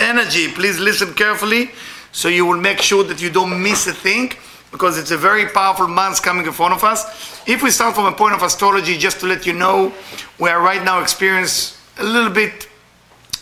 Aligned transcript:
energy. 0.00 0.48
Please 0.48 0.78
listen 0.78 1.14
carefully 1.14 1.70
so 2.12 2.28
you 2.28 2.44
will 2.44 2.60
make 2.60 2.80
sure 2.80 3.04
that 3.04 3.20
you 3.22 3.30
don't 3.30 3.62
miss 3.62 3.86
a 3.86 3.92
thing 3.92 4.32
because 4.70 4.98
it's 4.98 5.10
a 5.10 5.16
very 5.16 5.46
powerful 5.46 5.88
month 5.88 6.22
coming 6.22 6.46
in 6.46 6.52
front 6.52 6.74
of 6.74 6.84
us. 6.84 7.40
If 7.46 7.62
we 7.62 7.70
start 7.70 7.94
from 7.94 8.06
a 8.06 8.12
point 8.12 8.34
of 8.34 8.42
astrology, 8.42 8.96
just 8.98 9.20
to 9.20 9.26
let 9.26 9.46
you 9.46 9.52
know, 9.52 9.92
we 10.38 10.48
are 10.50 10.60
right 10.60 10.82
now 10.84 11.00
experiencing 11.00 11.78
a 11.98 12.04
little 12.04 12.30
bit 12.30 12.68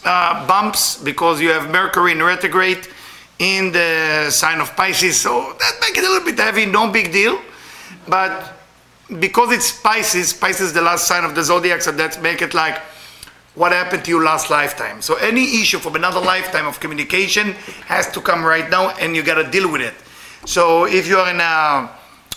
uh, 0.05 0.47
bumps 0.47 1.03
because 1.03 1.41
you 1.41 1.51
have 1.51 1.71
Mercury 1.71 2.13
in 2.13 2.23
retrograde 2.23 2.89
in 3.39 3.73
the 3.73 4.31
sign 4.31 4.61
of 4.61 4.75
Pisces, 4.77 5.21
so 5.21 5.55
that 5.59 5.79
makes 5.81 5.99
it 5.99 6.05
a 6.05 6.09
little 6.09 6.25
bit 6.25 6.39
heavy, 6.39 6.67
no 6.67 6.91
big 6.91 7.13
deal. 7.13 7.41
But 8.07 8.55
because 9.19 9.53
it's 9.53 9.81
Pisces, 9.81 10.33
Pisces 10.33 10.69
is 10.69 10.73
the 10.73 10.83
last 10.83 11.07
sign 11.07 11.25
of 11.25 11.35
the 11.35 11.43
zodiac, 11.43 11.81
so 11.83 11.93
that 11.93 12.21
make 12.23 12.43
it 12.43 12.55
like 12.55 12.81
what 13.55 13.73
happened 13.73 14.05
to 14.05 14.11
you 14.11 14.25
last 14.25 14.51
lifetime. 14.51 15.03
So 15.03 15.17
any 15.17 15.61
issue 15.61 15.79
from 15.79 15.97
another 15.97 16.21
lifetime 16.21 16.67
of 16.67 16.79
communication 16.81 17.53
has 17.87 18.11
to 18.13 18.21
come 18.21 18.45
right 18.45 18.71
now, 18.71 18.91
and 19.01 19.17
you 19.17 19.23
got 19.23 19.43
to 19.43 19.51
deal 19.51 19.71
with 19.71 19.81
it. 19.81 19.95
So 20.47 20.87
if 20.87 21.07
you're 21.07 21.29
in 21.29 21.41
a, 21.41 21.91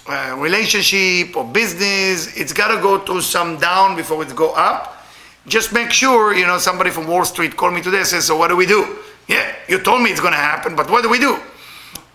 a 0.10 0.36
relationship 0.38 1.38
or 1.38 1.46
business, 1.46 2.36
it's 2.36 2.52
got 2.54 2.76
to 2.76 2.82
go 2.82 3.00
through 3.00 3.22
some 3.22 3.58
down 3.58 3.96
before 3.96 4.24
it 4.24 4.36
go 4.36 4.54
up. 4.54 5.06
Just 5.48 5.74
make 5.74 5.92
sure, 5.92 6.34
you 6.34 6.48
know, 6.48 6.58
somebody 6.58 6.90
from 6.90 7.08
Wall 7.08 7.26
Street 7.26 7.56
called 7.58 7.74
me 7.74 7.82
today 7.82 8.00
and 8.00 8.08
says, 8.08 8.26
so 8.26 8.38
what 8.38 8.48
do 8.48 8.56
we 8.56 8.66
do? 8.66 8.98
Yeah, 9.28 9.56
you 9.68 9.80
told 9.80 10.02
me 10.02 10.10
it's 10.10 10.20
going 10.20 10.34
to 10.34 10.40
happen, 10.40 10.76
but 10.76 10.90
what 10.90 11.04
do 11.04 11.10
we 11.10 11.20
do? 11.20 11.38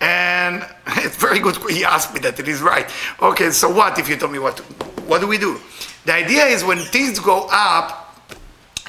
And 0.01 0.67
it's 0.89 1.17
very 1.17 1.39
good. 1.39 1.57
He 1.71 1.85
asked 1.85 2.13
me 2.15 2.21
that. 2.21 2.39
It 2.39 2.49
is 2.49 2.61
right. 2.61 2.91
Okay, 3.21 3.51
so 3.51 3.71
what 3.71 3.99
if 3.99 4.09
you 4.09 4.17
told 4.17 4.33
me 4.33 4.39
what? 4.39 4.57
To, 4.59 4.63
what 5.05 5.21
do 5.21 5.27
we 5.27 5.39
do? 5.39 5.59
The 6.05 6.15
idea 6.15 6.45
is 6.45 6.65
when 6.65 6.79
things 6.79 7.19
go 7.19 7.49
up, 7.51 8.08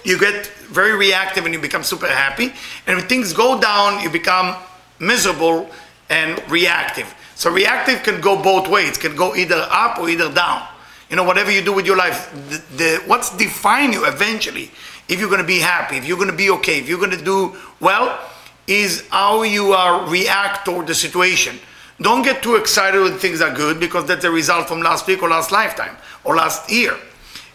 you 0.03 0.19
get 0.19 0.47
very 0.71 0.95
reactive 0.95 1.45
and 1.45 1.53
you 1.53 1.59
become 1.59 1.83
super 1.83 2.07
happy. 2.07 2.53
And 2.87 2.97
when 2.97 3.07
things 3.07 3.33
go 3.33 3.59
down, 3.59 4.01
you 4.03 4.09
become 4.09 4.55
miserable 4.99 5.69
and 6.09 6.41
reactive. 6.49 7.13
So 7.35 7.49
reactive 7.49 8.03
can 8.03 8.21
go 8.21 8.41
both 8.41 8.67
ways. 8.67 8.97
It 8.97 8.99
can 8.99 9.15
go 9.15 9.35
either 9.35 9.65
up 9.69 9.99
or 9.99 10.09
either 10.09 10.31
down. 10.31 10.67
You 11.09 11.15
know, 11.15 11.23
whatever 11.23 11.51
you 11.51 11.61
do 11.61 11.73
with 11.73 11.85
your 11.85 11.97
life, 11.97 12.31
the, 12.49 12.77
the 12.77 13.03
what's 13.07 13.35
define 13.35 13.93
you 13.93 14.05
eventually, 14.05 14.71
if 15.07 15.19
you're 15.19 15.29
going 15.29 15.41
to 15.41 15.47
be 15.47 15.59
happy, 15.59 15.97
if 15.97 16.05
you're 16.05 16.17
going 16.17 16.29
to 16.29 16.35
be 16.35 16.49
okay, 16.51 16.79
if 16.79 16.87
you're 16.87 16.99
going 16.99 17.17
to 17.17 17.23
do 17.23 17.55
well, 17.79 18.19
is 18.67 19.07
how 19.09 19.41
you 19.41 19.73
are 19.73 20.07
react 20.07 20.65
toward 20.65 20.85
the 20.85 20.93
situation. 20.93 21.57
Don't 22.01 22.21
get 22.21 22.43
too 22.43 22.55
excited 22.55 23.01
when 23.01 23.17
things 23.17 23.41
are 23.41 23.53
good 23.53 23.79
because 23.79 24.05
that's 24.05 24.23
a 24.23 24.31
result 24.31 24.67
from 24.67 24.81
last 24.81 25.07
week 25.07 25.23
or 25.23 25.29
last 25.29 25.51
lifetime 25.51 25.97
or 26.23 26.35
last 26.35 26.69
year. 26.71 26.95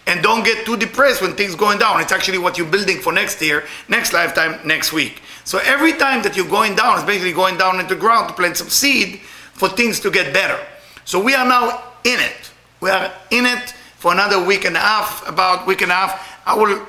And 0.07 0.23
don't 0.23 0.45
get 0.45 0.67
too 0.67 0.77
depressed 0.77 1.23
when 1.23 1.35
things 1.35 1.55
going 1.55 1.79
down. 1.79 2.01
It's 2.01 2.13
actually 2.13 2.39
what 2.39 2.59
you're 2.59 2.67
building 2.67 2.99
for 2.99 3.13
next 3.13 3.41
year, 3.41 3.65
next 3.89 4.13
lifetime, 4.13 4.61
next 4.67 4.93
week. 4.93 5.23
So 5.45 5.59
every 5.65 5.95
time 5.95 6.23
that 6.23 6.37
you're 6.37 6.49
going 6.49 6.75
down, 6.77 6.97
it's 6.97 7.07
basically 7.07 7.33
going 7.33 7.57
down 7.57 7.81
into 7.81 7.95
the 7.95 8.01
ground 8.01 8.29
to 8.29 8.35
plant 8.35 8.57
some 8.57 8.69
seed 8.69 9.21
for 9.55 9.69
things 9.69 10.01
to 10.01 10.11
get 10.11 10.35
better. 10.35 10.59
So 11.05 11.23
we 11.23 11.35
are 11.35 11.47
now 11.47 11.83
in 12.05 12.21
it. 12.21 12.51
We 12.81 12.91
are 12.91 13.11
in 13.31 13.47
it 13.47 13.71
for 13.97 14.13
another 14.13 14.45
week 14.45 14.67
and 14.67 14.77
a 14.77 14.81
half, 14.81 15.27
about 15.27 15.67
week 15.67 15.81
and 15.81 15.91
a 15.91 15.95
half. 15.95 16.41
I 16.47 16.55
will 16.55 16.87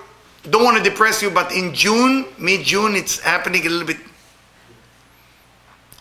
don't 0.50 0.64
want 0.64 0.78
to 0.78 0.84
depress 0.84 1.22
you, 1.22 1.32
but 1.32 1.52
in 1.52 1.74
June, 1.74 2.26
mid-June, 2.38 2.96
it's 2.96 3.20
happening 3.20 3.66
a 3.66 3.70
little 3.70 3.88
bit. 3.88 3.98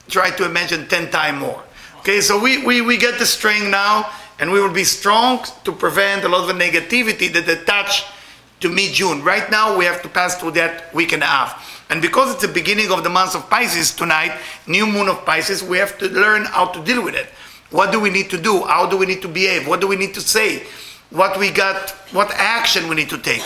Try 0.09 0.31
to 0.31 0.45
imagine 0.45 0.87
10 0.87 1.11
times 1.11 1.41
more. 1.41 1.63
Okay, 2.01 2.21
so 2.21 2.39
we, 2.39 2.63
we, 2.65 2.83
we 2.83 2.99
get 2.99 3.19
the 3.19 3.25
strength 3.25 3.71
now 3.71 4.11
and 4.39 4.51
we 4.51 4.61
will 4.61 4.73
be 4.73 4.85
strong 4.85 5.45
to 5.65 5.73
prevent 5.73 6.25
a 6.25 6.29
lot 6.29 6.49
of 6.49 6.57
negativity 6.57 7.33
that 7.33 7.49
attach 7.49 8.05
to 8.61 8.69
mid-June. 8.69 9.23
Right 9.23 9.51
now, 9.51 9.77
we 9.77 9.85
have 9.85 10.03
to 10.03 10.09
pass 10.09 10.37
through 10.41 10.53
that 10.53 10.95
week 10.95 11.13
and 11.13 11.23
a 11.23 11.27
half. 11.27 11.85
And 11.91 12.01
because 12.01 12.33
it's 12.33 12.43
the 12.43 12.53
beginning 12.53 12.91
of 12.91 13.05
the 13.05 13.11
month 13.11 13.35
of 13.35 13.49
Pisces 13.51 13.95
tonight, 13.95 14.33
new 14.67 14.87
moon 14.87 15.09
of 15.09 15.25
Pisces, 15.25 15.63
we 15.63 15.79
have 15.79 15.99
to 15.99 16.09
learn 16.09 16.45
how 16.45 16.67
to 16.67 16.83
deal 16.83 17.05
with 17.05 17.15
it. 17.15 17.27
What 17.71 17.93
do 17.93 18.01
we 18.01 18.11
need 18.11 18.31
to 18.31 18.41
do? 18.41 18.63
How 18.63 18.87
do 18.89 18.97
we 18.97 19.07
need 19.07 19.23
to 19.23 19.29
behave? 19.29 19.69
What 19.69 19.81
do 19.81 19.87
we 19.87 19.97
need 19.97 20.15
to 20.15 20.21
say? 20.21 20.65
What 21.11 21.39
we 21.39 21.51
got, 21.51 21.91
what 22.13 22.31
action 22.33 22.89
we 22.89 22.97
need 22.97 23.11
to 23.11 23.19
take? 23.19 23.43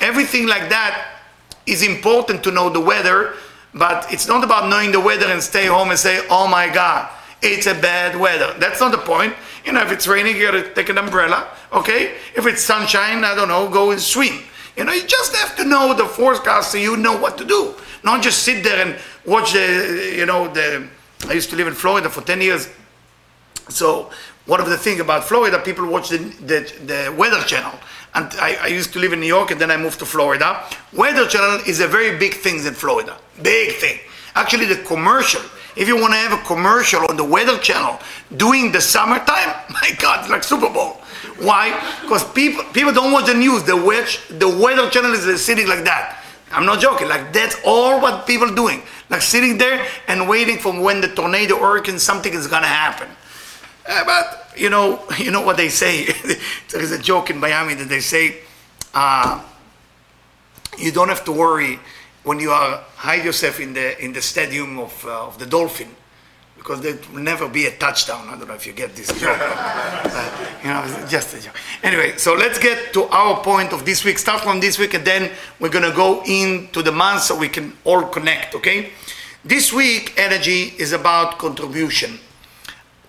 Everything 0.00 0.46
like 0.46 0.70
that 0.70 1.20
is 1.66 1.82
important 1.82 2.42
to 2.44 2.50
know 2.50 2.68
the 2.68 2.80
weather, 2.80 3.34
but 3.74 4.12
it's 4.12 4.26
not 4.26 4.42
about 4.42 4.68
knowing 4.68 4.90
the 4.90 5.00
weather 5.00 5.26
and 5.26 5.42
stay 5.42 5.66
home 5.66 5.90
and 5.90 5.98
say, 5.98 6.26
oh 6.30 6.48
my 6.48 6.68
God, 6.72 7.08
it's 7.42 7.66
a 7.66 7.74
bad 7.74 8.18
weather. 8.18 8.54
That's 8.58 8.80
not 8.80 8.92
the 8.92 8.98
point. 8.98 9.34
You 9.64 9.72
know, 9.72 9.82
if 9.82 9.92
it's 9.92 10.06
raining, 10.06 10.36
you 10.36 10.46
gotta 10.46 10.72
take 10.74 10.88
an 10.88 10.98
umbrella, 10.98 11.48
okay? 11.72 12.14
If 12.34 12.46
it's 12.46 12.62
sunshine, 12.62 13.24
I 13.24 13.34
don't 13.34 13.48
know, 13.48 13.68
go 13.68 13.90
and 13.90 14.00
swim. 14.00 14.40
You 14.76 14.84
know, 14.84 14.92
you 14.92 15.06
just 15.06 15.36
have 15.36 15.56
to 15.56 15.64
know 15.64 15.92
the 15.94 16.06
forecast 16.06 16.72
so 16.72 16.78
you 16.78 16.96
know 16.96 17.16
what 17.16 17.36
to 17.38 17.44
do. 17.44 17.74
Not 18.04 18.22
just 18.22 18.42
sit 18.42 18.64
there 18.64 18.86
and 18.86 18.98
watch 19.26 19.52
the, 19.52 20.14
you 20.16 20.26
know, 20.26 20.48
the. 20.52 20.88
I 21.28 21.34
used 21.34 21.50
to 21.50 21.56
live 21.56 21.68
in 21.68 21.74
Florida 21.74 22.08
for 22.08 22.22
10 22.22 22.40
years. 22.40 22.68
So, 23.68 24.10
one 24.46 24.60
of 24.60 24.68
the 24.68 24.76
things 24.76 24.98
about 24.98 25.24
Florida, 25.24 25.58
people 25.60 25.86
watch 25.86 26.08
the, 26.08 26.18
the, 26.18 26.72
the 26.84 27.14
Weather 27.16 27.40
Channel. 27.44 27.78
And 28.14 28.26
I, 28.40 28.56
I, 28.62 28.66
used 28.66 28.92
to 28.94 28.98
live 28.98 29.12
in 29.12 29.20
New 29.20 29.26
York 29.26 29.52
and 29.52 29.60
then 29.60 29.70
I 29.70 29.76
moved 29.76 30.00
to 30.00 30.06
Florida. 30.06 30.64
Weather 30.92 31.26
Channel 31.28 31.60
is 31.66 31.80
a 31.80 31.86
very 31.86 32.18
big 32.18 32.34
thing 32.34 32.56
in 32.56 32.74
Florida. 32.74 33.16
Big 33.40 33.76
thing. 33.76 34.00
Actually, 34.34 34.66
the 34.66 34.82
commercial 34.82 35.40
if 35.76 35.88
you 35.88 35.96
want 35.96 36.12
to 36.12 36.18
have 36.18 36.32
a 36.32 36.42
commercial 36.44 37.00
on 37.08 37.16
the 37.16 37.24
Weather 37.24 37.58
Channel 37.58 37.98
during 38.36 38.72
the 38.72 38.80
summertime, 38.80 39.54
my 39.70 39.90
God, 39.98 40.20
it's 40.20 40.30
like 40.30 40.44
Super 40.44 40.68
Bowl. 40.68 40.98
Why? 41.38 41.70
Because 42.02 42.24
people 42.32 42.64
people 42.72 42.92
don't 42.92 43.12
watch 43.12 43.26
the 43.26 43.34
news. 43.34 43.64
The 43.64 43.76
weather, 43.76 44.06
the 44.30 44.48
Weather 44.48 44.88
Channel 44.90 45.12
is 45.12 45.44
sitting 45.44 45.66
like 45.66 45.84
that. 45.84 46.22
I'm 46.52 46.66
not 46.66 46.80
joking. 46.80 47.08
Like 47.08 47.32
that's 47.32 47.56
all 47.64 48.00
what 48.00 48.26
people 48.26 48.54
doing. 48.54 48.82
Like 49.08 49.22
sitting 49.22 49.58
there 49.58 49.86
and 50.08 50.28
waiting 50.28 50.58
for 50.58 50.78
when 50.78 51.00
the 51.00 51.08
tornado, 51.08 51.58
hurricane, 51.58 51.98
something 51.98 52.32
is 52.32 52.46
gonna 52.46 52.66
happen. 52.66 53.08
Uh, 53.88 54.04
but 54.04 54.48
you 54.56 54.70
know, 54.70 55.02
you 55.18 55.30
know 55.30 55.42
what 55.42 55.56
they 55.56 55.68
say. 55.68 56.04
there 56.70 56.80
is 56.80 56.92
a 56.92 56.98
joke 56.98 57.30
in 57.30 57.38
Miami 57.38 57.74
that 57.74 57.88
they 57.88 58.00
say, 58.00 58.38
uh, 58.94 59.42
you 60.78 60.92
don't 60.92 61.08
have 61.08 61.24
to 61.24 61.32
worry 61.32 61.78
when 62.24 62.38
you 62.38 62.50
are 62.50 62.84
hide 62.96 63.24
yourself 63.24 63.60
in 63.60 63.72
the 63.72 64.02
in 64.02 64.12
the 64.12 64.22
stadium 64.22 64.78
of 64.78 65.04
uh, 65.06 65.26
of 65.26 65.38
the 65.38 65.46
Dolphin, 65.46 65.88
because 66.56 66.80
there 66.80 66.96
will 67.12 67.20
never 67.20 67.48
be 67.48 67.66
a 67.66 67.76
touchdown. 67.76 68.28
I 68.28 68.38
don't 68.38 68.48
know 68.48 68.54
if 68.54 68.66
you 68.66 68.72
get 68.72 68.94
this 68.94 69.08
joke, 69.20 69.38
uh, 69.40 70.48
you 70.62 70.68
know, 70.68 71.06
just 71.08 71.34
a 71.34 71.40
joke. 71.40 71.56
Anyway, 71.82 72.16
so 72.18 72.34
let's 72.34 72.58
get 72.58 72.92
to 72.94 73.04
our 73.04 73.42
point 73.42 73.72
of 73.72 73.84
this 73.84 74.04
week. 74.04 74.18
Start 74.18 74.42
from 74.42 74.60
this 74.60 74.78
week, 74.78 74.94
and 74.94 75.04
then 75.04 75.30
we're 75.58 75.68
gonna 75.68 75.94
go 75.94 76.22
into 76.24 76.82
the 76.82 76.92
month 76.92 77.22
so 77.22 77.36
we 77.36 77.48
can 77.48 77.76
all 77.84 78.02
connect. 78.04 78.54
Okay, 78.54 78.90
this 79.44 79.72
week 79.72 80.14
energy 80.16 80.74
is 80.78 80.92
about 80.92 81.38
contribution. 81.38 82.18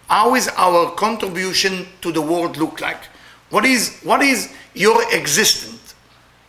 How 0.07 0.35
is 0.35 0.49
our 0.57 0.91
contribution 0.91 1.87
to 2.01 2.11
the 2.11 2.21
world 2.21 2.57
look 2.57 2.81
like? 2.81 3.05
What 3.49 3.65
is 3.65 3.99
what 4.01 4.21
is 4.23 4.51
your 4.73 4.97
existence? 5.13 5.93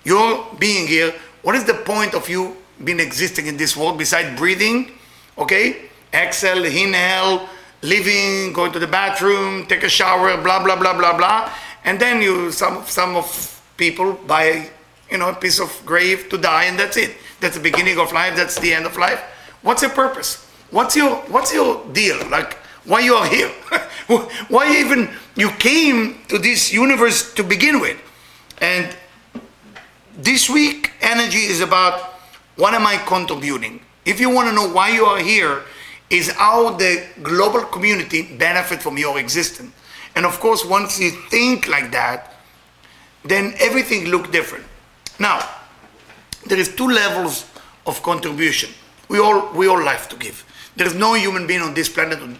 Your 0.05 0.47
being 0.59 0.87
here 0.87 1.15
what 1.45 1.55
is 1.55 1.65
the 1.65 1.75
point 1.75 2.15
of 2.15 2.29
you 2.29 2.57
being 2.83 2.99
existing 2.99 3.47
in 3.47 3.57
this 3.57 3.77
world 3.77 3.99
besides 3.99 4.37
breathing? 4.37 4.91
Okay? 5.39 5.91
Exhale, 6.13 6.65
inhale, 6.65 7.49
living, 7.83 8.53
going 8.53 8.73
to 8.73 8.79
the 8.79 8.87
bathroom, 8.87 9.67
take 9.67 9.85
a 9.85 9.89
shower, 9.89 10.37
blah 10.43 10.65
blah 10.65 10.75
blah 10.75 10.97
blah 10.97 11.17
blah. 11.17 11.53
And 11.85 12.01
then 12.01 12.23
you 12.23 12.51
some 12.51 12.85
some 12.87 13.15
of 13.15 13.63
people 13.77 14.15
buy 14.15 14.71
you 15.11 15.19
know 15.19 15.29
a 15.29 15.35
piece 15.35 15.61
of 15.61 15.71
grave 15.85 16.29
to 16.31 16.39
die 16.39 16.65
and 16.65 16.79
that's 16.79 16.97
it. 16.97 17.15
That's 17.41 17.57
the 17.57 17.63
beginning 17.63 17.99
of 17.99 18.13
life, 18.13 18.35
that's 18.37 18.59
the 18.59 18.73
end 18.73 18.87
of 18.87 18.97
life. 18.97 19.21
What's 19.63 19.83
your 19.83 19.91
purpose? 19.91 20.45
What's 20.71 20.97
your 20.97 21.17
what's 21.29 21.53
your 21.53 21.85
deal? 21.93 22.17
Like 22.31 22.55
why 22.85 23.01
you 23.01 23.15
are 23.15 23.29
here? 23.29 23.49
why 24.49 24.81
even 24.81 25.11
you 25.37 25.51
came 25.51 26.25
to 26.29 26.39
this 26.39 26.73
universe 26.73 27.35
to 27.35 27.45
begin 27.45 27.81
with? 27.81 28.01
And 28.59 28.97
this 30.17 30.49
week, 30.49 30.93
energy 31.01 31.39
is 31.39 31.61
about 31.61 32.15
what 32.57 32.75
am 32.75 32.87
I 32.87 32.97
contributing? 32.99 33.81
If 34.05 34.21
you 34.21 34.31
want 34.31 34.49
to 34.49 34.55
know 34.55 34.69
why 34.69 34.91
you 34.91 35.05
are 35.05 35.19
here, 35.19 35.63
is 36.11 36.31
how 36.33 36.75
the 36.75 37.05
global 37.23 37.63
community 37.63 38.37
benefit 38.37 38.83
from 38.83 38.99
your 38.99 39.19
existence. 39.19 39.73
And 40.15 40.25
of 40.25 40.39
course, 40.39 40.65
once 40.65 41.01
you 41.01 41.11
think 41.11 41.67
like 41.69 41.91
that, 41.93 42.35
then 43.25 43.55
everything 43.59 44.07
look 44.07 44.31
different. 44.31 44.65
Now, 45.19 45.49
there 46.47 46.59
is 46.59 46.75
two 46.75 46.89
levels 46.89 47.47
of 47.87 48.03
contribution. 48.03 48.71
We 49.09 49.19
all 49.19 49.53
we 49.55 49.67
all 49.67 49.83
like 49.83 50.09
to 50.11 50.17
give. 50.17 50.45
There 50.77 50.87
is 50.87 50.95
no 50.95 51.15
human 51.15 51.47
being 51.47 51.63
on 51.63 51.75
this 51.75 51.89
planet 51.89 52.19
who 52.19 52.35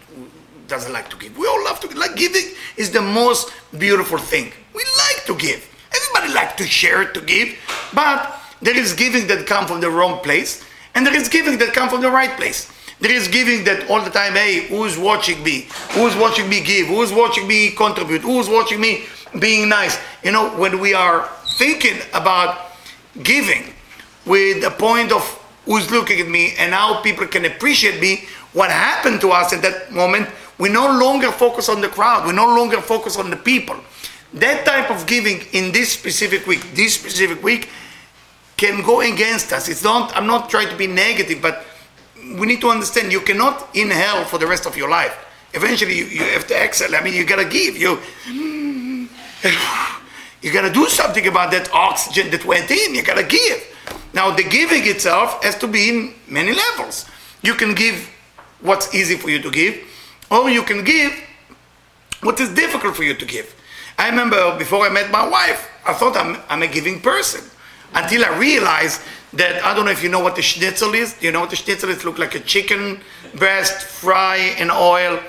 doesn't 0.69 0.93
like 0.93 1.09
to 1.11 1.17
give. 1.17 1.37
We 1.37 1.47
all 1.47 1.65
love 1.65 1.81
to 1.81 1.89
give. 1.89 1.97
Like 1.97 2.17
giving 2.17 2.55
is 2.77 2.91
the 2.91 3.01
most 3.01 3.53
beautiful 3.79 4.19
thing. 4.19 4.53
We 4.75 4.85
like 4.85 5.25
to 5.27 5.35
give. 5.37 5.74
Everybody 5.95 6.35
likes 6.35 6.55
to 6.57 6.65
share, 6.65 7.13
to 7.13 7.21
give, 7.21 7.57
but 7.93 8.41
there 8.61 8.77
is 8.77 8.93
giving 8.93 9.27
that 9.29 9.47
come 9.47 9.67
from 9.67 9.81
the 9.81 9.91
wrong 9.91 10.21
place, 10.21 10.65
and 10.95 11.07
there 11.07 11.15
is 11.15 11.29
giving 11.29 11.59
that 11.59 11.73
come 11.73 11.89
from 11.89 12.01
the 12.01 12.11
right 12.11 12.37
place. 12.37 12.71
There 13.01 13.13
is 13.13 13.29
giving 13.29 13.65
that 13.65 13.91
all 13.91 14.01
the 14.01 14.11
time, 14.11 14.35
hey, 14.35 14.67
who's 14.69 14.97
watching 14.97 15.43
me? 15.43 15.69
Who's 15.91 16.17
watching 16.17 16.49
me 16.49 16.63
give? 16.63 16.87
Who's 16.87 17.13
watching 17.13 17.47
me 17.47 17.71
contribute? 17.73 18.23
Who's 18.23 18.49
watching 18.49 18.81
me 18.81 19.05
being 19.39 19.69
nice? 19.69 19.99
You 20.23 20.33
know, 20.33 20.51
when 20.57 20.81
we 20.81 20.95
are 20.95 21.29
thinking 21.59 21.99
about 22.15 22.73
giving 23.23 23.75
with 24.25 24.65
a 24.65 24.71
point 24.71 25.13
of 25.13 25.23
who's 25.67 25.91
looking 25.91 26.21
at 26.21 26.29
me 26.29 26.55
and 26.59 26.73
how 26.73 27.01
people 27.03 27.27
can 27.27 27.45
appreciate 27.45 28.01
me, 28.01 28.25
what 28.53 28.71
happened 28.71 29.21
to 29.21 29.31
us 29.31 29.53
at 29.53 29.63
that 29.63 29.93
moment, 29.93 30.29
we 30.59 30.69
no 30.69 30.87
longer 30.99 31.33
focus 31.33 31.69
on 31.69 31.81
the 31.81 31.89
crowd, 31.89 32.27
we 32.27 32.33
no 32.33 32.47
longer 32.47 32.81
focus 32.81 33.17
on 33.19 33.29
the 33.29 33.37
people. 33.37 33.77
That 34.35 34.67
type 34.67 34.91
of 34.91 35.07
giving 35.07 35.41
in 35.53 35.73
this 35.73 35.93
specific 35.93 36.47
week, 36.47 36.75
this 36.75 36.95
specific 36.95 37.43
week, 37.43 37.69
can 38.57 38.83
go 38.83 39.01
against 39.01 39.53
us. 39.53 39.69
It's 39.69 39.85
not, 39.85 40.17
I'm 40.17 40.27
not 40.27 40.51
trying 40.51 40.69
to 40.69 40.77
be 40.77 40.87
negative, 40.87 41.41
but 41.41 41.65
we 42.39 42.47
need 42.47 42.61
to 42.61 42.69
understand 42.69 43.13
you 43.13 43.21
cannot 43.21 43.69
inhale 43.75 44.25
for 44.25 44.39
the 44.39 44.47
rest 44.47 44.67
of 44.67 44.77
your 44.77 44.89
life. 44.89 45.17
Eventually, 45.53 45.97
you, 45.97 46.05
you 46.07 46.23
have 46.23 46.47
to 46.49 46.57
exhale. 46.57 46.95
I 46.97 47.03
mean, 47.03 47.15
you 47.15 47.25
gotta 47.25 47.45
give. 47.45 47.77
You, 47.77 48.01
you 50.43 50.53
gotta 50.53 50.73
do 50.73 50.89
something 50.89 51.27
about 51.29 51.53
that 51.53 51.73
oxygen 51.73 52.31
that 52.33 52.45
went 52.45 52.71
in. 52.71 52.95
You 52.95 53.03
gotta 53.05 53.23
give. 53.23 53.63
Now, 54.15 54.35
the 54.35 54.43
giving 54.43 54.87
itself 54.87 55.43
has 55.45 55.57
to 55.59 55.69
be 55.69 55.89
in 55.89 56.15
many 56.29 56.53
levels. 56.53 57.07
You 57.43 57.55
can 57.55 57.75
give 57.75 58.11
what's 58.63 58.93
easy 58.95 59.17
for 59.17 59.31
you 59.31 59.41
to 59.43 59.51
give, 59.51 59.79
or 60.31 60.51
you 60.51 60.63
can 60.63 60.83
give 60.83 61.13
what 62.23 62.41
is 62.41 62.49
difficult 62.49 62.97
for 62.97 63.05
you 63.05 63.15
to 63.15 63.25
give. 63.25 63.55
I 63.99 64.09
remember 64.09 64.57
before 64.59 64.87
I 64.87 64.91
met 64.91 65.11
my 65.11 65.27
wife, 65.27 65.71
I 65.87 65.93
thought 65.93 66.17
I'm, 66.17 66.39
I'm 66.49 66.63
a 66.63 66.67
giving 66.67 67.01
person 67.01 67.43
until 67.95 68.25
I 68.25 68.37
realized 68.39 69.01
that 69.35 69.65
I 69.65 69.75
don't 69.75 69.85
know 69.85 69.91
if 69.91 70.03
you 70.03 70.09
know 70.09 70.21
what 70.21 70.37
the 70.37 70.43
schnitzel 70.43 70.95
is. 70.95 71.15
Do 71.15 71.27
you 71.27 71.33
know 71.33 71.41
what 71.41 71.51
the 71.51 71.57
schnitzel 71.57 71.91
is? 71.91 72.05
Look 72.05 72.19
like 72.19 72.35
a 72.35 72.41
chicken 72.41 73.01
breast 73.35 73.87
fry 73.87 74.37
in 74.59 74.71
oil, 74.71 75.21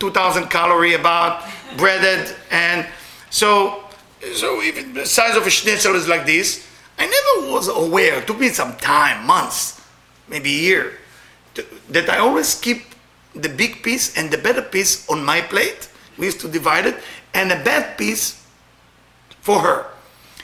2,000 0.00 0.48
calorie 0.48 0.94
about, 0.94 1.44
breaded, 1.76 2.34
and 2.50 2.86
so 3.30 3.84
so 4.32 4.62
even 4.62 4.94
the 4.94 5.04
size 5.04 5.36
of 5.36 5.46
a 5.46 5.50
schnitzel 5.50 5.94
is 5.94 6.08
like 6.08 6.24
this. 6.24 6.66
I 6.98 7.06
never 7.06 7.52
was 7.52 7.68
aware. 7.68 8.20
It 8.20 8.26
took 8.26 8.38
me 8.38 8.48
some 8.48 8.76
time, 8.76 9.26
months, 9.26 9.82
maybe 10.28 10.48
a 10.48 10.60
year, 10.60 10.98
to, 11.54 11.66
that 11.90 12.08
I 12.08 12.18
always 12.18 12.54
keep 12.54 12.82
the 13.34 13.48
big 13.48 13.82
piece 13.82 14.16
and 14.16 14.30
the 14.30 14.38
better 14.38 14.62
piece 14.62 15.08
on 15.08 15.24
my 15.24 15.40
plate. 15.40 15.88
We 16.16 16.26
used 16.26 16.40
to 16.40 16.48
divide 16.48 16.86
it, 16.86 16.96
and 17.34 17.52
a 17.52 17.62
bad 17.62 17.98
piece 17.98 18.46
for 19.40 19.60
her. 19.60 19.86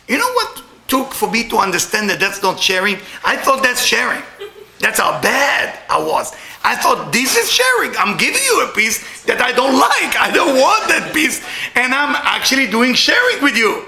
You 0.08 0.19
know 0.19 0.32
what 0.32 0.62
took 0.88 1.14
for 1.14 1.31
me 1.31 1.48
to 1.48 1.56
understand 1.56 2.10
that 2.10 2.20
that's 2.20 2.42
not 2.42 2.60
sharing? 2.60 2.96
I 3.25 3.37
thought 3.37 3.62
that's 3.62 3.84
sharing. 3.84 4.22
That's 4.81 4.98
how 4.98 5.20
bad 5.20 5.78
I 5.88 6.02
was. 6.02 6.34
I 6.64 6.75
thought 6.75 7.12
this 7.12 7.37
is 7.37 7.50
sharing. 7.50 7.96
I'm 7.96 8.16
giving 8.16 8.42
you 8.42 8.66
a 8.69 8.72
piece 8.75 9.22
that 9.25 9.40
I 9.40 9.52
don't 9.52 9.78
like. 9.78 10.16
I 10.16 10.31
don't 10.32 10.58
want 10.58 10.88
that 10.88 11.12
piece. 11.14 11.44
And 11.75 11.94
I'm 11.94 12.16
actually 12.16 12.66
doing 12.66 12.94
sharing 12.94 13.43
with 13.43 13.56
you. 13.56 13.86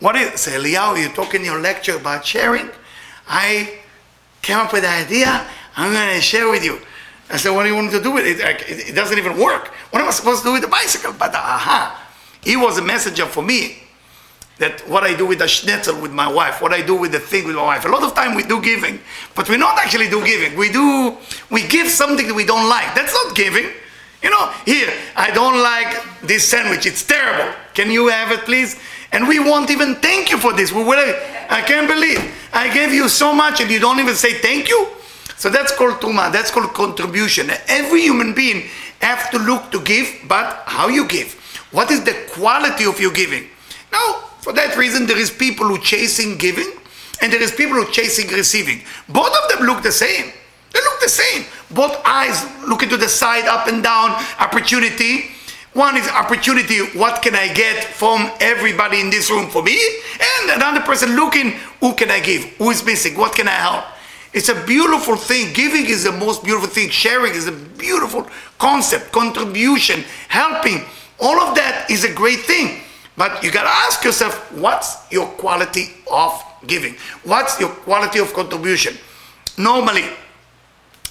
What 0.00 0.16
is 0.16 0.40
say, 0.40 0.52
Eliyahu, 0.52 1.00
you 1.00 1.08
talk 1.10 1.34
in 1.34 1.44
your 1.44 1.60
lecture 1.60 1.96
about 1.96 2.24
sharing. 2.26 2.68
I 3.28 3.78
came 4.42 4.58
up 4.58 4.72
with 4.72 4.82
the 4.82 4.90
idea. 4.90 5.46
I'm 5.76 5.92
going 5.92 6.14
to 6.14 6.20
share 6.20 6.50
with 6.50 6.64
you. 6.64 6.80
I 7.30 7.38
said, 7.38 7.50
what 7.50 7.64
do 7.64 7.68
you 7.68 7.74
want 7.74 7.90
to 7.90 8.02
do 8.02 8.12
with 8.12 8.24
it? 8.26 8.38
It 8.88 8.94
doesn't 8.94 9.18
even 9.18 9.38
work. 9.38 9.68
What 9.90 10.00
am 10.00 10.08
I 10.08 10.12
supposed 10.12 10.42
to 10.42 10.48
do 10.48 10.52
with 10.52 10.62
the 10.62 10.68
bicycle? 10.68 11.12
But 11.12 11.34
aha, 11.34 12.05
he 12.46 12.56
was 12.56 12.78
a 12.78 12.82
messenger 12.82 13.26
for 13.26 13.42
me 13.42 13.76
that 14.58 14.80
what 14.88 15.02
I 15.02 15.16
do 15.16 15.26
with 15.26 15.40
the 15.40 15.48
schnitzel 15.48 16.00
with 16.00 16.12
my 16.12 16.32
wife, 16.32 16.62
what 16.62 16.72
I 16.72 16.80
do 16.80 16.94
with 16.94 17.10
the 17.10 17.18
thing 17.18 17.44
with 17.44 17.56
my 17.56 17.64
wife. 17.64 17.84
A 17.84 17.88
lot 17.88 18.04
of 18.04 18.14
time 18.14 18.36
we 18.36 18.44
do 18.44 18.62
giving, 18.62 19.00
but 19.34 19.48
we 19.48 19.56
not 19.56 19.76
actually 19.78 20.08
do 20.08 20.24
giving. 20.24 20.56
We 20.56 20.70
do, 20.70 21.16
we 21.50 21.66
give 21.66 21.88
something 21.88 22.24
that 22.28 22.34
we 22.34 22.46
don't 22.46 22.68
like. 22.68 22.94
That's 22.94 23.12
not 23.12 23.34
giving. 23.34 23.66
You 24.22 24.30
know, 24.30 24.52
here, 24.64 24.92
I 25.16 25.32
don't 25.32 25.60
like 25.60 26.22
this 26.22 26.46
sandwich. 26.46 26.86
It's 26.86 27.04
terrible. 27.04 27.52
Can 27.74 27.90
you 27.90 28.06
have 28.06 28.30
it, 28.30 28.44
please? 28.44 28.78
And 29.10 29.26
we 29.26 29.40
won't 29.40 29.70
even 29.70 29.96
thank 29.96 30.30
you 30.30 30.38
for 30.38 30.52
this. 30.52 30.72
We 30.72 30.84
will, 30.84 31.14
I 31.50 31.62
can't 31.62 31.88
believe 31.88 32.20
I 32.52 32.72
gave 32.72 32.92
you 32.92 33.08
so 33.08 33.32
much 33.32 33.60
and 33.60 33.68
you 33.68 33.80
don't 33.80 33.98
even 33.98 34.14
say 34.14 34.34
thank 34.34 34.68
you. 34.68 34.86
So 35.36 35.50
that's 35.50 35.74
called 35.76 36.00
tuma. 36.00 36.32
That's 36.32 36.52
called 36.52 36.72
contribution. 36.74 37.50
Every 37.66 38.02
human 38.02 38.34
being 38.34 38.68
have 39.00 39.32
to 39.32 39.38
look 39.38 39.72
to 39.72 39.80
give, 39.80 40.08
but 40.28 40.62
how 40.66 40.86
you 40.86 41.08
give. 41.08 41.42
What 41.72 41.90
is 41.90 42.04
the 42.04 42.14
quality 42.32 42.84
of 42.84 43.00
your 43.00 43.12
giving? 43.12 43.48
Now, 43.92 44.24
for 44.40 44.52
that 44.52 44.76
reason, 44.76 45.06
there 45.06 45.18
is 45.18 45.30
people 45.30 45.66
who 45.66 45.78
chasing 45.78 46.38
giving, 46.38 46.70
and 47.20 47.32
there 47.32 47.42
is 47.42 47.50
people 47.50 47.76
who 47.76 47.90
chasing 47.90 48.28
receiving. 48.28 48.82
Both 49.08 49.32
of 49.32 49.50
them 49.50 49.66
look 49.66 49.82
the 49.82 49.92
same. 49.92 50.32
They 50.72 50.80
look 50.80 51.00
the 51.00 51.08
same. 51.08 51.44
Both 51.70 52.00
eyes 52.04 52.44
looking 52.68 52.88
to 52.90 52.96
the 52.96 53.08
side, 53.08 53.46
up 53.46 53.66
and 53.66 53.82
down, 53.82 54.10
opportunity. 54.38 55.30
One 55.72 55.96
is 55.96 56.08
opportunity, 56.08 56.78
what 56.98 57.20
can 57.20 57.34
I 57.34 57.52
get 57.52 57.84
from 57.84 58.30
everybody 58.40 59.00
in 59.00 59.10
this 59.10 59.30
room 59.30 59.50
for 59.50 59.62
me? 59.62 59.78
And 60.40 60.50
another 60.52 60.80
person 60.80 61.16
looking, 61.16 61.52
who 61.80 61.94
can 61.94 62.10
I 62.10 62.20
give? 62.20 62.44
Who 62.56 62.70
is 62.70 62.82
missing? 62.82 63.16
What 63.18 63.34
can 63.34 63.46
I 63.46 63.52
help? 63.52 63.84
It's 64.32 64.48
a 64.48 64.64
beautiful 64.64 65.16
thing. 65.16 65.52
Giving 65.52 65.86
is 65.86 66.04
the 66.04 66.12
most 66.12 66.44
beautiful 66.44 66.68
thing. 66.68 66.88
Sharing 66.88 67.34
is 67.34 67.46
a 67.46 67.52
beautiful 67.52 68.26
concept. 68.58 69.12
Contribution, 69.12 70.04
helping, 70.28 70.80
all 71.20 71.40
of 71.40 71.54
that 71.56 71.86
is 71.90 72.04
a 72.04 72.12
great 72.12 72.40
thing. 72.40 72.82
But 73.16 73.42
you 73.42 73.50
got 73.50 73.62
to 73.62 73.70
ask 73.70 74.04
yourself, 74.04 74.52
what's 74.52 75.10
your 75.10 75.26
quality 75.26 75.94
of 76.10 76.42
giving? 76.66 76.96
What's 77.24 77.58
your 77.58 77.70
quality 77.70 78.18
of 78.18 78.32
contribution? 78.34 78.94
Normally, 79.56 80.04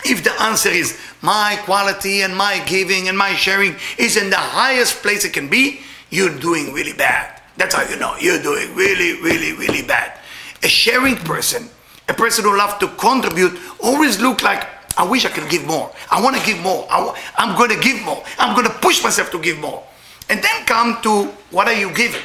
if 0.05 0.23
the 0.23 0.31
answer 0.43 0.69
is 0.69 0.99
my 1.21 1.59
quality 1.63 2.21
and 2.21 2.35
my 2.35 2.63
giving 2.67 3.09
and 3.09 3.17
my 3.17 3.33
sharing 3.33 3.75
is 3.97 4.17
in 4.17 4.29
the 4.29 4.37
highest 4.37 5.01
place 5.01 5.25
it 5.25 5.33
can 5.33 5.49
be, 5.49 5.79
you're 6.11 6.37
doing 6.37 6.73
really 6.73 6.93
bad. 6.93 7.41
That's 7.57 7.73
how 7.73 7.89
you 7.89 7.97
know 7.97 8.15
you're 8.17 8.41
doing 8.41 8.75
really, 8.75 9.19
really, 9.21 9.53
really 9.53 9.81
bad. 9.81 10.19
A 10.61 10.67
sharing 10.67 11.15
person, 11.15 11.67
a 12.07 12.13
person 12.13 12.43
who 12.45 12.55
loves 12.55 12.77
to 12.79 12.87
contribute, 12.97 13.57
always 13.81 14.21
look 14.21 14.43
like 14.43 14.67
I 14.97 15.03
wish 15.03 15.25
I 15.25 15.29
could 15.29 15.49
give 15.49 15.65
more. 15.65 15.91
I 16.11 16.21
want 16.21 16.37
to 16.37 16.45
give 16.45 16.61
more. 16.61 16.87
I 16.89 17.13
am 17.39 17.57
going 17.57 17.71
to 17.71 17.79
give 17.79 18.01
more. 18.03 18.23
I'm 18.37 18.55
going 18.55 18.67
to 18.67 18.73
push 18.79 19.03
myself 19.03 19.31
to 19.31 19.39
give 19.39 19.59
more. 19.59 19.83
And 20.29 20.41
then 20.43 20.65
come 20.65 21.01
to 21.03 21.25
what 21.51 21.67
are 21.67 21.73
you 21.73 21.93
giving? 21.93 22.21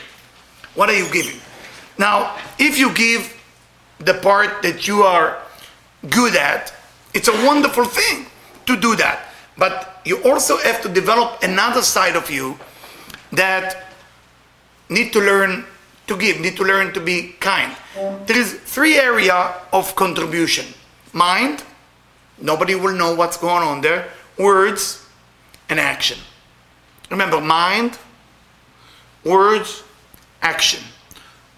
What 0.74 0.88
are 0.88 0.96
you 0.96 1.10
giving? 1.12 1.40
Now, 1.98 2.36
if 2.58 2.78
you 2.78 2.92
give 2.94 3.36
the 3.98 4.14
part 4.14 4.62
that 4.62 4.88
you 4.88 5.02
are 5.02 5.38
good 6.08 6.34
at, 6.34 6.72
it's 7.12 7.28
a 7.28 7.46
wonderful 7.46 7.84
thing 7.84 8.26
to 8.66 8.76
do 8.76 8.96
that. 8.96 9.26
But 9.58 10.00
you 10.04 10.22
also 10.22 10.56
have 10.58 10.80
to 10.82 10.88
develop 10.88 11.42
another 11.42 11.82
side 11.82 12.16
of 12.16 12.30
you 12.30 12.58
that 13.32 13.84
need 14.88 15.12
to 15.12 15.20
learn 15.20 15.64
to 16.06 16.16
give, 16.16 16.40
need 16.40 16.56
to 16.56 16.64
learn 16.64 16.92
to 16.94 17.00
be 17.00 17.34
kind. 17.40 17.76
There 18.26 18.38
is 18.38 18.54
three 18.54 18.96
area 18.96 19.54
of 19.72 19.94
contribution. 19.94 20.66
Mind, 21.12 21.62
nobody 22.40 22.74
will 22.74 22.94
know 22.94 23.14
what's 23.14 23.36
going 23.36 23.62
on 23.62 23.80
there. 23.80 24.08
Words 24.38 25.06
and 25.68 25.78
action. 25.78 26.18
Remember, 27.10 27.40
mind, 27.40 27.98
words, 29.24 29.82
action. 30.42 30.82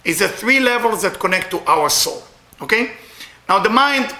It's 0.04 0.18
the 0.18 0.28
three 0.28 0.60
levels 0.60 1.02
that 1.02 1.18
connect 1.20 1.50
to 1.50 1.60
our 1.60 1.88
soul. 1.88 2.22
Okay? 2.60 2.92
Now, 3.48 3.58
the 3.58 3.70
mind, 3.70 4.14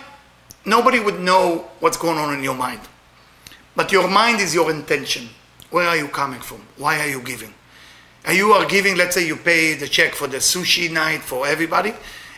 nobody 0.65 1.01
would 1.01 1.21
know 1.21 1.69
what's 1.81 1.97
going 1.97 2.19
on 2.19 2.35
in 2.35 2.43
your 2.43 2.55
mind. 2.55 2.81
But 3.75 3.91
your 3.91 4.09
mind 4.09 4.41
is 4.41 4.55
your 4.55 4.71
intention. 4.71 5.29
Where 5.71 5.89
are 5.89 5.97
you 5.97 6.09
coming 6.09 6.41
from? 6.41 6.67
Why 6.77 7.01
are 7.01 7.09
you 7.09 7.23
giving? 7.23 7.55
And 8.25 8.37
you 8.37 8.53
are 8.53 8.67
giving, 8.67 8.97
let's 8.97 9.15
say 9.15 9.27
you 9.27 9.37
pay 9.37 9.75
the 9.75 9.89
check 9.89 10.15
for 10.15 10.29
the 10.29 10.37
sushi 10.37 10.93
night 10.93 11.23
for 11.23 11.47
everybody. 11.47 11.95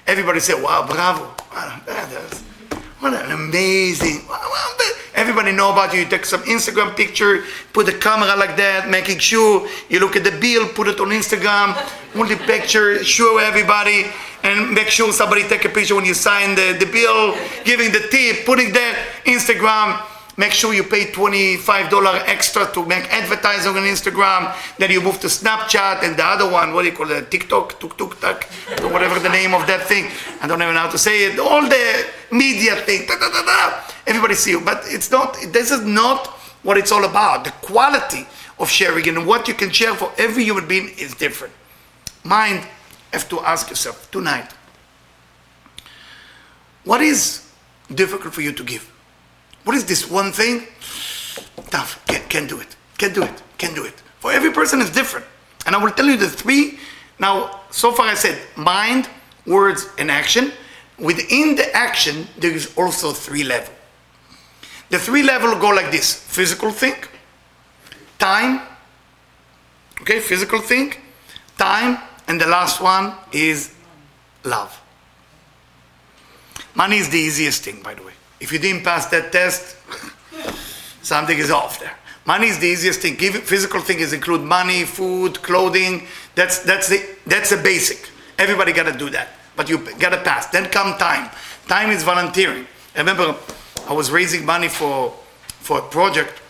Everybody 0.07 0.41
say, 0.41 0.55
wow, 0.55 0.87
bravo. 0.87 1.25
What 3.01 3.13
an 3.15 3.33
amazing. 3.33 4.23
Everybody 5.15 5.53
know 5.53 5.71
about 5.73 5.95
you. 5.95 6.01
You 6.01 6.07
take 6.07 6.25
some 6.25 6.43
Instagram 6.43 6.97
picture, 6.97 7.45
put 7.73 7.87
the 7.87 7.93
camera 7.93 8.35
like 8.35 8.57
that, 8.57 8.91
making 8.91 9.19
sure 9.19 9.69
you 9.89 10.01
look 10.01 10.17
at 10.17 10.25
the 10.25 10.37
bill, 10.41 10.67
put 10.69 10.89
it 10.89 10.99
on 10.99 11.11
Instagram, 11.11 11.75
the 12.13 12.37
picture, 12.47 13.03
show 13.05 13.39
everybody, 13.39 14.07
and 14.43 14.75
make 14.75 14.89
sure 14.89 15.13
somebody 15.13 15.45
take 15.45 15.65
a 15.65 15.69
picture 15.69 15.95
when 15.95 16.05
you 16.05 16.15
sign 16.15 16.57
the, 16.57 16.77
the 16.81 16.87
bill, 16.87 17.37
giving 17.65 17.93
the 17.93 18.09
tip, 18.11 18.45
putting 18.45 18.73
that 18.73 19.23
Instagram. 19.25 20.14
Make 20.37 20.53
sure 20.53 20.75
you 20.75 20.83
pay 20.83 21.13
$25 21.13 22.25
extra 22.27 22.67
to 22.73 22.85
make 22.85 23.05
advertising 23.13 23.77
on 23.77 23.85
Instagram. 23.85 24.55
Then 24.79 24.91
you 24.91 25.01
move 25.01 25.21
to 25.21 25.29
Snapchat 25.29 26.03
and 26.03 26.17
the 26.17 26.25
other 26.25 26.51
one, 26.51 26.75
what 26.75 26.83
do 26.83 26.89
you 26.89 26.97
call 26.97 27.11
it? 27.11 27.31
TikTok, 27.31 27.79
tuk 27.79 27.97
tuk 27.97 28.21
tak, 28.21 28.45
whatever 28.93 29.21
the 29.21 29.29
name 29.29 29.55
of 29.55 29.67
that 29.69 29.83
thing. 29.87 30.11
I 30.41 30.49
don't 30.49 30.61
even 30.61 30.75
know 30.75 30.81
how 30.81 30.91
to 30.91 30.99
say 30.99 31.27
it. 31.27 31.39
All 31.39 31.63
the 31.63 32.07
media 32.33 32.75
thing. 32.77 33.07
Da, 33.07 33.17
da, 33.17 33.31
da, 33.31 33.43
da. 33.45 33.81
Everybody 34.07 34.35
see 34.35 34.51
you. 34.51 34.61
But 34.61 34.83
it's 34.87 35.11
not, 35.11 35.37
this 35.53 35.71
is 35.71 35.83
not 35.83 36.27
what 36.65 36.79
it's 36.79 36.91
all 36.91 37.05
about. 37.05 37.45
The 37.45 37.53
quality 37.63 38.27
of 38.59 38.69
sharing 38.69 39.09
and 39.09 39.27
what 39.27 39.47
you 39.47 39.55
can 39.55 39.71
share 39.71 39.95
for 39.95 40.13
every 40.19 40.45
human 40.45 40.67
being 40.67 40.91
is 40.99 41.15
different. 41.15 41.55
Mind, 42.25 42.67
have 43.13 43.29
to 43.29 43.41
ask 43.41 43.71
yourself 43.71 44.11
tonight, 44.11 44.51
what 46.85 47.01
is 47.01 47.49
difficult 47.95 48.35
for 48.35 48.41
you 48.43 48.53
to 48.53 48.65
give? 48.65 48.94
What 49.65 49.77
is 49.77 49.85
this 49.85 50.09
one 50.11 50.33
thing? 50.33 50.67
Tough. 51.71 52.05
Can't, 52.07 52.29
can't 52.29 52.49
do 52.49 52.61
it. 52.61 52.77
Can't 52.99 53.15
do 53.15 53.23
it. 53.23 53.43
Can't 53.59 53.75
do 53.75 53.85
it. 53.85 53.95
For 54.21 54.31
every 54.33 54.53
person 54.53 54.81
is 54.81 54.91
different. 54.91 55.27
And 55.67 55.75
I 55.75 55.83
will 55.83 55.91
tell 55.91 56.07
you 56.07 56.17
the 56.17 56.29
three. 56.29 56.79
Now, 57.19 57.61
so 57.71 57.93
far 57.93 58.07
I 58.07 58.15
said 58.15 58.39
mind, 58.57 59.09
words, 59.47 59.89
and 59.99 60.11
action. 60.11 60.53
within 60.99 61.57
the 61.57 61.75
action, 61.75 62.27
there 62.39 62.53
is 62.53 62.73
also 62.77 63.13
three 63.13 63.45
level. 63.45 63.73
The 64.91 64.99
three 64.99 65.23
level 65.23 65.59
go 65.59 65.71
like 65.71 65.91
this: 65.91 66.15
physical 66.15 66.71
thing, 66.71 66.97
time. 68.19 68.61
Okay, 70.01 70.21
physical 70.21 70.61
thing, 70.61 70.95
time, 71.57 71.99
and 72.29 72.41
the 72.41 72.47
last 72.47 72.81
one 72.81 73.15
is 73.33 73.73
love. 74.45 74.81
Money 76.75 76.99
is 76.99 77.09
the 77.09 77.19
easiest 77.19 77.63
thing, 77.63 77.81
by 77.83 77.95
the 77.95 78.03
way. 78.03 78.14
If 78.45 78.53
you 78.53 78.59
didn't 78.59 78.85
pass 78.85 79.07
that 79.07 79.33
test, 79.33 79.75
something 81.03 81.39
is 81.39 81.51
off 81.51 81.81
there. 81.81 81.97
Money 82.27 82.49
is 82.49 82.59
the 82.59 82.67
easiest 82.67 83.01
thing. 83.01 83.15
Give, 83.17 83.35
physical 83.37 83.81
things 83.81 84.13
include 84.13 84.43
money, 84.43 84.85
food, 84.85 85.41
clothing. 85.43 86.07
That's 86.35 86.59
that's 86.59 86.91
the 86.91 87.03
that's 87.25 87.49
the 87.49 87.57
basic. 87.57 88.11
Everybody 88.39 88.75
got 88.75 88.93
to 88.93 88.99
do 88.99 89.09
that, 89.17 89.29
but 89.57 89.71
you 89.71 89.79
got 89.99 90.11
to 90.11 90.19
pass. 90.19 90.49
Then 90.49 90.67
come 90.67 90.99
time. 90.99 91.31
Time 91.69 91.89
is 91.89 92.03
volunteering. 92.03 92.67
I 92.95 92.99
remember 92.99 93.35
I 93.89 93.95
was 93.95 94.11
raising 94.11 94.45
money 94.45 94.69
for 94.69 95.15
for 95.47 95.79
a 95.79 95.83
project, 95.89 96.43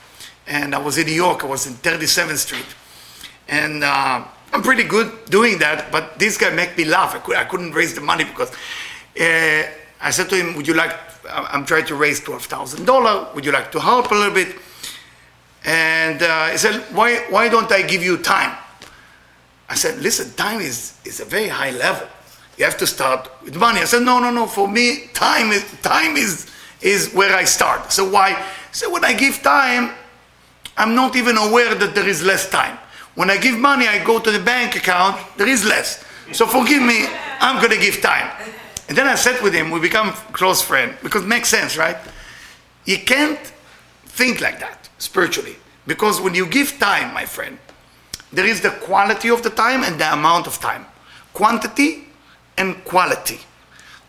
and 0.48 0.74
I 0.74 0.78
was 0.78 0.98
in 0.98 1.06
New 1.06 1.20
York. 1.26 1.44
I 1.44 1.46
was 1.46 1.68
in 1.68 1.74
37th 1.74 2.38
Street, 2.38 2.66
and 3.46 3.84
uh, 3.84 4.24
I'm 4.52 4.62
pretty 4.62 4.82
good 4.82 5.26
doing 5.26 5.58
that. 5.58 5.92
But 5.92 6.18
this 6.18 6.38
guy 6.38 6.50
make 6.50 6.76
me 6.76 6.86
laugh. 6.86 7.14
I, 7.14 7.20
could, 7.20 7.48
couldn't 7.48 7.72
raise 7.72 7.94
the 7.94 8.00
money 8.00 8.24
because 8.24 8.50
uh, 9.20 9.70
I 10.04 10.10
said 10.10 10.28
to 10.28 10.36
him, 10.36 10.54
"Would 10.56 10.68
you 10.68 10.74
like? 10.74 10.92
I'm 11.28 11.64
trying 11.64 11.86
to 11.86 11.96
raise 11.96 12.20
twelve 12.20 12.44
thousand 12.44 12.84
dollar. 12.84 13.32
Would 13.34 13.44
you 13.44 13.52
like 13.52 13.72
to 13.72 13.80
help 13.80 14.10
a 14.10 14.14
little 14.14 14.34
bit?" 14.34 14.54
And 15.64 16.22
uh, 16.22 16.48
he 16.50 16.58
said, 16.58 16.82
why, 16.94 17.24
why 17.30 17.48
don't 17.48 17.72
I 17.72 17.80
give 17.80 18.02
you 18.02 18.18
time? 18.18 18.54
I 19.66 19.74
said, 19.74 19.98
listen, 20.02 20.30
time 20.34 20.60
is, 20.60 20.92
is 21.06 21.20
a 21.20 21.24
very 21.24 21.48
high 21.48 21.70
level. 21.70 22.06
You 22.58 22.66
have 22.66 22.76
to 22.76 22.86
start 22.86 23.30
with 23.42 23.56
money. 23.56 23.80
I 23.80 23.84
said, 23.84 24.02
no, 24.02 24.20
no, 24.20 24.30
no. 24.30 24.46
For 24.46 24.68
me, 24.68 25.08
time 25.14 25.52
is, 25.52 25.64
time 25.80 26.16
is, 26.16 26.50
is 26.82 27.14
where 27.14 27.34
I 27.34 27.44
start. 27.44 27.92
So 27.92 28.08
why? 28.08 28.44
So 28.72 28.90
when 28.92 29.06
I 29.06 29.14
give 29.14 29.42
time, 29.42 29.92
I'm 30.76 30.94
not 30.94 31.16
even 31.16 31.38
aware 31.38 31.74
that 31.74 31.94
there 31.94 32.08
is 32.08 32.22
less 32.22 32.50
time. 32.50 32.76
When 33.14 33.30
I 33.30 33.38
give 33.38 33.58
money, 33.58 33.88
I 33.88 34.04
go 34.04 34.18
to 34.18 34.30
the 34.30 34.40
bank 34.40 34.76
account, 34.76 35.18
there 35.38 35.48
is 35.48 35.64
less. 35.64 36.04
So 36.32 36.46
forgive 36.46 36.82
me, 36.82 37.06
I'm 37.40 37.56
going 37.56 37.72
to 37.72 37.80
give 37.80 38.02
time. 38.02 38.30
And 38.88 38.98
then 38.98 39.06
I 39.06 39.14
sat 39.14 39.42
with 39.42 39.54
him, 39.54 39.70
we 39.70 39.80
become 39.80 40.12
close 40.32 40.60
friends, 40.60 40.98
because 41.02 41.22
it 41.22 41.26
makes 41.26 41.48
sense, 41.48 41.76
right? 41.76 41.96
You 42.84 42.98
can't 42.98 43.40
think 44.04 44.40
like 44.40 44.60
that 44.60 44.88
spiritually. 44.98 45.56
Because 45.86 46.20
when 46.20 46.34
you 46.34 46.46
give 46.46 46.78
time, 46.78 47.12
my 47.14 47.24
friend, 47.24 47.58
there 48.32 48.46
is 48.46 48.60
the 48.60 48.70
quality 48.70 49.30
of 49.30 49.42
the 49.42 49.50
time 49.50 49.82
and 49.84 49.98
the 49.98 50.12
amount 50.12 50.46
of 50.46 50.58
time. 50.58 50.86
Quantity 51.32 52.04
and 52.58 52.84
quality. 52.84 53.38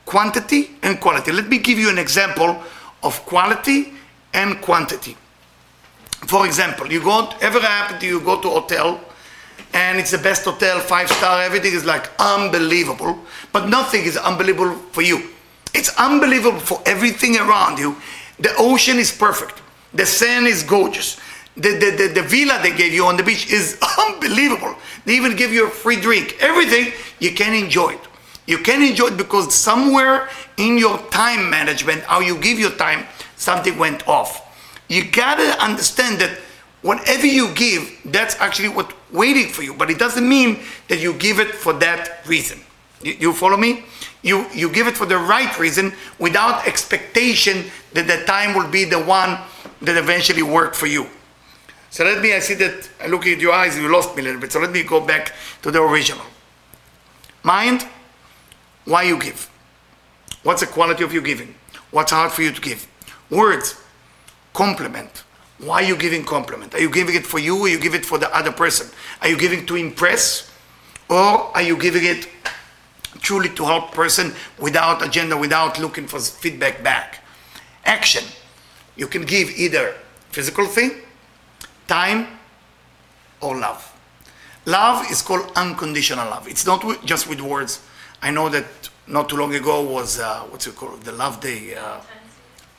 Quantity 0.06 0.72
and 0.84 1.00
quality. 1.00 1.32
Let 1.32 1.48
me 1.48 1.58
give 1.58 1.80
you 1.80 1.90
an 1.90 1.98
example 1.98 2.62
of 3.04 3.26
quality 3.26 3.94
and 4.34 4.62
quantity. 4.62 5.16
For 6.28 6.46
example, 6.46 6.92
you 6.92 7.02
go, 7.02 7.30
ever 7.42 7.60
happened 7.60 8.02
to 8.02 8.08
you 8.08 8.20
go 8.20 8.42
to 8.42 8.50
hotel 8.50 9.00
and 9.74 10.00
it's 10.00 10.12
the 10.12 10.18
best 10.18 10.46
hotel, 10.46 10.80
five 10.80 11.10
star, 11.10 11.42
everything 11.42 11.74
is 11.74 11.86
like 11.86 12.10
unbelievable, 12.20 13.20
but 13.52 13.68
nothing 13.68 14.04
is 14.06 14.18
unbelievable 14.18 14.76
for 14.92 15.02
you. 15.02 15.30
It's 15.74 15.94
unbelievable 15.98 16.60
for 16.60 16.82
everything 16.86 17.38
around 17.38 17.78
you. 17.78 17.98
The 18.40 18.56
ocean 18.58 18.98
is 18.98 19.12
perfect. 19.12 19.62
The 19.94 20.06
sand 20.06 20.48
is 20.48 20.64
gorgeous. 20.64 21.20
The, 21.56 21.70
the, 21.70 21.92
the, 21.98 22.14
the, 22.14 22.22
villa 22.22 22.60
they 22.62 22.76
gave 22.76 22.94
you 22.94 23.06
on 23.06 23.16
the 23.16 23.24
beach 23.24 23.52
is 23.52 23.78
unbelievable. 24.00 24.76
They 25.06 25.16
even 25.16 25.36
give 25.36 25.52
you 25.52 25.68
a 25.68 25.70
free 25.70 25.96
drink. 25.96 26.38
Everything, 26.40 26.94
you 27.20 27.32
can 27.32 27.54
enjoy 27.54 27.92
it. 27.94 28.02
You 28.46 28.58
can 28.60 28.84
enjoy 28.84 29.08
it 29.08 29.18
because 29.18 29.54
somewhere 29.54 30.30
in 30.58 30.78
your 30.78 30.98
time 31.10 31.50
management, 31.50 32.04
how 32.04 32.20
you 32.20 32.38
give 32.38 32.60
your 32.60 32.72
time, 32.72 33.06
something 33.36 33.78
went 33.78 34.08
off. 34.08 34.42
You 34.90 35.10
gotta 35.10 35.62
understand 35.64 36.20
that 36.20 36.38
whatever 36.86 37.26
you 37.26 37.52
give, 37.56 38.00
that's 38.06 38.40
actually 38.40 38.70
what's 38.70 38.94
waiting 39.12 39.48
for 39.48 39.64
you. 39.64 39.74
But 39.74 39.90
it 39.90 39.98
doesn't 39.98 40.28
mean 40.28 40.60
that 40.88 41.00
you 41.00 41.14
give 41.14 41.40
it 41.40 41.48
for 41.48 41.74
that 41.74 42.22
reason. 42.28 42.60
You, 43.02 43.14
you 43.14 43.34
follow 43.34 43.58
me? 43.58 43.86
You, 44.22 44.46
you 44.54 44.70
give 44.70 44.86
it 44.86 44.96
for 44.96 45.08
the 45.08 45.18
right 45.18 45.58
reason 45.58 45.94
without 46.20 46.68
expectation 46.68 47.66
that 47.94 48.06
the 48.06 48.24
time 48.26 48.56
will 48.56 48.70
be 48.70 48.86
the 48.86 49.00
one 49.00 49.40
that 49.82 49.98
eventually 49.98 50.44
work 50.44 50.76
for 50.76 50.86
you. 50.86 51.08
So 51.90 52.04
let 52.04 52.22
me, 52.22 52.34
I 52.34 52.40
see 52.40 52.54
that 52.56 52.88
I 53.02 53.08
look 53.08 53.26
at 53.26 53.40
your 53.40 53.54
eyes, 53.54 53.76
you 53.76 53.92
lost 53.92 54.16
me 54.16 54.22
a 54.22 54.26
little 54.26 54.42
bit. 54.42 54.52
So 54.52 54.60
let 54.60 54.72
me 54.72 54.84
go 54.84 55.04
back 55.04 55.34
to 55.64 55.72
the 55.72 55.82
original. 55.82 56.26
Mind, 57.42 57.88
why 58.86 59.04
you 59.04 59.18
give? 59.20 59.50
What's 60.44 60.62
the 60.62 60.68
quality 60.68 61.04
of 61.04 61.12
your 61.12 61.24
giving? 61.24 61.56
What's 61.90 62.12
hard 62.12 62.32
for 62.32 62.44
you 62.44 62.52
to 62.52 62.62
give? 62.62 62.88
Words, 63.32 63.76
compliment. 64.54 65.25
Why 65.60 65.84
are 65.84 65.88
you 65.88 65.96
giving 65.96 66.26
compliment? 66.26 66.74
Are 66.74 66.82
you 66.82 66.90
giving 66.90 67.16
it 67.16 67.26
for 67.26 67.40
you 67.40 67.58
or 67.60 67.68
you 67.68 67.80
give 67.80 67.96
it 67.96 68.06
for 68.06 68.18
the 68.18 68.34
other 68.36 68.52
person? 68.52 68.88
Are 69.22 69.30
you 69.30 69.38
giving 69.38 69.66
to 69.68 69.76
impress 69.76 70.52
or 71.10 71.16
are 71.56 71.62
you 71.62 71.78
giving 71.78 72.04
it 72.04 72.28
truly 73.22 73.50
to 73.50 73.64
help 73.64 73.92
person 73.92 74.34
without 74.60 75.06
agenda, 75.06 75.38
without 75.38 75.80
looking 75.80 76.08
for 76.08 76.20
feedback 76.20 76.84
back? 76.84 77.24
Action 77.86 78.24
you 78.96 79.08
can 79.08 79.24
give 79.24 79.50
either 79.50 79.96
physical 80.30 80.66
thing, 80.66 80.92
time, 81.88 82.28
or 83.42 83.58
love. 83.58 83.92
Love 84.66 85.10
is 85.12 85.22
called 85.22 85.52
unconditional 85.56 86.26
love. 86.30 86.48
It's 86.48 86.66
not 86.66 87.06
just 87.06 87.30
with 87.30 87.42
words. 87.42 87.82
I 88.22 88.32
know 88.32 88.50
that 88.50 88.66
not 89.08 89.30
too 89.30 89.38
long 89.38 89.54
ago 89.54 89.82
was 89.82 90.20
uh, 90.20 90.42
what's 90.50 90.66
it 90.66 90.76
called? 90.76 91.02
The 91.04 91.12
Love 91.12 91.40
Day. 91.40 91.76
Uh, 91.76 92.00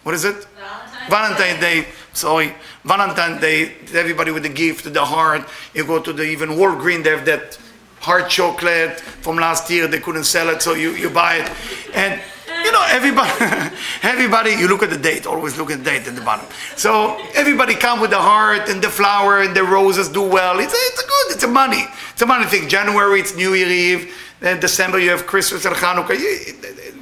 what 0.06 0.14
is 0.14 0.25
it? 0.25 0.36
Valentine's, 0.36 1.10
Valentine's 1.10 1.60
Day. 1.60 1.80
Day. 1.82 1.88
Sorry, 2.12 2.54
Valentine's 2.84 3.40
Day. 3.40 3.72
Everybody 3.92 4.30
with 4.30 4.44
the 4.44 4.48
gift, 4.48 4.84
the 4.94 5.04
heart. 5.04 5.48
You 5.75 5.84
go 5.84 6.00
to 6.00 6.12
the 6.12 6.22
even 6.22 6.50
Walgreens. 6.50 7.02
They 7.02 7.10
have 7.10 7.25
that 7.25 7.58
heart 7.98 8.30
chocolate 8.30 9.00
from 9.00 9.34
last 9.34 9.68
year. 9.68 9.88
They 9.88 9.98
couldn't 9.98 10.22
sell 10.22 10.48
it, 10.50 10.62
so 10.62 10.75
you, 10.75 10.92
you 10.92 11.10
buy 11.10 11.38
it. 11.38 11.50
And 11.92 12.22
you 12.64 12.70
know, 12.70 12.86
everybody, 12.88 13.32
everybody, 14.04 14.50
you 14.52 14.68
look 14.68 14.84
at 14.84 14.90
the 14.90 14.96
date, 14.96 15.26
always 15.26 15.58
look 15.58 15.72
at 15.72 15.78
the 15.78 15.84
date 15.90 16.06
at 16.06 16.14
the 16.14 16.20
bottom. 16.20 16.46
So 16.76 17.20
everybody 17.34 17.75
come 17.75 18.00
with 18.00 18.10
the 18.10 18.22
heart 18.22 18.68
and 18.68 18.80
the 18.80 18.88
flower 18.88 19.42
and 19.42 19.56
the 19.56 19.64
roses 19.64 20.08
do 20.08 20.22
well. 20.22 20.60
It's, 20.60 20.72
it's 20.72 21.02
a 21.02 21.06
good, 21.08 21.34
it's 21.34 21.42
a 21.42 21.48
money. 21.48 21.84
It's 22.12 22.22
a 22.22 22.26
money 22.26 22.46
thing. 22.46 22.68
January, 22.68 23.18
it's 23.18 23.34
New 23.34 23.54
Year 23.54 23.66
Eve. 23.66 24.14
Then 24.38 24.60
December, 24.60 25.00
you 25.00 25.10
have 25.10 25.26
Christmas 25.26 25.64
and 25.64 25.75
Hanukkah. 25.75 26.16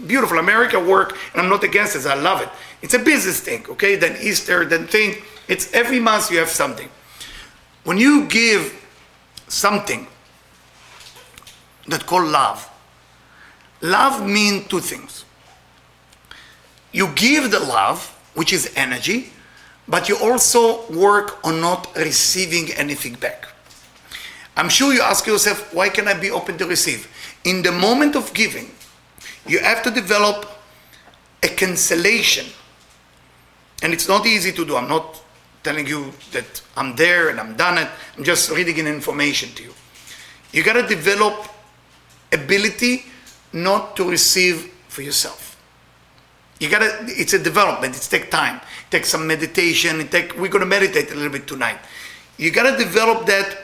Beautiful. 0.06 0.38
America 0.38 0.78
work, 0.78 1.18
and 1.32 1.42
I'm 1.42 1.50
not 1.50 1.64
against 1.64 1.94
this. 1.94 2.06
I 2.06 2.14
love 2.14 2.40
it. 2.40 2.48
It's 2.84 2.92
a 2.92 2.98
business 2.98 3.40
thing, 3.40 3.64
okay? 3.70 3.96
Then 3.96 4.18
Easter, 4.20 4.66
then 4.66 4.86
thing. 4.86 5.16
It's 5.48 5.72
every 5.72 6.00
month 6.00 6.30
you 6.30 6.36
have 6.36 6.50
something. 6.50 6.90
When 7.84 7.96
you 7.96 8.26
give 8.26 8.74
something 9.48 10.06
that 11.88 12.04
called 12.04 12.28
love, 12.28 12.68
love 13.80 14.26
means 14.26 14.68
two 14.68 14.80
things 14.80 15.24
you 16.92 17.08
give 17.14 17.50
the 17.50 17.58
love, 17.58 18.06
which 18.34 18.52
is 18.52 18.70
energy, 18.76 19.30
but 19.88 20.08
you 20.10 20.18
also 20.18 20.86
work 20.92 21.38
on 21.42 21.62
not 21.62 21.88
receiving 21.96 22.70
anything 22.74 23.14
back. 23.14 23.48
I'm 24.58 24.68
sure 24.68 24.92
you 24.92 25.00
ask 25.00 25.26
yourself, 25.26 25.72
why 25.72 25.88
can 25.88 26.06
I 26.06 26.14
be 26.14 26.30
open 26.30 26.58
to 26.58 26.66
receive? 26.66 27.08
In 27.44 27.62
the 27.62 27.72
moment 27.72 28.14
of 28.14 28.32
giving, 28.34 28.70
you 29.46 29.58
have 29.60 29.82
to 29.84 29.90
develop 29.90 30.46
a 31.42 31.48
cancellation. 31.48 32.46
And 33.84 33.92
it's 33.92 34.08
not 34.08 34.26
easy 34.26 34.50
to 34.50 34.64
do. 34.64 34.76
I'm 34.76 34.88
not 34.88 35.22
telling 35.62 35.86
you 35.86 36.12
that 36.32 36.62
I'm 36.76 36.96
there 36.96 37.28
and 37.28 37.38
I'm 37.38 37.54
done 37.54 37.78
it. 37.78 37.88
I'm 38.16 38.24
just 38.24 38.50
reading 38.50 38.86
information 38.86 39.50
to 39.54 39.62
you. 39.62 39.74
You 40.52 40.64
got 40.64 40.72
to 40.72 40.86
develop 40.86 41.46
ability 42.32 43.04
not 43.52 43.94
to 43.96 44.10
receive 44.10 44.72
for 44.88 45.02
yourself. 45.02 45.44
You 46.60 46.70
gotta, 46.70 47.04
it's 47.08 47.32
a 47.32 47.38
development, 47.38 47.96
it 47.96 48.00
takes 48.00 48.30
time. 48.30 48.56
It 48.56 48.90
takes 48.90 49.08
some 49.08 49.26
meditation, 49.26 50.00
it 50.00 50.10
take, 50.10 50.38
we're 50.38 50.48
gonna 50.48 50.66
meditate 50.66 51.10
a 51.10 51.14
little 51.14 51.32
bit 51.32 51.46
tonight. 51.46 51.78
You 52.38 52.50
gotta 52.50 52.76
develop 52.76 53.26
that 53.26 53.58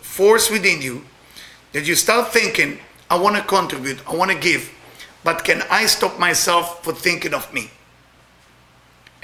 force 0.00 0.50
within 0.50 0.82
you 0.82 1.04
that 1.72 1.86
you 1.86 1.94
start 1.94 2.32
thinking, 2.32 2.78
I 3.08 3.18
wanna 3.18 3.42
contribute, 3.42 4.06
I 4.08 4.14
wanna 4.14 4.34
give, 4.34 4.70
but 5.22 5.44
can 5.44 5.62
I 5.70 5.86
stop 5.86 6.18
myself 6.18 6.84
for 6.84 6.92
thinking 6.92 7.34
of 7.34 7.52
me? 7.54 7.70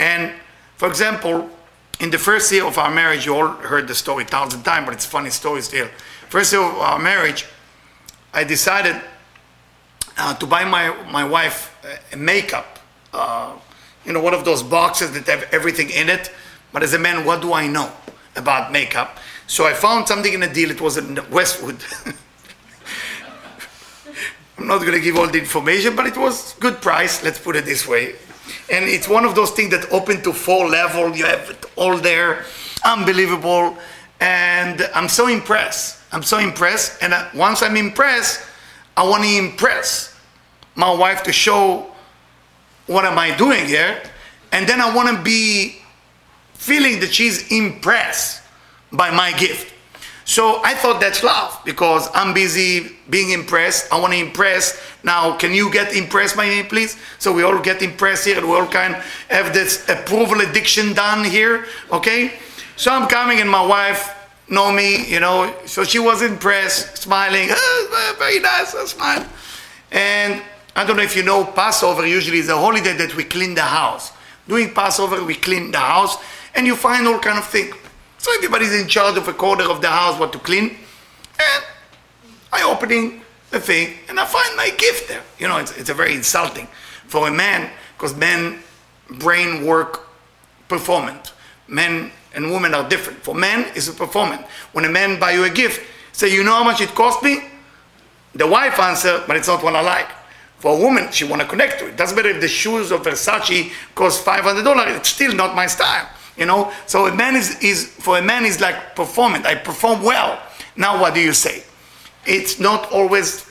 And 0.00 0.32
for 0.76 0.88
example, 0.88 1.48
in 2.00 2.10
the 2.10 2.18
first 2.18 2.50
year 2.50 2.64
of 2.64 2.78
our 2.78 2.90
marriage, 2.90 3.26
you 3.26 3.36
all 3.36 3.48
heard 3.48 3.86
the 3.86 3.94
story 3.94 4.24
thousand 4.24 4.64
times, 4.64 4.86
but 4.86 4.94
it's 4.94 5.06
a 5.06 5.08
funny 5.08 5.30
story 5.30 5.62
still. 5.62 5.88
First 6.28 6.52
year 6.52 6.62
of 6.62 6.74
our 6.76 6.98
marriage, 6.98 7.46
I 8.32 8.42
decided 8.44 9.00
uh, 10.16 10.34
to 10.34 10.46
buy 10.46 10.64
my, 10.64 10.94
my 11.10 11.24
wife 11.24 11.76
uh, 11.84 12.16
makeup 12.16 12.78
uh, 13.12 13.52
you 14.04 14.12
know, 14.12 14.20
one 14.20 14.34
of 14.34 14.44
those 14.44 14.62
boxes 14.62 15.12
that 15.12 15.26
have 15.26 15.52
everything 15.52 15.90
in 15.90 16.08
it. 16.08 16.30
But 16.72 16.82
as 16.82 16.94
a 16.94 16.98
man, 16.98 17.24
what 17.24 17.40
do 17.42 17.52
I 17.52 17.66
know 17.66 17.92
about 18.36 18.72
makeup? 18.72 19.18
So 19.46 19.66
I 19.66 19.74
found 19.74 20.06
something 20.08 20.32
in 20.32 20.42
a 20.42 20.52
deal. 20.52 20.70
It 20.70 20.80
was 20.80 20.96
in 20.96 21.18
Westwood. 21.30 21.82
I'm 24.58 24.66
not 24.66 24.80
going 24.80 24.92
to 24.92 25.00
give 25.00 25.16
all 25.16 25.26
the 25.26 25.38
information, 25.38 25.96
but 25.96 26.06
it 26.06 26.16
was 26.16 26.54
good 26.60 26.80
price. 26.80 27.22
Let's 27.24 27.38
put 27.38 27.56
it 27.56 27.64
this 27.64 27.88
way. 27.88 28.14
And 28.70 28.84
it's 28.84 29.08
one 29.08 29.24
of 29.24 29.34
those 29.34 29.50
things 29.50 29.70
that 29.70 29.90
open 29.92 30.22
to 30.22 30.32
four 30.32 30.68
level. 30.68 31.14
You 31.16 31.26
have 31.26 31.50
it 31.50 31.64
all 31.76 31.96
there, 31.96 32.44
unbelievable. 32.84 33.76
And 34.20 34.88
I'm 34.94 35.08
so 35.08 35.26
impressed. 35.26 35.98
I'm 36.12 36.22
so 36.22 36.38
impressed. 36.38 37.02
And 37.02 37.14
once 37.34 37.62
I'm 37.62 37.76
impressed, 37.76 38.46
I 38.96 39.08
want 39.08 39.24
to 39.24 39.36
impress 39.36 40.18
my 40.74 40.92
wife 40.92 41.22
to 41.24 41.32
show 41.32 41.90
what 42.86 43.04
am 43.04 43.18
I 43.18 43.36
doing 43.36 43.66
here. 43.66 44.02
And 44.52 44.68
then 44.68 44.80
I 44.80 44.94
want 44.94 45.16
to 45.16 45.22
be 45.22 45.76
feeling 46.54 47.00
that 47.00 47.12
she's 47.12 47.50
impressed 47.50 48.42
by 48.92 49.10
my 49.10 49.36
gift. 49.38 49.69
So 50.30 50.62
I 50.62 50.74
thought 50.74 51.00
that's 51.00 51.24
love 51.24 51.60
because 51.64 52.08
I'm 52.14 52.32
busy 52.32 52.92
being 53.10 53.32
impressed. 53.32 53.92
I 53.92 53.98
want 53.98 54.12
to 54.12 54.18
impress. 54.20 54.80
Now, 55.02 55.36
can 55.36 55.52
you 55.52 55.72
get 55.72 55.92
impressed 55.92 56.36
by 56.36 56.48
me, 56.48 56.62
please? 56.62 56.96
So 57.18 57.32
we 57.32 57.42
all 57.42 57.58
get 57.58 57.82
impressed 57.82 58.26
here. 58.26 58.40
We 58.40 58.52
all 58.54 58.68
kind 58.68 58.94
of 58.94 59.02
have 59.28 59.52
this 59.52 59.88
approval 59.88 60.40
addiction 60.40 60.92
done 60.92 61.24
here, 61.24 61.66
okay? 61.90 62.34
So 62.76 62.92
I'm 62.92 63.08
coming, 63.08 63.40
and 63.40 63.50
my 63.50 63.66
wife 63.66 64.08
know 64.48 64.70
me, 64.70 65.04
you 65.04 65.18
know. 65.18 65.52
So 65.66 65.82
she 65.82 65.98
was 65.98 66.22
impressed, 66.22 66.96
smiling. 66.96 67.48
Oh, 67.50 68.14
very 68.20 68.38
nice, 68.38 68.72
I 68.72 68.84
smile. 68.84 69.26
And 69.90 70.40
I 70.76 70.84
don't 70.84 70.96
know 70.96 71.02
if 71.02 71.16
you 71.16 71.24
know, 71.24 71.44
Passover 71.44 72.06
usually 72.06 72.38
is 72.38 72.48
a 72.48 72.56
holiday 72.56 72.92
that 72.98 73.16
we 73.16 73.24
clean 73.24 73.56
the 73.56 73.62
house. 73.62 74.12
Doing 74.46 74.72
Passover, 74.74 75.24
we 75.24 75.34
clean 75.34 75.72
the 75.72 75.78
house, 75.78 76.18
and 76.54 76.68
you 76.68 76.76
find 76.76 77.08
all 77.08 77.18
kind 77.18 77.38
of 77.38 77.46
things. 77.46 77.74
So 78.20 78.30
everybody's 78.34 78.78
in 78.78 78.86
charge 78.86 79.16
of 79.16 79.26
a 79.28 79.32
corner 79.32 79.64
of 79.64 79.80
the 79.80 79.88
house 79.88 80.20
what 80.20 80.30
to 80.34 80.38
clean. 80.38 80.76
And 81.38 81.64
I 82.52 82.62
opening 82.64 83.22
the 83.48 83.58
thing 83.58 83.94
and 84.10 84.20
I 84.20 84.26
find 84.26 84.54
my 84.58 84.68
gift 84.76 85.08
there. 85.08 85.22
You 85.38 85.48
know, 85.48 85.56
it's, 85.56 85.74
it's 85.78 85.88
a 85.88 85.94
very 85.94 86.14
insulting 86.14 86.66
for 87.06 87.28
a 87.28 87.30
man 87.30 87.70
because 87.96 88.14
men 88.14 88.58
brain 89.08 89.64
work 89.64 90.06
performant. 90.68 91.32
Men 91.66 92.12
and 92.34 92.50
women 92.50 92.74
are 92.74 92.86
different. 92.86 93.20
For 93.20 93.34
men, 93.34 93.64
it's 93.74 93.88
a 93.88 93.94
performance. 93.94 94.42
When 94.72 94.84
a 94.84 94.90
man 94.90 95.18
buy 95.18 95.30
you 95.30 95.44
a 95.44 95.50
gift, 95.50 95.80
say, 96.12 96.30
you 96.30 96.44
know 96.44 96.52
how 96.52 96.64
much 96.64 96.82
it 96.82 96.94
cost 96.94 97.22
me? 97.22 97.38
The 98.34 98.46
wife 98.46 98.78
answer, 98.78 99.24
but 99.26 99.38
it's 99.38 99.48
not 99.48 99.64
what 99.64 99.74
I 99.74 99.80
like. 99.80 100.08
For 100.58 100.76
a 100.76 100.78
woman, 100.78 101.10
she 101.10 101.24
want 101.24 101.40
to 101.40 101.48
connect 101.48 101.78
to 101.78 101.86
it. 101.86 101.96
Doesn't 101.96 102.14
matter 102.14 102.28
if 102.28 102.42
the 102.42 102.48
shoes 102.48 102.92
of 102.92 103.00
Versace 103.00 103.72
cost 103.94 104.26
$500, 104.26 104.98
it's 104.98 105.08
still 105.08 105.34
not 105.34 105.56
my 105.56 105.66
style. 105.66 106.06
You 106.40 106.46
know, 106.46 106.72
so 106.86 107.06
a 107.06 107.14
man 107.14 107.36
is, 107.36 107.62
is 107.62 107.86
for 107.86 108.16
a 108.16 108.22
man 108.22 108.46
is 108.46 108.62
like 108.62 108.96
performing. 108.96 109.44
I 109.44 109.56
perform 109.56 110.02
well. 110.02 110.40
Now 110.74 110.98
what 110.98 111.12
do 111.12 111.20
you 111.20 111.34
say? 111.34 111.62
It's 112.26 112.58
not 112.58 112.90
always 112.90 113.46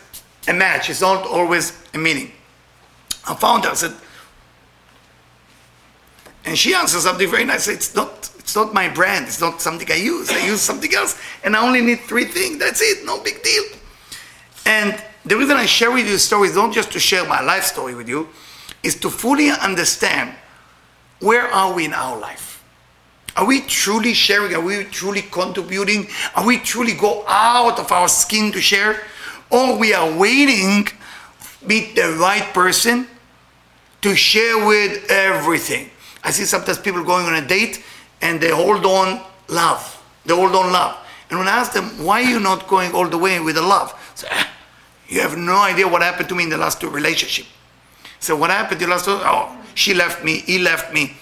a 0.47 0.53
match. 0.53 0.89
It's 0.89 0.99
not 0.99 1.27
always 1.27 1.79
a 1.93 1.99
meaning. 1.99 2.31
I 3.27 3.35
found 3.35 3.65
her. 3.65 3.75
Said, 3.75 3.93
and 6.45 6.57
she 6.57 6.73
answered 6.73 7.01
something 7.01 7.29
very 7.29 7.45
nice. 7.45 7.67
It's 7.67 7.93
not. 7.93 8.31
It's 8.39 8.55
not 8.55 8.73
my 8.73 8.89
brand. 8.89 9.27
It's 9.27 9.39
not 9.39 9.61
something 9.61 9.89
I 9.91 9.97
use. 9.97 10.31
I 10.31 10.43
use 10.47 10.61
something 10.61 10.91
else, 10.95 11.21
and 11.43 11.55
I 11.55 11.63
only 11.63 11.81
need 11.81 11.99
three 11.99 12.25
things. 12.25 12.57
That's 12.57 12.81
it. 12.81 13.05
No 13.05 13.21
big 13.21 13.43
deal. 13.43 13.63
And 14.65 14.99
the 15.25 15.37
reason 15.37 15.57
I 15.57 15.67
share 15.67 15.91
with 15.91 16.07
you 16.07 16.15
is 16.15 16.55
not 16.55 16.73
just 16.73 16.91
to 16.93 16.99
share 16.99 17.23
my 17.27 17.41
life 17.41 17.65
story 17.65 17.93
with 17.93 18.09
you, 18.09 18.29
is 18.81 18.95
to 19.01 19.11
fully 19.11 19.51
understand 19.51 20.33
where 21.19 21.45
are 21.53 21.71
we 21.71 21.85
in 21.85 21.93
our 21.93 22.17
life 22.19 22.48
are 23.39 23.45
we 23.45 23.61
truly 23.61 24.13
sharing? 24.13 24.53
Are 24.53 24.59
we 24.59 24.83
truly 24.83 25.21
contributing? 25.21 26.09
Are 26.35 26.45
we 26.45 26.57
truly 26.57 26.93
go 26.93 27.23
out 27.25 27.79
of 27.79 27.89
our 27.89 28.09
skin 28.09 28.51
to 28.51 28.59
share? 28.59 29.01
Or 29.49 29.77
we 29.77 29.93
are 29.93 30.11
waiting 30.17 30.85
meet 31.65 31.95
the 31.95 32.17
right 32.19 32.53
person 32.53 33.07
to 34.01 34.13
share 34.13 34.67
with 34.67 35.09
everything. 35.09 35.89
I 36.21 36.31
see 36.31 36.43
sometimes 36.43 36.79
people 36.79 37.01
going 37.05 37.27
on 37.27 37.35
a 37.41 37.47
date 37.47 37.81
and 38.21 38.41
they 38.41 38.51
hold 38.51 38.85
on 38.85 39.21
love. 39.47 40.03
They 40.25 40.35
hold 40.35 40.53
on 40.53 40.73
love. 40.73 40.97
And 41.29 41.39
when 41.39 41.47
I 41.47 41.51
ask 41.51 41.71
them, 41.71 41.85
why 42.03 42.21
are 42.21 42.29
you 42.29 42.41
not 42.41 42.67
going 42.67 42.91
all 42.91 43.07
the 43.07 43.17
way 43.17 43.39
with 43.39 43.55
the 43.55 43.61
love? 43.61 43.93
Say, 44.15 44.27
ah, 44.31 44.51
you 45.07 45.21
have 45.21 45.37
no 45.37 45.61
idea 45.61 45.87
what 45.87 46.01
happened 46.01 46.27
to 46.27 46.35
me 46.35 46.43
in 46.43 46.49
the 46.49 46.57
last 46.57 46.81
two 46.81 46.89
relationship. 46.89 47.45
So 48.19 48.35
what 48.35 48.49
happened 48.49 48.81
in 48.81 48.89
the 48.89 48.95
last 48.95 49.05
two? 49.05 49.17
Oh, 49.17 49.57
she 49.75 49.93
left 49.93 50.25
me, 50.25 50.39
he 50.39 50.59
left 50.59 50.93
me. 50.93 51.15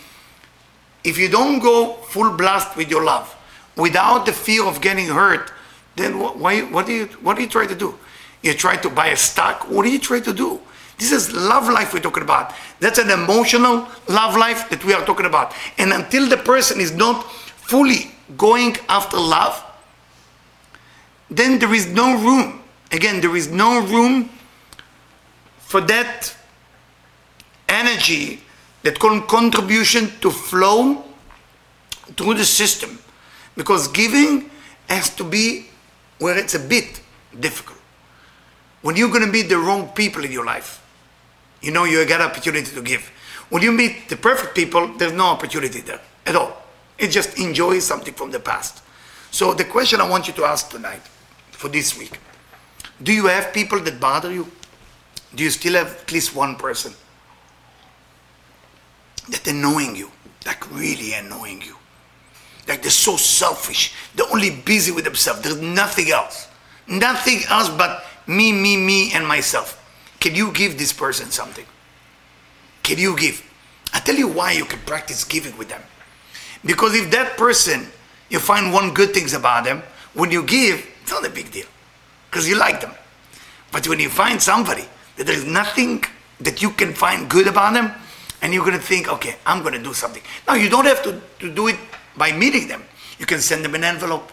If 1.07 1.17
you 1.17 1.29
don't 1.29 1.59
go 1.59 1.93
full 2.09 2.31
blast 2.35 2.75
with 2.75 2.91
your 2.91 3.01
love, 3.01 3.33
without 3.77 4.25
the 4.25 4.33
fear 4.33 4.65
of 4.65 4.81
getting 4.81 5.07
hurt, 5.07 5.53
then 5.95 6.19
what, 6.19 6.37
why, 6.37 6.63
what, 6.63 6.85
do 6.85 6.91
you, 6.91 7.05
what 7.21 7.37
do 7.37 7.43
you 7.43 7.47
try 7.47 7.65
to 7.65 7.75
do? 7.75 7.97
You 8.43 8.53
try 8.53 8.75
to 8.75 8.89
buy 8.89 9.07
a 9.07 9.15
stock? 9.15 9.69
What 9.69 9.83
do 9.83 9.89
you 9.89 9.99
try 9.99 10.19
to 10.19 10.33
do? 10.33 10.59
This 10.97 11.13
is 11.13 11.31
love 11.31 11.69
life 11.69 11.93
we're 11.93 12.01
talking 12.01 12.23
about. 12.23 12.53
That's 12.81 12.99
an 12.99 13.09
emotional 13.09 13.87
love 14.09 14.35
life 14.35 14.69
that 14.69 14.83
we 14.83 14.91
are 14.91 15.05
talking 15.05 15.25
about. 15.25 15.53
And 15.77 15.93
until 15.93 16.27
the 16.27 16.35
person 16.35 16.81
is 16.81 16.91
not 16.91 17.23
fully 17.31 18.11
going 18.35 18.75
after 18.89 19.15
love, 19.15 19.63
then 21.29 21.57
there 21.57 21.73
is 21.73 21.87
no 21.87 22.17
room. 22.21 22.61
Again, 22.91 23.21
there 23.21 23.37
is 23.37 23.49
no 23.49 23.79
room 23.79 24.29
for 25.59 25.79
that 25.79 26.35
energy 27.69 28.41
that 28.87 28.99
contribution 28.99 30.09
to 30.21 30.31
flow 30.31 31.03
through 32.15 32.35
the 32.35 32.45
system 32.45 32.97
because 33.57 33.89
giving 33.89 34.49
has 34.87 35.13
to 35.13 35.25
be 35.25 35.67
where 36.19 36.37
it's 36.37 36.55
a 36.55 36.59
bit 36.59 37.01
difficult. 37.37 37.77
When 38.81 38.95
you're 38.95 39.09
going 39.09 39.25
to 39.25 39.31
meet 39.31 39.49
the 39.49 39.57
wrong 39.57 39.89
people 39.89 40.23
in 40.23 40.31
your 40.31 40.45
life, 40.45 40.81
you 41.61 41.71
know 41.71 41.83
you 41.83 42.05
got 42.05 42.21
opportunity 42.21 42.73
to 42.73 42.81
give. 42.81 43.11
When 43.49 43.61
you 43.61 43.73
meet 43.73 44.07
the 44.07 44.15
perfect 44.15 44.55
people, 44.55 44.87
there's 44.97 45.11
no 45.11 45.25
opportunity 45.25 45.81
there 45.81 45.99
at 46.25 46.37
all. 46.37 46.63
It 46.97 47.09
just 47.09 47.37
enjoys 47.37 47.85
something 47.85 48.13
from 48.13 48.31
the 48.31 48.39
past. 48.39 48.81
So 49.31 49.53
the 49.53 49.65
question 49.65 49.99
I 49.99 50.07
want 50.07 50.27
you 50.29 50.33
to 50.35 50.45
ask 50.45 50.69
tonight 50.69 51.01
for 51.51 51.67
this 51.67 51.97
week, 51.99 52.19
do 53.03 53.11
you 53.11 53.25
have 53.27 53.53
people 53.53 53.81
that 53.81 53.99
bother 53.99 54.31
you? 54.31 54.47
Do 55.35 55.43
you 55.43 55.49
still 55.49 55.73
have 55.73 56.03
at 56.03 56.11
least 56.13 56.33
one 56.33 56.55
person 56.55 56.93
that 59.29 59.47
annoying 59.47 59.95
you, 59.95 60.11
like 60.45 60.69
really 60.71 61.13
annoying 61.13 61.61
you. 61.61 61.75
Like 62.67 62.81
they're 62.81 62.91
so 62.91 63.17
selfish. 63.17 63.93
They're 64.15 64.31
only 64.31 64.51
busy 64.51 64.91
with 64.91 65.05
themselves. 65.05 65.41
There's 65.41 65.61
nothing 65.61 66.11
else. 66.11 66.47
Nothing 66.87 67.41
else 67.49 67.69
but 67.69 68.05
me, 68.27 68.51
me, 68.51 68.77
me, 68.77 69.13
and 69.13 69.25
myself. 69.25 69.83
Can 70.19 70.35
you 70.35 70.51
give 70.51 70.77
this 70.77 70.91
person 70.91 71.31
something? 71.31 71.65
Can 72.83 72.97
you 72.97 73.17
give? 73.17 73.43
I 73.93 73.99
tell 73.99 74.15
you 74.15 74.27
why 74.27 74.51
you 74.51 74.65
can 74.65 74.79
practice 74.79 75.23
giving 75.23 75.57
with 75.57 75.69
them. 75.69 75.81
Because 76.65 76.95
if 76.95 77.11
that 77.11 77.37
person, 77.37 77.87
you 78.29 78.39
find 78.39 78.73
one 78.73 78.93
good 78.93 79.13
things 79.13 79.33
about 79.33 79.63
them, 79.63 79.83
when 80.13 80.31
you 80.31 80.43
give, 80.43 80.85
it's 81.01 81.11
not 81.11 81.25
a 81.25 81.29
big 81.29 81.51
deal. 81.51 81.67
Because 82.29 82.47
you 82.47 82.57
like 82.57 82.81
them. 82.81 82.91
But 83.71 83.87
when 83.87 83.99
you 83.99 84.09
find 84.09 84.41
somebody 84.41 84.85
that 85.15 85.25
there 85.27 85.35
is 85.35 85.45
nothing 85.45 86.03
that 86.41 86.61
you 86.61 86.71
can 86.71 86.93
find 86.93 87.29
good 87.29 87.47
about 87.47 87.73
them, 87.73 87.91
and 88.41 88.53
you're 88.53 88.63
going 88.63 88.77
to 88.77 88.83
think, 88.83 89.07
okay, 89.07 89.35
I'm 89.45 89.61
going 89.61 89.73
to 89.73 89.83
do 89.83 89.93
something. 89.93 90.21
Now, 90.47 90.55
you 90.55 90.69
don't 90.69 90.85
have 90.85 91.03
to, 91.03 91.21
to 91.39 91.53
do 91.53 91.67
it 91.67 91.77
by 92.15 92.31
meeting 92.31 92.67
them. 92.67 92.83
You 93.19 93.25
can 93.25 93.39
send 93.39 93.65
them 93.65 93.75
an 93.75 93.83
envelope. 93.83 94.31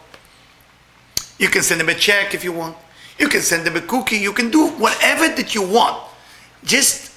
You 1.39 1.49
can 1.49 1.63
send 1.63 1.81
them 1.81 1.89
a 1.89 1.95
check 1.95 2.35
if 2.35 2.45
you 2.45 2.53
want. 2.53 2.77
You 3.19 3.29
can 3.29 3.41
send 3.41 3.67
them 3.67 3.77
a 3.77 3.81
cookie. 3.81 4.17
You 4.17 4.33
can 4.33 4.51
do 4.51 4.69
whatever 4.71 5.29
that 5.29 5.55
you 5.55 5.67
want. 5.67 6.03
Just 6.65 7.13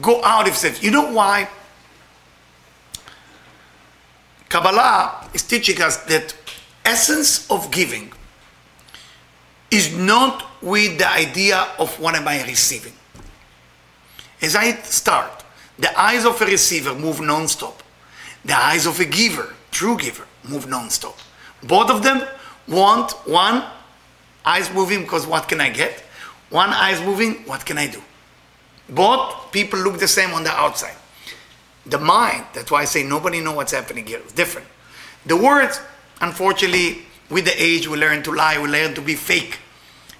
go 0.00 0.22
out 0.22 0.42
of 0.42 0.48
yourself. 0.48 0.82
You 0.82 0.90
know 0.90 1.12
why? 1.12 1.48
Kabbalah 4.48 5.28
is 5.34 5.42
teaching 5.42 5.80
us 5.82 5.98
that 6.04 6.34
essence 6.84 7.50
of 7.50 7.70
giving 7.70 8.12
is 9.70 9.94
not 9.94 10.46
with 10.62 10.98
the 10.98 11.08
idea 11.08 11.68
of 11.78 11.98
what 12.00 12.14
am 12.14 12.26
I 12.26 12.42
receiving. 12.44 12.94
As 14.40 14.56
I 14.56 14.72
start, 14.82 15.37
the 15.78 16.00
eyes 16.00 16.24
of 16.24 16.40
a 16.40 16.46
receiver 16.46 16.94
move 16.94 17.20
non-stop. 17.20 17.82
The 18.44 18.56
eyes 18.56 18.86
of 18.86 18.98
a 19.00 19.04
giver, 19.04 19.54
true 19.70 19.96
giver, 19.96 20.26
move 20.48 20.68
non-stop. 20.68 21.16
Both 21.62 21.90
of 21.90 22.02
them 22.02 22.26
want 22.66 23.12
one 23.26 23.64
eyes 24.44 24.72
moving 24.72 25.02
because 25.02 25.26
what 25.26 25.48
can 25.48 25.60
I 25.60 25.70
get? 25.70 26.00
One 26.50 26.70
eyes 26.70 27.00
moving, 27.00 27.34
what 27.46 27.64
can 27.66 27.78
I 27.78 27.86
do? 27.86 28.02
Both 28.88 29.52
people 29.52 29.78
look 29.80 29.98
the 29.98 30.08
same 30.08 30.30
on 30.32 30.44
the 30.44 30.50
outside. 30.50 30.96
The 31.86 31.98
mind, 31.98 32.46
that's 32.54 32.70
why 32.70 32.82
I 32.82 32.84
say 32.84 33.02
nobody 33.02 33.40
know 33.40 33.52
what's 33.52 33.72
happening 33.72 34.06
here. 34.06 34.18
It's 34.18 34.32
different. 34.32 34.66
The 35.26 35.36
words, 35.36 35.80
unfortunately, 36.20 37.02
with 37.30 37.44
the 37.44 37.62
age, 37.62 37.86
we 37.86 37.98
learn 37.98 38.22
to 38.22 38.32
lie, 38.32 38.58
we 38.60 38.68
learn 38.68 38.94
to 38.94 39.02
be 39.02 39.14
fake. 39.14 39.58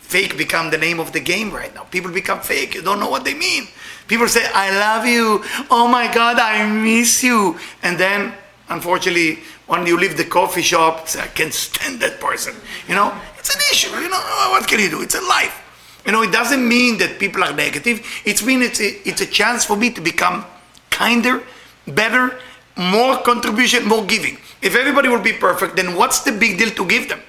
Fake 0.09 0.39
become 0.39 0.71
the 0.71 0.79
name 0.79 1.01
of 1.01 1.13
the 1.13 1.21
game 1.21 1.51
right 1.51 1.75
now. 1.75 1.83
People 1.85 2.11
become 2.11 2.41
fake. 2.41 2.75
You 2.75 2.81
don't 2.81 2.99
know 2.99 3.11
what 3.11 3.25
they 3.25 3.35
mean. 3.35 3.69
People 4.07 4.27
say, 4.27 4.49
I 4.55 4.71
love 4.71 5.05
you. 5.05 5.45
Oh 5.71 5.87
my 5.87 6.11
God, 6.11 6.39
I 6.39 6.67
miss 6.67 7.23
you. 7.23 7.59
And 7.83 7.99
then, 7.99 8.33
unfortunately, 8.71 9.41
when 9.67 9.87
you 9.87 9.99
leave 10.01 10.17
the 10.17 10.25
coffee 10.25 10.63
shop, 10.63 11.09
say, 11.09 11.21
I 11.21 11.27
can't 11.27 11.53
stand 11.53 12.01
that 12.01 12.21
person. 12.21 12.55
You 12.89 12.95
know, 12.95 13.13
it's 13.39 13.55
an 13.55 13.61
issue. 13.71 13.91
You 14.01 14.09
know, 14.09 14.17
what 14.49 14.67
can 14.67 14.81
you 14.81 14.89
do? 14.89 15.03
It's 15.03 15.15
a 15.15 15.21
life. 15.21 16.01
You 16.07 16.13
know, 16.13 16.23
it 16.23 16.33
doesn't 16.33 16.67
mean 16.67 16.97
that 16.99 17.19
people 17.19 17.45
are 17.45 17.53
negative. 17.53 18.01
It 18.25 18.43
means 18.47 18.63
it's 18.63 18.81
a, 18.81 19.07
it's 19.07 19.21
a 19.21 19.27
chance 19.27 19.67
for 19.67 19.77
me 19.77 19.91
to 19.91 20.01
become 20.01 20.47
kinder, 20.89 21.43
better, 21.87 22.39
more 22.79 23.19
contribution, 23.19 23.87
more 23.87 24.07
giving. 24.07 24.39
If 24.63 24.75
everybody 24.75 25.11
will 25.11 25.21
be 25.21 25.35
perfect, 25.35 25.77
then 25.77 25.95
what's 25.97 26.21
the 26.21 26.33
big 26.33 26.57
deal 26.57 26.71
to 26.71 26.87
give 26.87 27.11
them? 27.11 27.21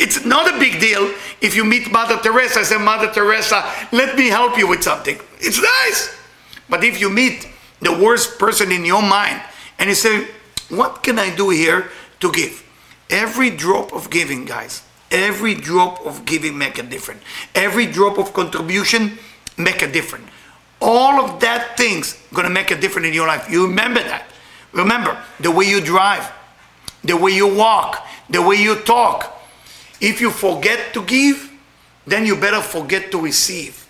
It's 0.00 0.24
not 0.24 0.48
a 0.48 0.58
big 0.58 0.80
deal 0.80 1.12
if 1.42 1.54
you 1.54 1.62
meet 1.62 1.92
Mother 1.92 2.16
Teresa 2.16 2.60
and 2.60 2.66
say, 2.66 2.78
Mother 2.78 3.12
Teresa, 3.12 3.70
let 3.92 4.16
me 4.16 4.28
help 4.28 4.56
you 4.56 4.66
with 4.66 4.82
something. 4.82 5.18
It's 5.40 5.60
nice. 5.60 6.16
But 6.70 6.82
if 6.82 6.98
you 6.98 7.10
meet 7.10 7.46
the 7.80 7.92
worst 7.92 8.38
person 8.38 8.72
in 8.72 8.86
your 8.86 9.02
mind 9.02 9.42
and 9.78 9.90
you 9.90 9.94
say, 9.94 10.26
what 10.70 11.02
can 11.02 11.18
I 11.18 11.36
do 11.36 11.50
here 11.50 11.90
to 12.20 12.32
give? 12.32 12.66
Every 13.10 13.50
drop 13.50 13.92
of 13.92 14.08
giving, 14.08 14.46
guys, 14.46 14.82
every 15.10 15.54
drop 15.54 16.06
of 16.06 16.24
giving 16.24 16.56
make 16.56 16.78
a 16.78 16.82
difference. 16.82 17.22
Every 17.54 17.84
drop 17.84 18.16
of 18.16 18.32
contribution 18.32 19.18
make 19.58 19.82
a 19.82 19.92
difference. 19.92 20.30
All 20.80 21.22
of 21.22 21.40
that 21.40 21.76
things 21.76 22.16
gonna 22.32 22.48
make 22.48 22.70
a 22.70 22.80
difference 22.80 23.08
in 23.08 23.12
your 23.12 23.26
life. 23.26 23.50
You 23.50 23.66
remember 23.66 24.02
that. 24.02 24.24
Remember 24.72 25.22
the 25.40 25.50
way 25.50 25.66
you 25.66 25.82
drive, 25.82 26.32
the 27.04 27.18
way 27.18 27.32
you 27.32 27.54
walk, 27.54 28.02
the 28.30 28.40
way 28.40 28.56
you 28.56 28.76
talk. 28.76 29.36
If 30.00 30.20
you 30.20 30.30
forget 30.30 30.94
to 30.94 31.02
give, 31.02 31.50
then 32.06 32.26
you 32.26 32.36
better 32.36 32.60
forget 32.60 33.10
to 33.12 33.20
receive. 33.20 33.86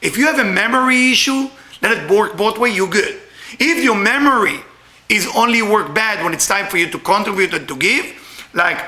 If 0.00 0.16
you 0.16 0.26
have 0.26 0.38
a 0.38 0.44
memory 0.44 1.12
issue, 1.12 1.48
let 1.80 1.92
it 1.92 2.10
work 2.10 2.36
both 2.36 2.58
ways, 2.58 2.76
you're 2.76 2.88
good. 2.88 3.20
If 3.58 3.84
your 3.84 3.96
memory 3.96 4.60
is 5.08 5.28
only 5.36 5.62
work 5.62 5.94
bad 5.94 6.24
when 6.24 6.32
it's 6.32 6.46
time 6.46 6.66
for 6.66 6.78
you 6.78 6.88
to 6.90 6.98
contribute 6.98 7.52
and 7.52 7.68
to 7.68 7.76
give, 7.76 8.48
like 8.54 8.78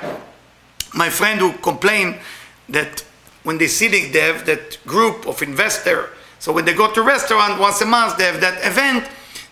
my 0.94 1.10
friend 1.10 1.38
who 1.40 1.52
complained 1.52 2.18
that 2.68 3.04
when 3.42 3.58
they 3.58 3.66
sitting, 3.66 4.10
they 4.12 4.20
have 4.20 4.46
that 4.46 4.78
group 4.86 5.26
of 5.26 5.42
investor. 5.42 6.10
So 6.38 6.52
when 6.52 6.64
they 6.64 6.72
go 6.72 6.90
to 6.90 7.02
restaurant 7.02 7.60
once 7.60 7.80
a 7.82 7.86
month, 7.86 8.16
they 8.16 8.24
have 8.24 8.40
that 8.40 8.64
event. 8.64 9.08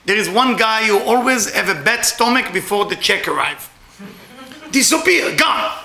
There 0.06 0.16
is 0.16 0.28
one 0.28 0.56
guy 0.56 0.84
who 0.84 0.98
always 0.98 1.52
have 1.52 1.68
a 1.68 1.80
bad 1.82 2.04
stomach 2.04 2.52
before 2.52 2.86
the 2.86 2.96
check 2.96 3.28
arrive. 3.28 3.68
Disappear, 4.70 5.36
gone. 5.36 5.81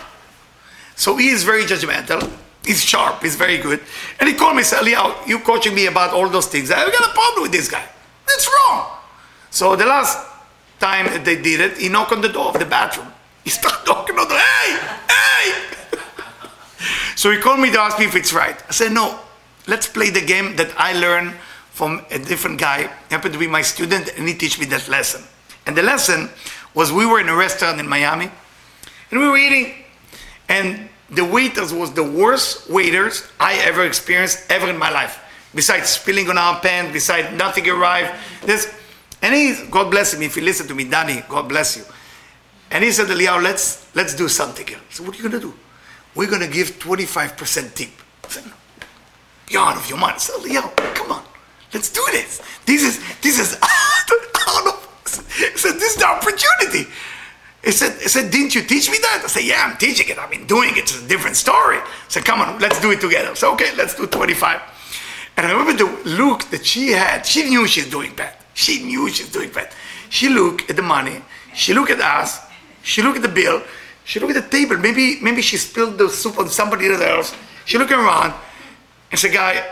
So 0.97 1.15
he 1.15 1.29
is 1.29 1.43
very 1.43 1.63
judgmental. 1.63 2.29
He's 2.65 2.83
sharp. 2.83 3.21
He's 3.21 3.35
very 3.35 3.59
good. 3.59 3.79
And 4.19 4.27
he 4.27 4.35
called 4.35 4.55
me 4.55 4.59
and 4.59 4.67
said, 4.67 4.81
Eliyahu, 4.81 5.27
you 5.27 5.39
coaching 5.39 5.73
me 5.73 5.85
about 5.85 6.13
all 6.13 6.27
those 6.27 6.47
things. 6.47 6.69
I 6.69 6.83
got 6.89 7.09
a 7.09 7.13
problem 7.13 7.43
with 7.43 7.51
this 7.51 7.69
guy. 7.71 7.87
That's 8.27 8.49
wrong. 8.51 8.91
So 9.51 9.75
the 9.75 9.85
last 9.85 10.17
time 10.79 11.05
that 11.05 11.23
they 11.23 11.39
did 11.41 11.61
it, 11.61 11.77
he 11.77 11.87
knocked 11.87 12.11
on 12.11 12.21
the 12.21 12.29
door 12.29 12.47
of 12.47 12.59
the 12.59 12.65
bathroom. 12.65 13.07
He 13.43 13.49
started 13.59 13.87
knocking 13.87 14.17
on 14.17 14.27
the 14.27 14.37
hey, 14.37 14.97
hey. 15.07 15.97
so 17.15 17.31
he 17.31 17.37
called 17.37 17.59
me 17.59 17.71
to 17.71 17.79
ask 17.79 17.99
me 17.99 18.05
if 18.05 18.15
it's 18.15 18.33
right. 18.33 18.61
I 18.67 18.71
said, 18.71 18.91
no, 18.91 19.19
let's 19.67 19.87
play 19.87 20.09
the 20.09 20.25
game 20.25 20.55
that 20.55 20.73
I 20.77 20.93
learned 20.93 21.33
from 21.71 22.03
a 22.09 22.17
different 22.17 22.59
guy. 22.59 22.81
He 22.81 23.15
happened 23.15 23.33
to 23.33 23.39
be 23.39 23.47
my 23.47 23.61
student, 23.61 24.11
and 24.17 24.27
he 24.27 24.33
teach 24.33 24.59
me 24.59 24.65
that 24.65 24.89
lesson. 24.89 25.23
And 25.67 25.77
the 25.77 25.83
lesson 25.83 26.29
was 26.73 26.91
we 26.91 27.05
were 27.05 27.19
in 27.19 27.29
a 27.29 27.35
restaurant 27.35 27.79
in 27.79 27.87
Miami, 27.87 28.31
and 29.11 29.19
we 29.19 29.29
were 29.29 29.37
eating, 29.37 29.85
and 30.49 30.89
the 31.09 31.23
waiters 31.23 31.73
was 31.73 31.93
the 31.93 32.03
worst 32.03 32.69
waiters 32.69 33.27
I 33.39 33.55
ever 33.65 33.85
experienced 33.85 34.49
ever 34.49 34.69
in 34.69 34.77
my 34.77 34.89
life. 34.89 35.23
Besides 35.55 35.89
spilling 35.89 36.29
on 36.29 36.37
our 36.37 36.59
pants, 36.59 36.91
besides 36.91 37.35
nothing 37.37 37.67
arrived. 37.69 38.13
This, 38.43 38.73
and 39.21 39.33
he, 39.33 39.55
God 39.71 39.89
bless 39.89 40.13
him, 40.13 40.21
if 40.21 40.35
he 40.35 40.41
listened 40.41 40.69
to 40.69 40.75
me, 40.75 40.83
Danny, 40.83 41.23
God 41.29 41.47
bless 41.47 41.77
you. 41.77 41.83
And 42.69 42.83
he 42.83 42.91
said, 42.91 43.07
Eliyahu, 43.07 43.41
let's, 43.41 43.93
let's 43.95 44.13
do 44.13 44.27
something 44.27 44.67
here. 44.67 44.77
I 44.77 44.93
said, 44.93 45.07
what 45.07 45.15
are 45.15 45.23
you 45.23 45.29
going 45.29 45.41
to 45.41 45.47
do? 45.47 45.53
We're 46.15 46.29
going 46.29 46.41
to 46.41 46.53
give 46.53 46.79
25% 46.79 47.73
tip. 47.73 47.89
I 48.25 48.27
said. 48.27 48.43
You're 49.49 49.61
out 49.61 49.77
of 49.77 49.87
your 49.87 49.97
mind. 49.97 50.15
I 50.15 50.17
said, 50.17 50.35
Eliyahu, 50.35 50.95
come 50.95 51.11
on. 51.13 51.23
Let's 51.73 51.91
do 51.91 52.03
this. 52.11 52.41
This 52.65 52.83
is, 52.83 53.21
this 53.21 53.39
is 53.39 53.57
I 55.47 55.51
said, 55.55 55.75
this 55.75 55.93
is 55.93 55.95
the 55.95 56.07
opportunity. 56.07 56.91
He 57.63 57.71
said, 57.71 57.99
he 58.01 58.07
said, 58.07 58.31
didn't 58.31 58.55
you 58.55 58.61
teach 58.61 58.89
me 58.89 58.97
that? 59.01 59.21
I 59.23 59.27
said, 59.27 59.43
yeah, 59.43 59.67
I'm 59.67 59.77
teaching 59.77 60.07
it. 60.09 60.17
I've 60.17 60.29
been 60.29 60.47
doing 60.47 60.71
it. 60.71 60.77
It's 60.77 61.03
a 61.03 61.07
different 61.07 61.35
story. 61.35 61.77
I 61.77 61.87
said, 62.07 62.23
come 62.23 62.39
on, 62.39 62.59
let's 62.59 62.79
do 62.79 62.91
it 62.91 63.01
together. 63.01 63.35
So, 63.35 63.53
okay, 63.53 63.75
let's 63.75 63.95
do 63.95 64.07
25. 64.07 64.61
And 65.37 65.45
I 65.45 65.51
remember 65.51 65.73
the 65.73 66.09
look 66.09 66.43
that 66.45 66.65
she 66.65 66.91
had. 66.91 67.25
She 67.25 67.43
knew 67.43 67.67
she's 67.67 67.89
doing 67.89 68.15
bad. 68.15 68.35
She 68.53 68.83
knew 68.83 69.09
she's 69.09 69.31
doing 69.31 69.51
bad. 69.51 69.71
She 70.09 70.29
looked 70.29 70.69
at 70.69 70.75
the 70.75 70.81
money. 70.81 71.21
She 71.53 71.73
looked 71.73 71.91
at 71.91 71.99
us. 71.99 72.39
She 72.83 73.01
looked 73.01 73.17
at 73.17 73.23
the 73.23 73.29
bill. 73.29 73.61
She 74.05 74.19
looked 74.19 74.35
at 74.35 74.45
the 74.45 74.49
table. 74.49 74.77
Maybe, 74.77 75.19
maybe 75.21 75.41
she 75.41 75.57
spilled 75.57 75.97
the 75.97 76.09
soup 76.09 76.39
on 76.39 76.47
somebody 76.49 76.87
else. 76.87 77.35
She 77.65 77.77
looked 77.77 77.91
around 77.91 78.33
and 79.11 79.19
said, 79.19 79.33
guy, 79.33 79.63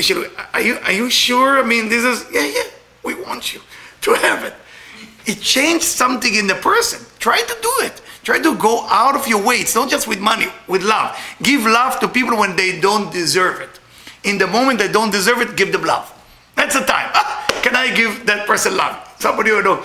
she 0.00 0.14
looked, 0.14 0.38
are, 0.54 0.60
you, 0.60 0.78
are 0.84 0.92
you 0.92 1.10
sure? 1.10 1.58
I 1.58 1.66
mean, 1.66 1.88
this 1.88 2.04
is, 2.04 2.26
yeah, 2.32 2.46
yeah, 2.46 2.70
we 3.02 3.14
want 3.14 3.52
you 3.52 3.60
to 4.02 4.14
have 4.14 4.44
it. 4.44 4.54
It 5.26 5.40
changed 5.40 5.84
something 5.84 6.34
in 6.34 6.46
the 6.46 6.54
person. 6.54 7.04
Try 7.24 7.40
to 7.40 7.56
do 7.62 7.72
it. 7.86 8.02
Try 8.22 8.38
to 8.38 8.54
go 8.54 8.86
out 8.86 9.16
of 9.16 9.26
your 9.26 9.42
way. 9.42 9.54
It's 9.54 9.74
not 9.74 9.88
just 9.88 10.06
with 10.06 10.20
money, 10.20 10.48
with 10.68 10.82
love. 10.82 11.18
Give 11.42 11.62
love 11.62 11.98
to 12.00 12.06
people 12.06 12.36
when 12.36 12.54
they 12.54 12.78
don't 12.78 13.10
deserve 13.10 13.62
it. 13.62 13.80
In 14.24 14.36
the 14.36 14.46
moment 14.46 14.78
they 14.78 14.92
don't 14.92 15.10
deserve 15.10 15.40
it, 15.40 15.56
give 15.56 15.72
them 15.72 15.84
love. 15.84 16.12
That's 16.54 16.78
the 16.78 16.84
time. 16.84 17.10
Ah, 17.14 17.46
can 17.62 17.74
I 17.74 17.94
give 17.94 18.26
that 18.26 18.46
person 18.46 18.76
love? 18.76 18.94
Somebody 19.18 19.52
will 19.52 19.62
know. 19.62 19.82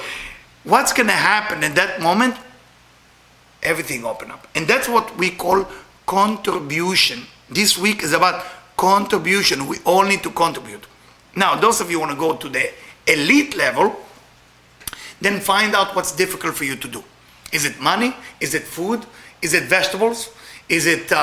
What's 0.65 0.91
going 0.91 1.07
to 1.07 1.13
happen 1.13 1.63
in 1.63 1.73
that 1.75 2.01
moment? 2.01 2.35
Everything 3.63 4.03
open 4.03 4.31
up. 4.31 4.45
And 4.53 4.67
that's 4.67 4.89
what 4.89 5.15
we 5.15 5.29
call 5.29 5.65
contribution. 6.05 7.21
This 7.49 7.77
week 7.77 8.03
is 8.03 8.11
about 8.11 8.43
contribution. 8.75 9.65
We 9.65 9.77
all 9.85 10.03
need 10.03 10.23
to 10.23 10.29
contribute. 10.31 10.85
Now, 11.37 11.55
those 11.55 11.79
of 11.79 11.89
you 11.89 12.01
want 12.01 12.11
to 12.11 12.17
go 12.17 12.35
to 12.35 12.49
the 12.49 12.69
elite 13.07 13.55
level, 13.55 13.95
then 15.21 15.39
find 15.39 15.73
out 15.73 15.95
what's 15.95 16.13
difficult 16.13 16.55
for 16.55 16.65
you 16.65 16.75
to 16.75 16.87
do. 16.89 17.01
Is 17.51 17.65
it 17.65 17.79
money? 17.79 18.13
Is 18.39 18.53
it 18.53 18.63
food? 18.63 19.05
Is 19.41 19.53
it 19.53 19.63
vegetables? 19.63 20.29
Is 20.67 20.85
it 20.85 21.11
uh, 21.11 21.15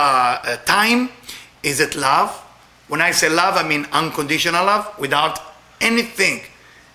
uh, 0.43 0.57
time? 0.65 1.11
Is 1.62 1.81
it 1.81 1.95
love? 1.95 2.31
When 2.89 3.01
I 3.01 3.11
say 3.11 3.29
love, 3.29 3.57
I 3.57 3.67
mean 3.67 3.87
unconditional 3.93 4.65
love 4.65 4.99
without 4.99 5.41
anything 5.81 6.43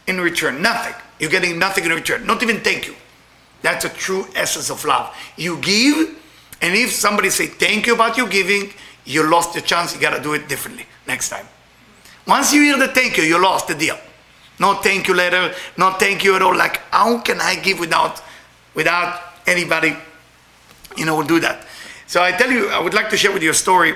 in 0.08 0.20
return. 0.20 0.62
Nothing. 0.62 0.94
You're 1.20 1.30
getting 1.30 1.60
nothing 1.60 1.86
in 1.86 1.91
return. 1.91 2.26
Not 2.26 2.41
even 2.44 2.62
thank 2.62 2.88
you. 2.88 2.96
That's 3.62 3.86
a 3.86 3.89
true 3.89 4.26
essence 4.36 4.70
of 4.70 4.84
love. 4.86 5.15
You 5.38 5.58
give, 5.58 6.17
and 6.62 6.76
if 6.76 6.91
somebody 6.91 7.30
say 7.30 7.48
thank 7.48 7.88
you 7.88 7.94
about 7.94 8.17
your 8.17 8.28
giving, 8.28 8.74
you 9.06 9.30
lost 9.30 9.56
your 9.56 9.63
chance. 9.63 9.94
You 9.94 10.02
got 10.02 10.15
to 10.15 10.24
do 10.24 10.34
it 10.34 10.48
differently 10.48 10.86
next 11.08 11.30
time. 11.30 11.46
Once 12.28 12.54
you 12.54 12.62
hear 12.62 12.78
the 12.78 12.88
thank 12.88 13.17
you, 13.17 13.24
you 13.24 13.41
lost 13.41 13.67
the 13.67 13.76
deal. 13.76 13.98
No 14.60 14.76
thank 14.76 15.08
you 15.08 15.15
letter, 15.15 15.54
no 15.78 15.91
thank 15.91 16.24
you 16.24 16.36
at 16.36 16.41
all. 16.41 16.56
Like, 16.56 16.78
how 16.91 17.20
can 17.20 17.41
I 17.41 17.56
give 17.56 17.80
without, 17.80 18.22
without 18.73 19.21
anybody, 19.47 19.95
you 20.97 21.05
know, 21.05 21.15
will 21.15 21.23
do 21.23 21.39
that? 21.39 21.67
So 22.07 22.21
I 22.21 22.31
tell 22.31 22.51
you, 22.51 22.69
I 22.69 22.79
would 22.79 22.93
like 22.93 23.10
to 23.10 23.17
share 23.17 23.31
with 23.31 23.43
you 23.43 23.51
a 23.51 23.53
story. 23.53 23.95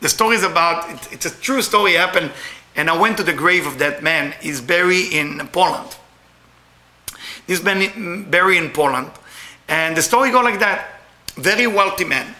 The 0.00 0.08
story 0.08 0.36
is 0.36 0.44
about, 0.44 1.12
it's 1.12 1.26
a 1.26 1.40
true 1.40 1.60
story 1.62 1.94
happened, 1.94 2.30
and 2.76 2.88
I 2.88 2.96
went 2.96 3.16
to 3.16 3.24
the 3.24 3.32
grave 3.32 3.66
of 3.66 3.78
that 3.80 4.02
man. 4.02 4.34
He's 4.40 4.60
buried 4.60 5.12
in 5.12 5.48
Poland. 5.48 5.96
He's 7.46 7.60
been 7.60 8.30
buried 8.30 8.58
in 8.58 8.70
Poland. 8.70 9.10
And 9.68 9.96
the 9.96 10.02
story 10.02 10.30
goes 10.30 10.44
like 10.44 10.60
that. 10.60 11.00
Very 11.34 11.66
wealthy 11.66 12.04
man. 12.04 12.34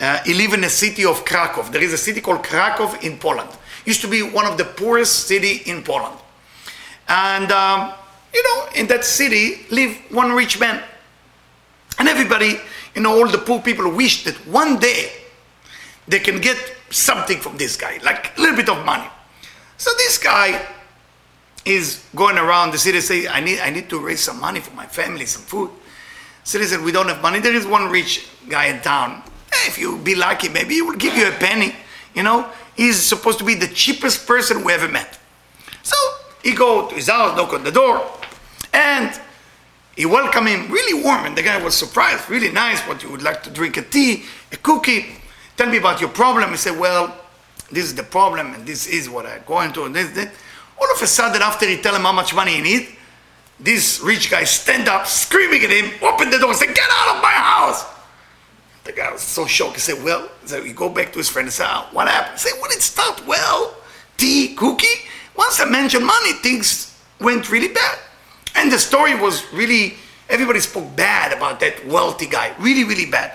Uh, 0.00 0.18
he 0.24 0.34
lived 0.34 0.54
in 0.54 0.62
the 0.62 0.70
city 0.70 1.04
of 1.04 1.24
Krakow. 1.24 1.62
There 1.70 1.82
is 1.82 1.92
a 1.92 1.98
city 1.98 2.20
called 2.20 2.42
Krakow 2.42 2.94
in 3.02 3.18
Poland. 3.18 3.50
Used 3.84 4.00
to 4.00 4.08
be 4.08 4.22
one 4.22 4.46
of 4.46 4.58
the 4.58 4.64
poorest 4.64 5.28
city 5.28 5.62
in 5.66 5.84
Poland. 5.84 6.16
And, 7.08 7.52
um, 7.52 7.92
you 8.34 8.42
know, 8.42 8.66
in 8.74 8.86
that 8.88 9.04
city 9.04 9.66
lived 9.70 10.10
one 10.10 10.32
rich 10.32 10.58
man. 10.58 10.82
And 11.98 12.08
everybody, 12.08 12.58
you 12.94 13.02
know, 13.02 13.12
all 13.12 13.28
the 13.28 13.38
poor 13.38 13.60
people 13.60 13.90
wish 13.90 14.24
that 14.24 14.34
one 14.46 14.78
day 14.78 15.12
they 16.08 16.18
can 16.18 16.40
get 16.40 16.56
something 16.90 17.38
from 17.38 17.56
this 17.56 17.76
guy, 17.76 17.98
like 18.02 18.36
a 18.36 18.40
little 18.40 18.56
bit 18.56 18.68
of 18.68 18.84
money. 18.84 19.08
So 19.76 19.90
this 19.96 20.18
guy 20.18 20.64
is 21.64 22.04
going 22.14 22.38
around 22.38 22.72
the 22.72 22.78
city 22.78 23.00
say, 23.00 23.28
I 23.28 23.40
need, 23.40 23.60
I 23.60 23.70
need 23.70 23.88
to 23.90 23.98
raise 23.98 24.20
some 24.20 24.40
money 24.40 24.60
for 24.60 24.74
my 24.74 24.86
family, 24.86 25.26
some 25.26 25.42
food. 25.42 25.70
City 26.44 26.64
said, 26.64 26.80
we 26.80 26.90
don't 26.90 27.08
have 27.08 27.22
money. 27.22 27.38
There 27.38 27.54
is 27.54 27.66
one 27.66 27.88
rich 27.90 28.26
guy 28.48 28.66
in 28.66 28.80
town. 28.80 29.22
Hey, 29.52 29.68
if 29.68 29.78
you 29.78 29.98
be 29.98 30.14
lucky, 30.14 30.48
maybe 30.48 30.74
he 30.74 30.82
will 30.82 30.96
give 30.96 31.14
you 31.16 31.28
a 31.28 31.32
penny. 31.32 31.74
You 32.14 32.24
know, 32.24 32.48
he's 32.76 33.00
supposed 33.00 33.38
to 33.38 33.44
be 33.44 33.54
the 33.54 33.68
cheapest 33.68 34.26
person 34.26 34.64
we 34.64 34.72
ever 34.72 34.88
met. 34.88 35.18
So 35.82 35.96
he 36.42 36.52
go 36.52 36.88
to 36.88 36.94
his 36.94 37.08
house, 37.08 37.36
knock 37.36 37.52
on 37.52 37.62
the 37.62 37.70
door, 37.70 38.04
and 38.72 39.18
he 39.96 40.06
welcomed 40.06 40.48
him 40.48 40.70
really 40.70 41.02
warm. 41.02 41.26
And 41.26 41.36
the 41.36 41.42
guy 41.42 41.62
was 41.62 41.76
surprised, 41.76 42.28
really 42.30 42.50
nice. 42.50 42.80
What 42.82 43.02
you 43.02 43.10
would 43.10 43.22
like 43.22 43.42
to 43.44 43.50
drink 43.50 43.76
a 43.76 43.82
tea, 43.82 44.24
a 44.50 44.56
cookie? 44.56 45.16
Tell 45.56 45.68
me 45.68 45.78
about 45.78 46.00
your 46.00 46.10
problem. 46.10 46.50
He 46.50 46.56
said, 46.56 46.78
well, 46.78 47.14
this 47.70 47.84
is 47.84 47.94
the 47.94 48.02
problem, 48.02 48.54
and 48.54 48.66
this 48.66 48.86
is 48.86 49.08
what 49.08 49.26
I'm 49.26 49.42
going. 49.46 49.72
And 49.76 49.94
this, 49.94 50.10
this. 50.10 50.30
All 50.80 50.90
of 50.94 51.00
a 51.00 51.06
sudden, 51.06 51.42
after 51.42 51.66
he 51.66 51.80
tell 51.80 51.94
him 51.94 52.02
how 52.02 52.12
much 52.12 52.34
money 52.34 52.54
he 52.54 52.60
need, 52.60 52.88
this 53.60 54.00
rich 54.00 54.30
guy 54.30 54.44
stand 54.44 54.88
up, 54.88 55.06
screaming 55.06 55.62
at 55.62 55.70
him, 55.70 55.90
open 56.02 56.30
the 56.30 56.38
door, 56.38 56.50
and 56.50 56.58
say, 56.58 56.66
get 56.66 56.88
out 56.90 57.16
of 57.16 57.22
my 57.22 57.30
house. 57.30 57.84
The 58.84 58.92
guy 58.92 59.12
was 59.12 59.20
so 59.20 59.46
shocked. 59.46 59.74
He 59.74 59.80
said, 59.80 60.02
well, 60.02 60.28
so 60.44 60.62
he 60.62 60.72
go 60.72 60.88
back 60.88 61.12
to 61.12 61.18
his 61.18 61.28
friend 61.28 61.46
and 61.46 61.52
say, 61.52 61.64
oh, 61.66 61.88
what 61.92 62.08
happened? 62.08 62.40
He 62.40 62.48
said, 62.48 62.58
well, 62.60 62.70
it 62.72 62.82
started 62.82 63.26
well. 63.26 63.76
Tea, 64.16 64.54
cookie. 64.56 65.06
Once 65.36 65.60
I 65.60 65.66
mentioned 65.66 66.04
money, 66.04 66.32
things 66.34 66.98
went 67.20 67.50
really 67.50 67.68
bad. 67.68 67.98
And 68.54 68.70
the 68.70 68.78
story 68.78 69.14
was 69.14 69.50
really, 69.52 69.94
everybody 70.28 70.60
spoke 70.60 70.94
bad 70.96 71.32
about 71.36 71.60
that 71.60 71.86
wealthy 71.86 72.26
guy. 72.26 72.54
Really, 72.58 72.84
really 72.84 73.06
bad. 73.10 73.32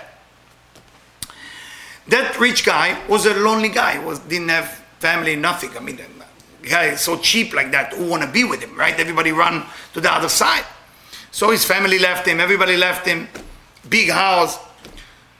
That 2.08 2.38
rich 2.40 2.64
guy 2.64 2.98
was 3.08 3.26
a 3.26 3.34
lonely 3.34 3.68
guy, 3.68 3.98
was 3.98 4.18
didn't 4.20 4.48
have 4.48 4.68
family, 4.98 5.36
nothing. 5.36 5.76
I 5.76 5.80
mean, 5.80 6.00
guy 6.62 6.94
so 6.94 7.18
cheap 7.18 7.54
like 7.54 7.70
that, 7.72 7.92
who 7.92 8.08
want 8.08 8.22
to 8.22 8.28
be 8.28 8.44
with 8.44 8.62
him, 8.62 8.76
right? 8.76 8.98
Everybody 8.98 9.32
run 9.32 9.64
to 9.92 10.00
the 10.00 10.12
other 10.12 10.28
side. 10.28 10.64
So 11.30 11.50
his 11.50 11.64
family 11.64 11.98
left 11.98 12.26
him, 12.26 12.40
everybody 12.40 12.76
left 12.76 13.06
him, 13.06 13.28
big 13.88 14.10
house. 14.10 14.58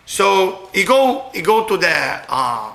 So 0.07 0.69
he 0.73 0.85
go, 0.85 1.31
he 1.35 1.43
go 1.43 1.67
to 1.67 1.77
the, 1.77 2.23
uh, 2.29 2.73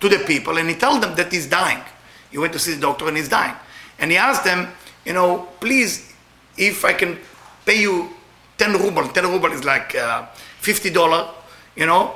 to 0.00 0.08
the 0.08 0.18
people 0.20 0.58
and 0.58 0.68
he 0.68 0.74
tell 0.74 0.98
them 0.98 1.14
that 1.16 1.32
he's 1.32 1.46
dying. 1.46 1.82
He 2.30 2.38
went 2.38 2.52
to 2.52 2.58
see 2.58 2.74
the 2.74 2.80
doctor 2.80 3.08
and 3.08 3.16
he's 3.16 3.28
dying. 3.28 3.54
And 3.98 4.10
he 4.10 4.16
asked 4.16 4.44
them, 4.44 4.68
you 5.04 5.12
know, 5.12 5.48
please, 5.60 6.12
if 6.56 6.84
I 6.84 6.92
can 6.92 7.18
pay 7.64 7.80
you 7.80 8.10
10 8.58 8.72
ruble, 8.74 9.06
10 9.08 9.24
ruble 9.24 9.52
is 9.52 9.64
like 9.64 9.94
uh, 9.94 10.26
$50, 10.62 11.28
you 11.76 11.86
know, 11.86 12.14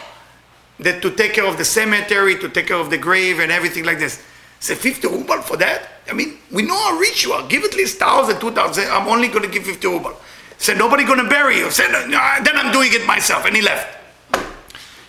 that 0.78 1.02
to 1.02 1.10
take 1.10 1.34
care 1.34 1.46
of 1.46 1.58
the 1.58 1.64
cemetery, 1.64 2.38
to 2.38 2.48
take 2.48 2.68
care 2.68 2.78
of 2.78 2.90
the 2.90 2.98
grave 2.98 3.38
and 3.38 3.52
everything 3.52 3.84
like 3.84 3.98
this. 3.98 4.22
Say 4.60 4.74
50 4.74 5.08
ruble 5.08 5.40
for 5.42 5.56
that? 5.56 5.88
I 6.08 6.12
mean, 6.12 6.38
we 6.50 6.62
know 6.62 6.76
how 6.76 6.98
rich 6.98 7.24
you 7.24 7.32
are. 7.32 7.46
Give 7.48 7.64
at 7.64 7.74
least 7.74 8.00
1,000, 8.00 8.40
2,000. 8.40 8.88
I'm 8.90 9.08
only 9.08 9.28
going 9.28 9.44
to 9.44 9.50
give 9.50 9.64
50 9.64 9.86
ruble. 9.86 10.16
Say, 10.58 10.74
nobody 10.74 11.04
going 11.04 11.22
to 11.22 11.28
bury 11.28 11.58
you. 11.58 11.70
Say, 11.70 11.90
no, 11.90 12.06
then 12.06 12.56
I'm 12.56 12.72
doing 12.72 12.90
it 12.92 13.06
myself. 13.06 13.46
And 13.46 13.56
he 13.56 13.62
left. 13.62 13.96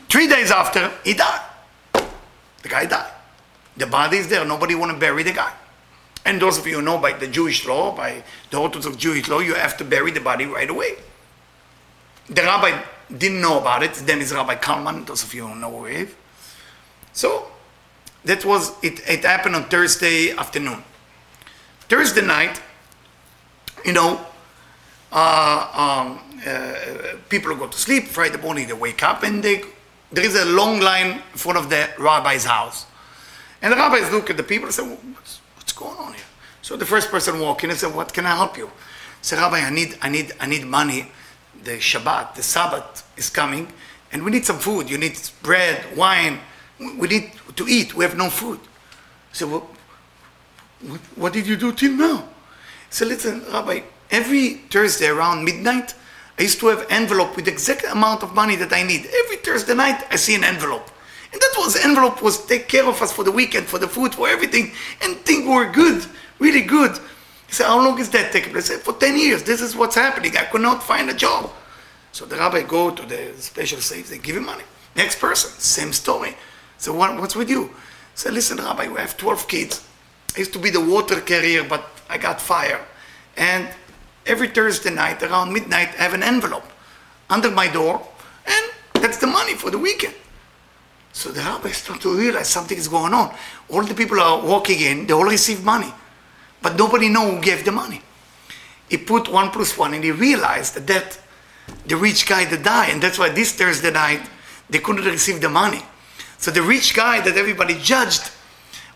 Three 0.07 0.27
days 0.27 0.51
after, 0.51 0.91
he 1.03 1.13
died. 1.13 1.41
The 1.93 2.69
guy 2.69 2.85
died. 2.85 3.11
The 3.75 3.87
body 3.87 4.17
is 4.17 4.27
there. 4.27 4.45
Nobody 4.45 4.75
want 4.75 4.91
to 4.91 4.97
bury 4.97 5.23
the 5.23 5.33
guy. 5.33 5.51
And 6.25 6.41
those 6.41 6.57
of 6.57 6.67
you 6.67 6.75
who 6.75 6.81
know 6.81 6.97
by 6.97 7.13
the 7.13 7.27
Jewish 7.27 7.65
law, 7.65 7.95
by 7.95 8.23
the 8.51 8.57
Orthodox 8.57 8.95
Jewish 8.95 9.27
law, 9.27 9.39
you 9.39 9.55
have 9.55 9.77
to 9.77 9.83
bury 9.83 10.11
the 10.11 10.19
body 10.19 10.45
right 10.45 10.69
away. 10.69 10.95
The 12.27 12.43
rabbi 12.43 12.83
didn't 13.17 13.41
know 13.41 13.59
about 13.59 13.83
it. 13.83 13.93
Then 13.93 14.21
is 14.21 14.31
Rabbi 14.31 14.55
Kalman, 14.55 15.05
those 15.05 15.23
of 15.23 15.33
you 15.33 15.47
who 15.47 15.55
know 15.55 15.85
is. 15.85 16.13
So 17.13 17.47
that 18.25 18.45
was 18.45 18.71
it. 18.83 19.01
It 19.07 19.25
happened 19.25 19.55
on 19.55 19.65
Thursday 19.65 20.31
afternoon. 20.31 20.83
Thursday 21.89 22.25
night, 22.25 22.61
you 23.83 23.93
know, 23.93 24.25
uh, 25.11 26.07
um, 26.07 26.19
uh, 26.47 27.17
people 27.29 27.53
go 27.55 27.67
to 27.67 27.77
sleep. 27.77 28.05
Friday 28.05 28.37
morning 28.37 28.67
they 28.67 28.73
wake 28.73 29.03
up 29.03 29.23
and 29.23 29.43
they, 29.43 29.63
there 30.11 30.23
is 30.23 30.35
a 30.35 30.45
long 30.45 30.79
line 30.79 31.11
in 31.11 31.37
front 31.37 31.57
of 31.57 31.69
the 31.69 31.89
rabbi's 31.99 32.45
house. 32.45 32.85
And 33.61 33.73
the 33.73 33.77
rabbis 33.77 34.09
look 34.11 34.29
at 34.29 34.37
the 34.37 34.43
people 34.43 34.67
and 34.67 34.73
say, 34.73 34.97
what's, 35.61 35.73
going 35.73 35.97
on 35.97 36.13
here? 36.13 36.23
So 36.61 36.75
the 36.75 36.85
first 36.85 37.09
person 37.09 37.39
walk 37.39 37.63
in 37.63 37.69
and 37.69 37.79
said, 37.79 37.93
what 37.95 38.13
can 38.13 38.25
I 38.25 38.35
help 38.35 38.57
you? 38.57 38.67
I 38.67 38.71
said, 39.21 39.39
Rabbi, 39.39 39.59
I 39.59 39.69
need, 39.69 39.97
I 40.01 40.09
need, 40.09 40.33
I 40.39 40.47
need 40.47 40.65
money 40.65 41.11
the 41.63 41.77
Shabbat, 41.77 42.35
the 42.35 42.43
Sabbath 42.43 43.07
is 43.17 43.29
coming, 43.29 43.71
and 44.11 44.23
we 44.23 44.31
need 44.31 44.45
some 44.45 44.59
food. 44.59 44.89
You 44.89 44.97
need 44.97 45.19
bread, 45.43 45.95
wine. 45.95 46.39
We 46.79 47.07
need 47.07 47.31
to 47.55 47.67
eat. 47.67 47.93
We 47.93 48.03
have 48.03 48.17
no 48.17 48.29
food. 48.29 48.59
I 48.59 49.33
said, 49.33 49.49
well, 49.49 49.69
what 51.15 51.33
did 51.33 51.47
you 51.47 51.55
do 51.55 51.71
till 51.71 51.93
now? 51.93 52.17
He 52.17 52.25
said, 52.89 53.07
listen, 53.07 53.43
Rabbi, 53.51 53.81
every 54.09 54.55
Thursday 54.69 55.07
around 55.07 55.45
midnight, 55.45 55.93
I 56.39 56.43
used 56.43 56.59
to 56.61 56.67
have 56.67 56.85
envelope 56.89 57.35
with 57.35 57.47
exact 57.47 57.85
amount 57.85 58.23
of 58.23 58.33
money 58.33 58.55
that 58.55 58.73
I 58.73 58.83
need. 58.83 59.05
Every 59.05 59.37
Thursday 59.37 59.75
night, 59.75 60.03
I 60.09 60.15
see 60.15 60.33
an 60.35 60.43
envelope. 60.43 60.89
And 61.31 61.41
that 61.41 61.53
was 61.57 61.75
envelope 61.77 62.21
was 62.21 62.45
take 62.45 62.67
care 62.67 62.85
of 62.85 63.01
us 63.01 63.11
for 63.11 63.23
the 63.23 63.31
weekend, 63.31 63.67
for 63.67 63.79
the 63.79 63.87
food, 63.87 64.13
for 64.13 64.27
everything, 64.27 64.71
and 65.01 65.15
things 65.17 65.47
were 65.47 65.71
good, 65.71 66.05
really 66.39 66.61
good. 66.61 66.91
He 67.47 67.53
said, 67.53 67.67
How 67.67 67.77
long 67.77 67.99
is 67.99 68.09
that 68.09 68.31
taking 68.31 68.51
place? 68.51 68.69
I 68.69 68.75
said, 68.75 68.83
For 68.83 68.93
10 68.93 69.17
years. 69.17 69.43
This 69.43 69.61
is 69.61 69.75
what's 69.75 69.95
happening. 69.95 70.35
I 70.37 70.45
could 70.45 70.61
not 70.61 70.83
find 70.83 71.09
a 71.09 71.13
job. 71.13 71.51
So 72.11 72.25
the 72.25 72.35
rabbi 72.35 72.63
go 72.63 72.91
to 72.91 73.05
the 73.05 73.33
special 73.37 73.79
safe, 73.79 74.09
they 74.09 74.17
give 74.17 74.35
him 74.35 74.45
money. 74.45 74.63
Next 74.95 75.19
person, 75.19 75.51
same 75.59 75.93
story. 75.93 76.35
So 76.77 76.93
what, 76.93 77.15
what's 77.19 77.35
with 77.35 77.49
you? 77.49 77.65
I 77.65 78.15
said, 78.15 78.33
listen, 78.33 78.57
Rabbi, 78.57 78.89
we 78.89 78.99
have 78.99 79.15
12 79.17 79.47
kids. 79.47 79.87
I 80.35 80.39
used 80.39 80.53
to 80.53 80.59
be 80.59 80.69
the 80.69 80.81
water 80.81 81.21
carrier, 81.21 81.63
but 81.63 81.85
I 82.09 82.17
got 82.17 82.41
fired. 82.41 82.81
And 83.37 83.69
every 84.25 84.49
Thursday 84.49 84.93
night 84.93 85.23
around 85.23 85.53
midnight, 85.53 85.89
I 85.97 86.03
have 86.03 86.13
an 86.13 86.23
envelope 86.23 86.65
under 87.29 87.49
my 87.49 87.67
door, 87.67 88.05
and 88.45 88.71
that's 88.93 89.17
the 89.17 89.27
money 89.27 89.55
for 89.55 89.71
the 89.71 89.77
weekend. 89.77 90.15
So 91.13 91.29
the 91.29 91.41
rabbi 91.41 91.71
started 91.71 92.01
to 92.03 92.17
realize 92.17 92.49
something 92.49 92.77
is 92.77 92.87
going 92.87 93.13
on. 93.13 93.35
All 93.69 93.83
the 93.83 93.93
people 93.93 94.19
are 94.19 94.45
walking 94.45 94.79
in, 94.79 95.07
they 95.07 95.13
all 95.13 95.25
receive 95.25 95.63
money 95.63 95.91
but 96.61 96.77
nobody 96.77 97.09
know 97.09 97.31
who 97.31 97.41
gave 97.41 97.65
the 97.65 97.71
money. 97.71 98.01
He 98.89 98.97
put 98.97 99.31
one 99.31 99.51
plus 99.51 99.77
one 99.77 99.93
and 99.93 100.03
he 100.03 100.11
realized 100.11 100.75
that, 100.75 100.87
that 100.87 101.19
the 101.87 101.95
rich 101.95 102.27
guy 102.27 102.45
that 102.45 102.63
died, 102.63 102.91
and 102.91 103.01
that's 103.01 103.17
why 103.17 103.29
this 103.29 103.53
Thursday 103.53 103.91
night 103.91 104.21
they 104.69 104.79
couldn't 104.79 105.05
receive 105.05 105.41
the 105.41 105.49
money. 105.49 105.81
So 106.37 106.51
the 106.51 106.61
rich 106.61 106.93
guy 106.95 107.21
that 107.21 107.37
everybody 107.37 107.75
judged 107.75 108.31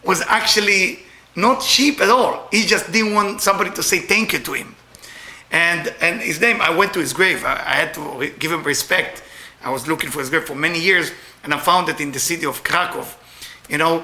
was 0.03 0.21
actually 0.21 0.99
not 1.35 1.61
cheap 1.61 2.01
at 2.01 2.09
all. 2.09 2.47
He 2.51 2.65
just 2.65 2.91
didn't 2.91 3.13
want 3.13 3.41
somebody 3.41 3.71
to 3.71 3.83
say 3.83 3.99
thank 3.99 4.33
you 4.33 4.39
to 4.39 4.53
him. 4.53 4.75
And, 5.51 5.93
and 6.01 6.21
his 6.21 6.41
name, 6.41 6.59
I 6.61 6.75
went 6.75 6.93
to 6.93 6.99
his 6.99 7.13
grave. 7.13 7.43
I, 7.45 7.53
I 7.53 7.75
had 7.75 7.93
to 7.95 8.31
give 8.39 8.51
him 8.51 8.63
respect. 8.63 9.23
I 9.63 9.69
was 9.69 9.87
looking 9.87 10.09
for 10.09 10.19
his 10.19 10.29
grave 10.29 10.45
for 10.45 10.55
many 10.55 10.79
years, 10.79 11.11
and 11.45 11.53
I 11.53 11.59
found 11.59 11.87
it 11.89 12.01
in 12.01 12.11
the 12.11 12.19
city 12.19 12.45
of 12.45 12.63
Krakow. 12.63 13.05
You 13.69 13.77
know, 13.77 14.03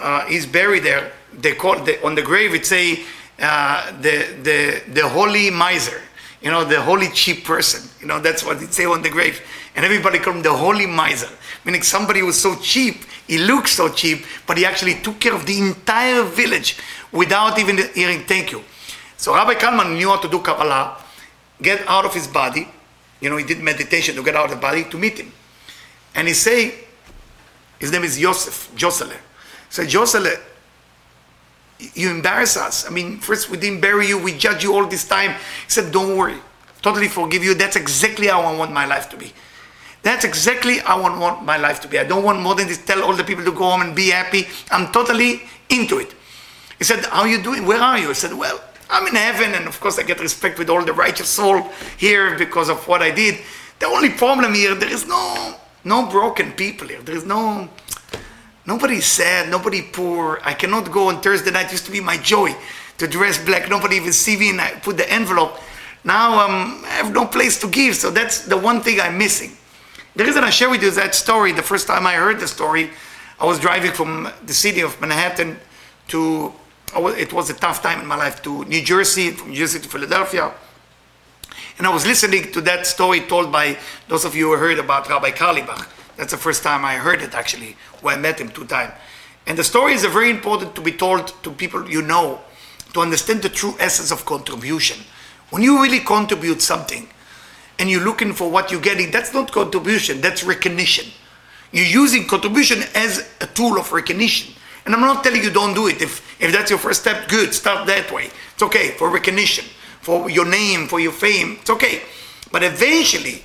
uh, 0.00 0.26
he's 0.26 0.46
buried 0.46 0.82
there. 0.82 1.12
They 1.32 1.54
call 1.54 1.78
the, 1.84 2.04
on 2.04 2.14
the 2.14 2.22
grave 2.22 2.54
it 2.54 2.66
say 2.66 3.04
uh, 3.38 3.92
the 4.00 4.34
the 4.42 4.82
the 4.92 5.08
holy 5.08 5.50
miser. 5.50 6.00
You 6.40 6.50
know, 6.50 6.64
the 6.64 6.80
holy 6.80 7.08
cheap 7.08 7.44
person. 7.44 7.88
You 8.00 8.06
know, 8.06 8.20
that's 8.20 8.44
what 8.44 8.62
it 8.62 8.72
say 8.72 8.86
on 8.86 9.02
the 9.02 9.10
grave. 9.10 9.40
And 9.74 9.84
everybody 9.84 10.18
called 10.18 10.36
him 10.36 10.42
the 10.42 10.52
holy 10.52 10.86
miser, 10.86 11.28
meaning 11.64 11.82
somebody 11.82 12.20
who 12.20 12.26
was 12.26 12.40
so 12.40 12.54
cheap, 12.56 13.04
he 13.26 13.38
looked 13.38 13.68
so 13.68 13.88
cheap, 13.88 14.24
but 14.46 14.56
he 14.56 14.64
actually 14.64 14.94
took 14.94 15.18
care 15.20 15.34
of 15.34 15.46
the 15.46 15.58
entire 15.58 16.22
village 16.22 16.78
without 17.12 17.58
even 17.58 17.78
hearing 17.94 18.20
thank 18.20 18.52
you. 18.52 18.62
So 19.16 19.34
Rabbi 19.34 19.54
Kalman 19.54 19.94
knew 19.94 20.08
how 20.08 20.18
to 20.18 20.28
do 20.28 20.38
Kabbalah, 20.38 20.96
get 21.60 21.86
out 21.88 22.04
of 22.04 22.14
his 22.14 22.28
body. 22.28 22.68
You 23.20 23.30
know, 23.30 23.36
he 23.36 23.44
did 23.44 23.60
meditation 23.60 24.14
to 24.14 24.22
get 24.22 24.36
out 24.36 24.44
of 24.44 24.50
the 24.52 24.56
body 24.56 24.84
to 24.84 24.96
meet 24.96 25.18
him. 25.18 25.32
And 26.18 26.26
he 26.26 26.34
say, 26.34 26.74
his 27.78 27.92
name 27.92 28.02
is 28.02 28.18
Yosef, 28.18 28.74
Josele. 28.74 29.16
Say, 29.70 29.86
Josele, 29.86 30.40
you 31.94 32.10
embarrass 32.10 32.56
us. 32.56 32.84
I 32.88 32.90
mean, 32.90 33.18
first 33.18 33.50
we 33.50 33.56
didn't 33.56 33.80
bury 33.80 34.08
you, 34.08 34.18
we 34.18 34.36
judge 34.36 34.64
you 34.64 34.74
all 34.74 34.84
this 34.84 35.06
time. 35.06 35.30
He 35.30 35.70
said, 35.70 35.92
don't 35.92 36.16
worry, 36.16 36.38
totally 36.82 37.06
forgive 37.06 37.44
you. 37.44 37.54
That's 37.54 37.76
exactly 37.76 38.26
how 38.26 38.40
I 38.40 38.56
want 38.56 38.72
my 38.72 38.84
life 38.84 39.08
to 39.10 39.16
be. 39.16 39.32
That's 40.02 40.24
exactly 40.24 40.78
how 40.78 41.02
I 41.02 41.16
want 41.20 41.44
my 41.44 41.56
life 41.56 41.80
to 41.82 41.88
be. 41.88 42.00
I 42.00 42.04
don't 42.04 42.24
want 42.24 42.40
more 42.40 42.56
than 42.56 42.66
this. 42.66 42.84
Tell 42.84 43.04
all 43.04 43.14
the 43.14 43.22
people 43.22 43.44
to 43.44 43.52
go 43.52 43.70
home 43.70 43.82
and 43.82 43.94
be 43.94 44.08
happy. 44.08 44.48
I'm 44.72 44.90
totally 44.90 45.42
into 45.68 45.98
it. 45.98 46.12
He 46.78 46.84
said, 46.84 47.04
how 47.04 47.20
are 47.20 47.28
you 47.28 47.40
doing? 47.40 47.64
Where 47.64 47.80
are 47.80 47.96
you? 47.96 48.10
I 48.10 48.14
said, 48.14 48.32
well, 48.36 48.60
I'm 48.90 49.06
in 49.06 49.14
heaven, 49.14 49.54
and 49.54 49.68
of 49.68 49.78
course 49.78 50.00
I 50.00 50.02
get 50.02 50.18
respect 50.18 50.58
with 50.58 50.68
all 50.68 50.84
the 50.84 50.92
righteous 50.92 51.28
soul 51.28 51.70
here 51.96 52.36
because 52.36 52.68
of 52.68 52.88
what 52.88 53.02
I 53.02 53.12
did. 53.12 53.38
The 53.78 53.86
only 53.86 54.10
problem 54.10 54.54
here, 54.54 54.74
there 54.74 54.92
is 54.92 55.06
no 55.06 55.54
no 55.88 56.06
broken 56.06 56.52
people 56.52 56.88
here. 56.88 57.02
There 57.02 57.16
is 57.16 57.24
no 57.24 57.68
Nobody 58.68 59.00
sad, 59.00 59.48
nobody 59.48 59.80
poor. 59.80 60.40
I 60.44 60.52
cannot 60.52 60.92
go 60.92 61.08
on 61.08 61.22
Thursday 61.22 61.50
night. 61.50 61.68
It 61.68 61.72
used 61.72 61.86
to 61.86 61.90
be 61.90 62.00
my 62.00 62.18
joy 62.18 62.54
to 62.98 63.08
dress 63.08 63.42
black. 63.42 63.70
Nobody 63.70 63.96
even 63.96 64.12
see 64.12 64.36
me 64.36 64.50
and 64.50 64.60
I 64.60 64.72
put 64.72 64.98
the 64.98 65.10
envelope. 65.10 65.58
Now 66.04 66.44
um, 66.44 66.84
I 66.84 67.00
have 67.00 67.14
no 67.14 67.24
place 67.24 67.58
to 67.62 67.66
give. 67.66 67.96
So 67.96 68.10
that's 68.10 68.44
the 68.44 68.58
one 68.58 68.82
thing 68.82 69.00
I'm 69.00 69.16
missing. 69.16 69.52
The 70.16 70.24
reason 70.24 70.44
I 70.44 70.50
share 70.50 70.68
with 70.68 70.82
you 70.82 70.90
that 70.90 71.14
story, 71.14 71.52
the 71.52 71.62
first 71.62 71.86
time 71.86 72.06
I 72.06 72.12
heard 72.16 72.40
the 72.40 72.46
story, 72.46 72.90
I 73.40 73.46
was 73.46 73.58
driving 73.58 73.92
from 73.92 74.28
the 74.44 74.52
city 74.52 74.82
of 74.82 75.00
Manhattan 75.00 75.56
to, 76.08 76.52
it 76.94 77.32
was 77.32 77.48
a 77.48 77.54
tough 77.54 77.80
time 77.82 78.00
in 78.02 78.06
my 78.06 78.16
life, 78.16 78.42
to 78.42 78.66
New 78.66 78.82
Jersey, 78.82 79.30
from 79.30 79.48
New 79.48 79.56
Jersey 79.56 79.78
to 79.78 79.88
Philadelphia. 79.88 80.52
And 81.78 81.86
I 81.86 81.90
was 81.90 82.04
listening 82.04 82.50
to 82.52 82.60
that 82.62 82.86
story 82.86 83.20
told 83.20 83.52
by 83.52 83.78
those 84.08 84.24
of 84.24 84.34
you 84.34 84.50
who 84.50 84.58
heard 84.58 84.78
about 84.78 85.08
Rabbi 85.08 85.30
Carlebach. 85.30 85.86
That's 86.16 86.32
the 86.32 86.38
first 86.38 86.64
time 86.64 86.84
I 86.84 86.94
heard 86.94 87.22
it 87.22 87.34
actually, 87.34 87.76
when 88.02 88.18
I 88.18 88.20
met 88.20 88.40
him 88.40 88.48
two 88.48 88.64
times. 88.64 88.92
And 89.46 89.56
the 89.56 89.64
stories 89.64 90.04
are 90.04 90.10
very 90.10 90.28
important 90.28 90.74
to 90.74 90.80
be 90.80 90.92
told 90.92 91.32
to 91.44 91.50
people 91.50 91.88
you 91.88 92.02
know 92.02 92.40
to 92.92 93.00
understand 93.00 93.42
the 93.42 93.48
true 93.48 93.74
essence 93.78 94.10
of 94.10 94.26
contribution. 94.26 94.98
When 95.50 95.62
you 95.62 95.80
really 95.80 96.00
contribute 96.00 96.60
something 96.60 97.08
and 97.78 97.88
you're 97.88 98.04
looking 98.04 98.32
for 98.32 98.50
what 98.50 98.72
you're 98.72 98.80
getting, 98.80 99.10
that's 99.10 99.32
not 99.32 99.52
contribution, 99.52 100.20
that's 100.20 100.42
recognition. 100.42 101.06
You're 101.70 101.86
using 101.86 102.26
contribution 102.26 102.82
as 102.94 103.30
a 103.40 103.46
tool 103.46 103.78
of 103.78 103.92
recognition. 103.92 104.52
And 104.84 104.94
I'm 104.94 105.00
not 105.00 105.22
telling 105.22 105.42
you 105.42 105.50
don't 105.50 105.74
do 105.74 105.86
it. 105.86 106.02
If, 106.02 106.42
if 106.42 106.50
that's 106.50 106.70
your 106.70 106.78
first 106.78 107.02
step, 107.02 107.28
good, 107.28 107.54
start 107.54 107.86
that 107.86 108.10
way. 108.10 108.30
It's 108.54 108.62
okay 108.62 108.92
for 108.92 109.10
recognition, 109.10 109.66
for 110.08 110.30
your 110.30 110.46
name, 110.46 110.88
for 110.88 110.98
your 110.98 111.12
fame, 111.12 111.58
it's 111.60 111.68
okay. 111.68 112.00
But 112.50 112.62
eventually, 112.62 113.42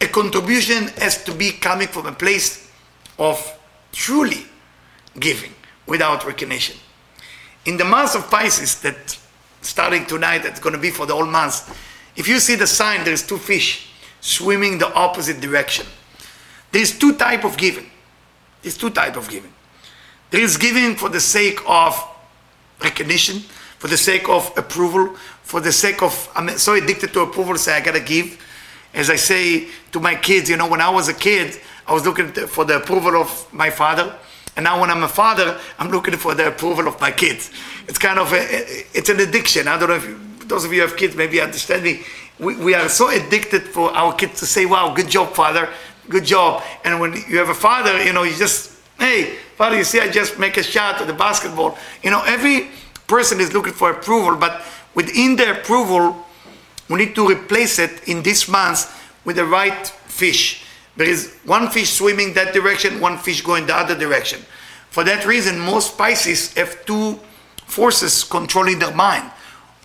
a 0.00 0.08
contribution 0.08 0.88
has 0.98 1.22
to 1.22 1.32
be 1.32 1.52
coming 1.52 1.86
from 1.86 2.06
a 2.06 2.12
place 2.12 2.68
of 3.20 3.38
truly 3.92 4.46
giving 5.20 5.52
without 5.86 6.26
recognition. 6.26 6.76
In 7.66 7.76
the 7.76 7.84
month 7.84 8.16
of 8.16 8.28
Pisces, 8.28 8.80
that 8.80 9.16
starting 9.60 10.06
tonight, 10.06 10.42
that's 10.42 10.58
going 10.58 10.74
to 10.74 10.80
be 10.80 10.90
for 10.90 11.06
the 11.06 11.14
whole 11.14 11.24
month, 11.24 11.70
if 12.16 12.26
you 12.26 12.40
see 12.40 12.56
the 12.56 12.66
sign, 12.66 13.04
there's 13.04 13.24
two 13.24 13.38
fish 13.38 13.88
swimming 14.20 14.78
the 14.78 14.92
opposite 14.92 15.40
direction. 15.40 15.86
There's 16.72 16.98
two 16.98 17.14
type 17.14 17.44
of 17.44 17.56
giving. 17.56 17.88
There's 18.60 18.76
two 18.76 18.90
type 18.90 19.16
of 19.16 19.28
giving. 19.28 19.52
There 20.30 20.40
is 20.40 20.56
giving 20.56 20.96
for 20.96 21.10
the 21.10 21.20
sake 21.20 21.60
of 21.64 21.96
recognition, 22.82 23.44
for 23.86 23.90
the 23.90 23.96
sake 23.96 24.28
of 24.28 24.52
approval, 24.56 25.14
for 25.44 25.60
the 25.60 25.70
sake 25.70 26.02
of 26.02 26.28
I'm 26.34 26.48
so 26.58 26.74
addicted 26.74 27.12
to 27.12 27.20
approval, 27.20 27.56
say 27.56 27.76
I 27.76 27.80
gotta 27.80 28.00
give. 28.00 28.36
As 28.92 29.10
I 29.10 29.14
say 29.14 29.68
to 29.92 30.00
my 30.00 30.16
kids, 30.16 30.50
you 30.50 30.56
know, 30.56 30.68
when 30.68 30.80
I 30.80 30.90
was 30.90 31.08
a 31.08 31.14
kid, 31.14 31.56
I 31.86 31.92
was 31.92 32.04
looking 32.04 32.32
for 32.32 32.64
the 32.64 32.78
approval 32.78 33.14
of 33.14 33.46
my 33.52 33.70
father, 33.70 34.12
and 34.56 34.64
now 34.64 34.80
when 34.80 34.90
I'm 34.90 35.04
a 35.04 35.08
father, 35.08 35.60
I'm 35.78 35.90
looking 35.92 36.16
for 36.16 36.34
the 36.34 36.48
approval 36.48 36.88
of 36.88 37.00
my 37.00 37.12
kids. 37.12 37.52
It's 37.86 37.96
kind 37.96 38.18
of 38.18 38.32
a, 38.32 38.38
it's 38.92 39.08
an 39.08 39.20
addiction. 39.20 39.68
I 39.68 39.78
don't 39.78 39.88
know 39.90 39.94
if 39.94 40.04
you, 40.04 40.18
those 40.48 40.64
of 40.64 40.72
you 40.72 40.80
have 40.80 40.96
kids 40.96 41.14
maybe 41.14 41.40
understand 41.40 41.84
me. 41.84 42.02
We, 42.40 42.56
we 42.56 42.74
are 42.74 42.88
so 42.88 43.10
addicted 43.10 43.62
for 43.62 43.92
our 43.92 44.14
kids 44.14 44.40
to 44.40 44.46
say, 44.46 44.66
"Wow, 44.66 44.94
good 44.94 45.08
job, 45.08 45.32
father, 45.32 45.68
good 46.08 46.24
job." 46.24 46.64
And 46.82 46.98
when 46.98 47.12
you 47.28 47.38
have 47.38 47.50
a 47.50 47.54
father, 47.54 48.02
you 48.02 48.12
know, 48.12 48.24
you 48.24 48.34
just, 48.34 48.72
"Hey, 48.98 49.36
father, 49.54 49.76
you 49.76 49.84
see, 49.84 50.00
I 50.00 50.10
just 50.10 50.40
make 50.40 50.56
a 50.56 50.64
shot 50.64 51.00
at 51.00 51.06
the 51.06 51.14
basketball." 51.14 51.78
You 52.02 52.10
know, 52.10 52.24
every 52.26 52.66
person 53.06 53.40
is 53.40 53.52
looking 53.52 53.72
for 53.72 53.90
approval, 53.90 54.36
but 54.36 54.62
within 54.94 55.36
the 55.36 55.60
approval, 55.60 56.26
we 56.88 56.96
need 56.96 57.14
to 57.14 57.28
replace 57.28 57.78
it 57.78 58.08
in 58.08 58.22
this 58.22 58.48
month 58.48 58.92
with 59.24 59.36
the 59.36 59.44
right 59.44 59.86
fish. 59.86 60.64
There 60.96 61.08
is 61.08 61.36
one 61.44 61.68
fish 61.68 61.90
swimming 61.92 62.34
that 62.34 62.54
direction, 62.54 63.00
one 63.00 63.18
fish 63.18 63.42
going 63.42 63.66
the 63.66 63.76
other 63.76 63.98
direction. 63.98 64.40
For 64.90 65.04
that 65.04 65.26
reason, 65.26 65.58
most 65.58 65.98
Pisces 65.98 66.54
have 66.54 66.86
two 66.86 67.20
forces 67.66 68.24
controlling 68.24 68.78
their 68.78 68.94
mind. 68.94 69.30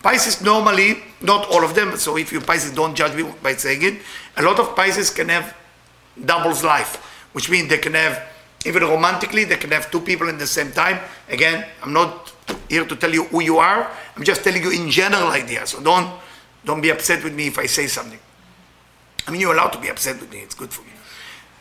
Pisces 0.02 0.40
normally, 0.40 1.02
not 1.20 1.46
all 1.48 1.62
of 1.62 1.74
them, 1.74 1.96
so 1.96 2.16
if 2.16 2.32
you 2.32 2.40
Pisces 2.40 2.74
don't 2.74 2.94
judge 2.94 3.14
me 3.14 3.30
by 3.42 3.54
saying 3.54 3.82
it, 3.82 4.02
a 4.36 4.42
lot 4.42 4.58
of 4.58 4.74
Pisces 4.74 5.10
can 5.10 5.28
have 5.28 5.54
doubles 6.24 6.64
life, 6.64 6.96
which 7.32 7.50
means 7.50 7.68
they 7.68 7.78
can 7.78 7.94
have, 7.94 8.22
even 8.64 8.82
romantically, 8.82 9.44
they 9.44 9.56
can 9.56 9.70
have 9.70 9.90
two 9.90 10.00
people 10.00 10.28
in 10.28 10.38
the 10.38 10.46
same 10.46 10.72
time. 10.72 10.98
Again, 11.28 11.66
I'm 11.82 11.92
not 11.92 12.31
here 12.68 12.84
to 12.84 12.96
tell 12.96 13.12
you 13.12 13.24
who 13.24 13.42
you 13.42 13.58
are, 13.58 13.90
I'm 14.16 14.24
just 14.24 14.42
telling 14.44 14.62
you 14.62 14.70
in 14.70 14.90
general 14.90 15.28
idea, 15.28 15.66
so 15.66 15.82
don't, 15.82 16.12
don't 16.64 16.80
be 16.80 16.90
upset 16.90 17.22
with 17.24 17.34
me 17.34 17.48
if 17.48 17.58
I 17.58 17.66
say 17.66 17.86
something. 17.86 18.18
I 19.26 19.30
mean, 19.30 19.40
you're 19.40 19.54
allowed 19.54 19.70
to 19.70 19.80
be 19.80 19.88
upset 19.88 20.20
with 20.20 20.30
me, 20.30 20.38
it's 20.38 20.54
good 20.54 20.72
for 20.72 20.82
me. 20.82 20.92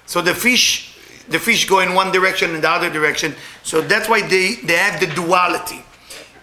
So 0.06 0.21
the 0.21 0.34
fish, 0.34 0.97
the 1.30 1.39
fish 1.39 1.67
go 1.69 1.80
in 1.80 1.93
one 1.93 2.12
direction 2.12 2.54
and 2.54 2.63
the 2.63 2.69
other 2.69 2.89
direction. 2.89 3.34
So 3.63 3.82
that's 3.82 4.10
why 4.10 4.27
they, 4.27 4.56
they 4.63 4.75
have 4.75 4.99
the 4.99 5.08
duality. 5.08 5.84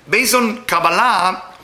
Based 0.08 0.34
on 0.34 0.64
Kabbalah, 0.64 1.54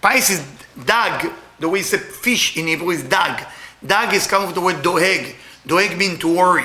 Pisces, 0.00 0.46
dag, 0.84 1.30
the 1.58 1.68
way 1.68 1.78
you 1.78 1.84
say 1.84 1.98
fish 1.98 2.56
in 2.56 2.66
Hebrew 2.66 2.90
is 2.90 3.02
dag. 3.02 3.46
Dag 3.84 4.14
is 4.14 4.26
coming 4.26 4.48
from 4.48 4.54
the 4.54 4.60
word 4.60 4.82
doeg. 4.82 5.34
Doeg 5.66 5.98
means 5.98 6.18
to 6.20 6.34
worry. 6.34 6.64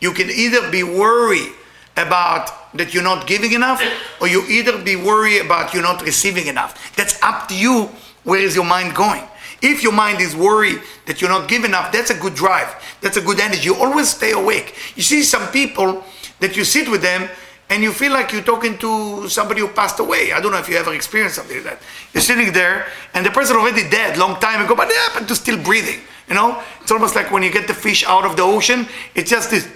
You 0.00 0.12
can 0.12 0.30
either 0.30 0.70
be 0.70 0.82
worried 0.82 1.52
about 1.98 2.50
that 2.74 2.94
you're 2.94 3.02
not 3.02 3.26
giving 3.26 3.52
enough, 3.52 3.82
or 4.20 4.28
you 4.28 4.44
either 4.48 4.82
be 4.82 4.96
worried 4.96 5.40
about 5.44 5.74
you're 5.74 5.82
not 5.82 6.02
receiving 6.02 6.46
enough. 6.46 6.94
That's 6.96 7.20
up 7.22 7.48
to 7.48 7.56
you. 7.56 7.88
Where 8.24 8.40
is 8.40 8.54
your 8.54 8.64
mind 8.64 8.94
going? 8.94 9.22
If 9.60 9.82
your 9.82 9.92
mind 9.92 10.20
is 10.20 10.36
worried 10.36 10.80
that 11.06 11.20
you're 11.20 11.30
not 11.30 11.48
giving 11.48 11.70
enough, 11.70 11.90
that's 11.90 12.10
a 12.10 12.18
good 12.18 12.34
drive. 12.34 12.68
That's 13.00 13.16
a 13.16 13.20
good 13.20 13.40
energy. 13.40 13.64
You 13.64 13.74
always 13.74 14.08
stay 14.08 14.32
awake. 14.32 14.74
You 14.94 15.02
see 15.02 15.22
some 15.22 15.50
people 15.50 16.04
that 16.40 16.56
you 16.56 16.64
sit 16.64 16.88
with 16.88 17.02
them 17.02 17.28
and 17.70 17.82
you 17.82 17.92
feel 17.92 18.12
like 18.12 18.32
you're 18.32 18.42
talking 18.42 18.78
to 18.78 19.28
somebody 19.28 19.60
who 19.60 19.68
passed 19.68 19.98
away. 19.98 20.32
I 20.32 20.40
don't 20.40 20.52
know 20.52 20.58
if 20.58 20.68
you 20.68 20.76
ever 20.76 20.94
experienced 20.94 21.36
something 21.36 21.56
like 21.56 21.64
that. 21.64 21.82
You're 22.14 22.22
sitting 22.22 22.52
there 22.52 22.86
and 23.14 23.26
the 23.26 23.30
person 23.30 23.56
already 23.56 23.88
dead 23.90 24.16
long 24.16 24.40
time 24.40 24.64
ago, 24.64 24.74
but 24.74 24.88
they 24.88 24.94
happen 24.94 25.26
to 25.26 25.34
still 25.34 25.62
breathing. 25.62 26.00
You 26.28 26.34
know, 26.34 26.62
it's 26.80 26.92
almost 26.92 27.14
like 27.14 27.30
when 27.30 27.42
you 27.42 27.50
get 27.50 27.66
the 27.66 27.74
fish 27.74 28.04
out 28.04 28.24
of 28.24 28.36
the 28.36 28.42
ocean, 28.42 28.86
it's 29.14 29.30
just 29.30 29.50
this 29.50 29.68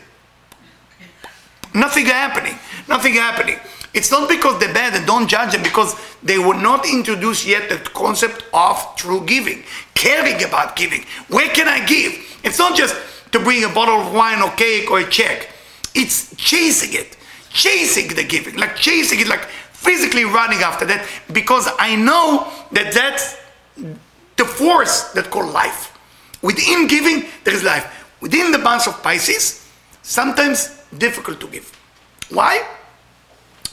nothing 1.75 2.07
happening, 2.07 2.59
nothing 2.89 3.15
happening. 3.15 3.59
It's 3.95 4.11
not 4.11 4.29
because 4.29 4.59
they're 4.59 4.73
bad 4.73 4.95
and 4.95 5.07
don't 5.07 5.29
judge 5.29 5.53
them, 5.53 5.63
because 5.63 5.95
they 6.23 6.39
were 6.39 6.55
not 6.55 6.87
introduced 6.87 7.47
yet 7.47 7.69
the 7.69 7.77
concept 7.91 8.45
of 8.55 8.97
true 8.97 9.25
giving, 9.27 9.65
caring 9.95 10.43
about 10.45 10.77
giving. 10.77 11.05
Where 11.29 11.49
can 11.51 11.69
I 11.69 11.85
give? 11.85 12.41
It's 12.43 12.59
not 12.59 12.77
just 12.77 12.97
to 13.33 13.39
bring 13.39 13.65
a 13.65 13.69
bottle 13.69 14.01
of 14.01 14.15
wine 14.15 14.41
or 14.41 14.51
cake 14.53 14.91
or 14.91 15.01
a 15.01 15.09
check. 15.09 15.49
It's 15.95 16.35
chasing 16.37 16.99
it, 16.99 17.17
chasing 17.51 18.09
the 18.09 18.25
giving, 18.25 18.57
like 18.57 18.77
chasing 18.77 19.21
it, 19.21 19.29
like 19.29 19.45
physically 19.45 20.25
running 20.25 20.61
after 20.61 20.87
that, 20.87 21.07
because 21.33 21.69
I 21.79 21.97
know 21.97 22.51
that 22.73 22.95
that's 22.95 23.37
the 24.37 24.45
force 24.45 25.13
that 25.13 25.31
called 25.31 25.53
life. 25.53 25.99
Within 26.41 26.87
giving, 26.87 27.27
there 27.45 27.55
is 27.55 27.63
life. 27.63 28.17
Within 28.21 28.53
the 28.53 28.59
bunch 28.59 28.87
of 28.89 29.03
Pisces, 29.03 29.69
sometimes 30.03 30.82
difficult 30.97 31.41
to 31.41 31.49
give. 31.49 31.71
Why? 32.31 32.67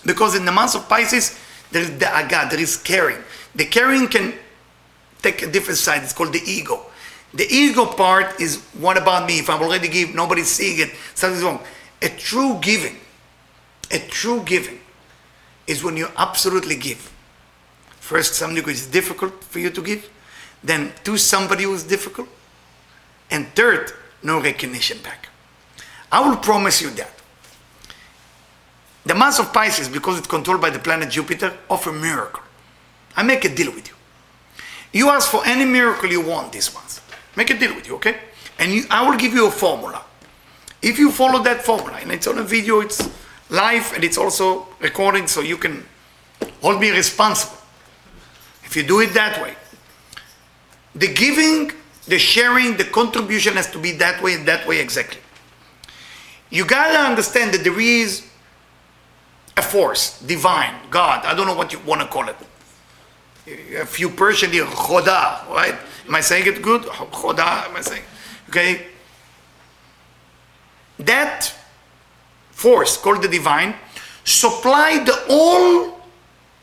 Because 0.05 0.35
in 0.35 0.45
the 0.45 0.51
month 0.51 0.75
of 0.75 0.87
Pisces, 0.87 1.37
there 1.71 1.81
is 1.81 1.97
the 1.97 2.07
aga, 2.07 2.47
there 2.49 2.59
is 2.59 2.77
caring. 2.77 3.17
The 3.55 3.65
caring 3.65 4.07
can 4.07 4.33
take 5.21 5.41
a 5.41 5.51
different 5.51 5.77
side. 5.77 6.03
It's 6.03 6.13
called 6.13 6.33
the 6.33 6.41
ego. 6.45 6.85
The 7.33 7.45
ego 7.47 7.85
part 7.85 8.39
is 8.39 8.63
what 8.79 8.97
about 8.97 9.27
me? 9.27 9.39
If 9.39 9.49
I'm 9.49 9.61
already 9.61 9.87
give, 9.87 10.15
nobody's 10.15 10.49
seeing 10.49 10.79
it, 10.79 10.95
something's 11.13 11.43
wrong. 11.43 11.59
A 12.01 12.09
true 12.09 12.57
giving, 12.61 12.97
a 13.91 13.99
true 13.99 14.41
giving 14.45 14.79
is 15.67 15.83
when 15.83 15.97
you 15.97 16.07
absolutely 16.17 16.75
give. 16.75 17.11
First, 17.99 18.33
something 18.33 18.63
which 18.63 18.77
is 18.77 18.87
difficult 18.87 19.43
for 19.43 19.59
you 19.59 19.69
to 19.69 19.81
give, 19.83 20.09
then 20.63 20.91
to 21.03 21.17
somebody 21.17 21.63
who 21.63 21.73
is 21.75 21.83
difficult, 21.83 22.27
and 23.29 23.47
third, 23.53 23.91
no 24.23 24.41
recognition 24.41 24.97
back. 25.03 25.28
I 26.11 26.27
will 26.27 26.37
promise 26.37 26.81
you 26.81 26.89
that. 26.91 27.11
The 29.05 29.15
month 29.15 29.39
of 29.39 29.53
Pisces, 29.53 29.87
because 29.87 30.17
it's 30.17 30.27
controlled 30.27 30.61
by 30.61 30.69
the 30.69 30.79
planet 30.79 31.09
Jupiter, 31.09 31.57
offer 31.69 31.91
miracle. 31.91 32.43
I 33.15 33.23
make 33.23 33.45
a 33.45 33.53
deal 33.53 33.71
with 33.71 33.87
you. 33.87 33.95
You 34.91 35.09
ask 35.09 35.29
for 35.29 35.45
any 35.45 35.65
miracle 35.65 36.09
you 36.09 36.21
want 36.21 36.51
this 36.51 36.73
month. 36.73 37.01
Make 37.35 37.49
a 37.49 37.57
deal 37.57 37.75
with 37.75 37.87
you, 37.87 37.95
okay? 37.95 38.17
And 38.57 38.71
you, 38.71 38.83
I 38.89 39.07
will 39.07 39.17
give 39.17 39.33
you 39.33 39.47
a 39.47 39.51
formula. 39.51 40.03
If 40.81 40.97
you 40.97 41.11
follow 41.11 41.43
that 41.43 41.63
formula, 41.63 41.99
and 42.01 42.11
it's 42.11 42.27
on 42.27 42.37
a 42.37 42.43
video, 42.43 42.81
it's 42.81 43.09
live, 43.49 43.93
and 43.93 44.03
it's 44.03 44.17
also 44.17 44.67
recording, 44.79 45.27
so 45.27 45.41
you 45.41 45.57
can 45.57 45.85
hold 46.61 46.79
me 46.79 46.89
responsible. 46.91 47.57
If 48.63 48.75
you 48.75 48.83
do 48.83 48.99
it 48.99 49.13
that 49.13 49.41
way, 49.41 49.55
the 50.95 51.13
giving, 51.13 51.71
the 52.07 52.19
sharing, 52.19 52.77
the 52.77 52.85
contribution 52.85 53.53
has 53.53 53.69
to 53.71 53.79
be 53.79 53.93
that 53.93 54.21
way, 54.21 54.35
that 54.37 54.67
way 54.67 54.79
exactly. 54.79 55.21
You 56.49 56.65
gotta 56.65 56.97
understand 56.97 57.53
that 57.53 57.63
there 57.63 57.79
is 57.79 58.25
a 59.55 59.61
force, 59.61 60.19
divine, 60.21 60.75
God, 60.89 61.25
I 61.25 61.35
don't 61.35 61.45
know 61.45 61.55
what 61.55 61.73
you 61.73 61.79
want 61.79 62.01
to 62.01 62.07
call 62.07 62.27
it. 62.29 62.35
A 63.79 63.85
few 63.85 64.09
Persian 64.09 64.51
Choda, 64.51 65.47
right? 65.49 65.75
Am 66.07 66.15
I 66.15 66.21
saying 66.21 66.47
it 66.47 66.61
good? 66.61 66.83
Khoda, 66.83 67.67
am 67.67 67.75
I 67.75 67.81
saying? 67.81 68.03
Okay. 68.49 68.87
That 70.99 71.51
force 72.51 72.97
called 72.97 73.21
the 73.21 73.27
divine 73.27 73.75
supply 74.23 75.03
the 75.03 75.25
all 75.29 75.99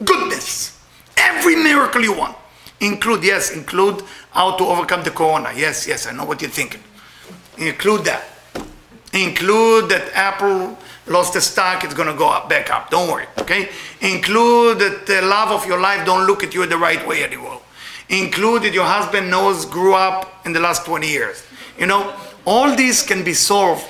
goodness, 0.05 0.79
every 1.17 1.57
miracle 1.57 2.03
you 2.03 2.13
want. 2.13 2.37
Include, 2.81 3.25
yes, 3.25 3.51
include 3.51 4.03
how 4.31 4.57
to 4.57 4.65
overcome 4.65 5.03
the 5.03 5.11
corona. 5.11 5.51
Yes, 5.57 5.87
yes, 5.87 6.07
I 6.07 6.13
know 6.13 6.25
what 6.25 6.41
you're 6.41 6.51
thinking. 6.51 6.83
Include 7.59 8.05
that. 8.05 8.25
Include 9.17 9.89
that 9.89 10.11
Apple 10.13 10.77
lost 11.07 11.33
the 11.33 11.41
stock, 11.41 11.85
it's 11.85 11.95
going 11.95 12.09
to 12.09 12.15
go 12.15 12.29
up, 12.29 12.51
back 12.51 12.71
up. 12.71 12.91
Don't 12.91 13.11
worry, 13.11 13.27
okay? 13.39 13.71
Include 14.03 14.79
that 14.81 15.07
the 15.07 15.23
love 15.23 15.51
of 15.51 15.67
your 15.67 15.81
life 15.81 16.05
don't 16.05 16.27
look 16.27 16.45
at 16.45 16.53
you 16.53 16.67
the 16.67 16.77
right 16.77 17.07
way 17.09 17.25
anymore. 17.25 17.63
Include 18.11 18.65
that 18.65 18.75
your 18.75 18.85
husband 18.85 19.31
knows 19.31 19.65
grew 19.65 19.95
up 19.95 20.45
in 20.45 20.53
the 20.53 20.61
last 20.61 20.85
20 20.85 21.09
years. 21.09 21.43
You 21.79 21.87
know, 21.87 22.15
all 22.45 22.77
these 22.77 23.03
can 23.03 23.25
be 23.25 23.33
solved 23.33 23.87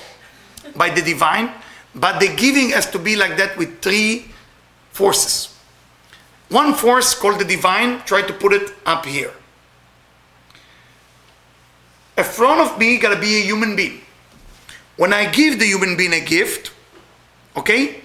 by 0.76 0.90
the 0.90 1.02
divine, 1.02 1.50
but 1.94 2.20
the 2.20 2.28
giving 2.36 2.70
has 2.70 2.88
to 2.90 2.98
be 2.98 3.16
like 3.16 3.36
that 3.36 3.56
with 3.56 3.82
three 3.82 4.26
forces. 4.92 5.54
One 6.50 6.72
force 6.72 7.14
called 7.14 7.40
the 7.40 7.44
divine, 7.44 8.00
try 8.02 8.22
to 8.22 8.32
put 8.32 8.52
it 8.52 8.72
up 8.86 9.04
here. 9.04 9.32
In 12.16 12.24
front 12.24 12.60
of 12.60 12.78
me 12.78 12.98
gotta 12.98 13.18
be 13.20 13.38
a 13.38 13.44
human 13.44 13.74
being. 13.74 14.02
When 14.96 15.12
I 15.12 15.30
give 15.30 15.58
the 15.58 15.66
human 15.66 15.96
being 15.96 16.12
a 16.12 16.20
gift, 16.20 16.72
okay, 17.56 18.00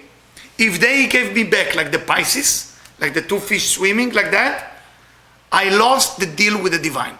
if 0.58 0.80
they 0.80 1.06
gave 1.06 1.34
me 1.34 1.44
back 1.44 1.74
like 1.74 1.90
the 1.90 1.98
Pisces, 1.98 2.78
like 3.00 3.14
the 3.14 3.22
two 3.22 3.40
fish 3.40 3.70
swimming 3.70 4.12
like 4.12 4.30
that, 4.30 4.76
I 5.50 5.70
lost 5.70 6.18
the 6.18 6.26
deal 6.26 6.62
with 6.62 6.72
the 6.72 6.78
divine. 6.78 7.18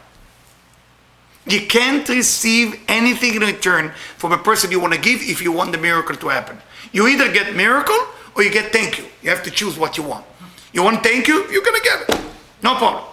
You 1.47 1.66
can't 1.66 2.09
receive 2.09 2.81
anything 2.87 3.35
in 3.35 3.43
return 3.43 3.93
from 4.16 4.33
a 4.33 4.39
person 4.39 4.70
you 4.70 4.79
want 4.79 4.95
to 4.95 5.01
give 5.01 5.20
if 5.23 5.43
you 5.43 5.51
want 5.51 5.73
the 5.73 5.79
miracle 5.79 6.14
to 6.16 6.29
happen. 6.29 6.59
You 6.93 7.09
either 7.09 7.33
get 7.33 7.57
miracle 7.57 7.99
or 8.37 8.43
you 8.43 8.51
get 8.51 8.73
thank 8.73 8.99
you. 8.99 9.07
You 9.23 9.31
have 9.31 9.43
to 9.43 9.51
choose 9.51 9.79
what 9.79 9.97
you 9.97 10.05
want. 10.05 10.25
You 10.73 10.83
want 10.83 11.03
thank 11.03 11.27
you, 11.27 11.51
you're 11.51 11.64
going 11.64 11.81
to 11.81 11.85
get 11.85 12.09
it. 12.09 12.25
No 12.62 12.77
problem. 12.77 13.05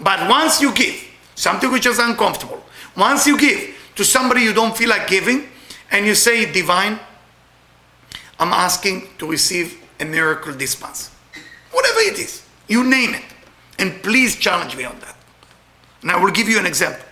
But 0.00 0.28
once 0.28 0.60
you 0.60 0.72
give 0.72 1.02
something 1.34 1.70
which 1.72 1.86
is 1.86 1.98
uncomfortable, 1.98 2.62
once 2.96 3.26
you 3.26 3.38
give 3.38 3.76
to 3.96 4.04
somebody 4.04 4.42
you 4.42 4.54
don't 4.54 4.76
feel 4.76 4.88
like 4.88 5.08
giving, 5.08 5.48
and 5.92 6.06
you 6.06 6.14
say, 6.14 6.50
Divine, 6.50 6.98
I'm 8.40 8.52
asking 8.52 9.08
to 9.18 9.30
receive 9.30 9.80
a 10.00 10.04
miracle 10.04 10.52
month. 10.52 11.14
Whatever 11.70 12.00
it 12.00 12.18
is, 12.18 12.44
you 12.66 12.82
name 12.82 13.14
it. 13.14 13.24
And 13.78 14.02
please 14.02 14.36
challenge 14.36 14.76
me 14.76 14.84
on 14.84 14.98
that. 15.00 15.16
And 16.00 16.10
I 16.10 16.22
will 16.22 16.32
give 16.32 16.48
you 16.48 16.58
an 16.58 16.66
example. 16.66 17.04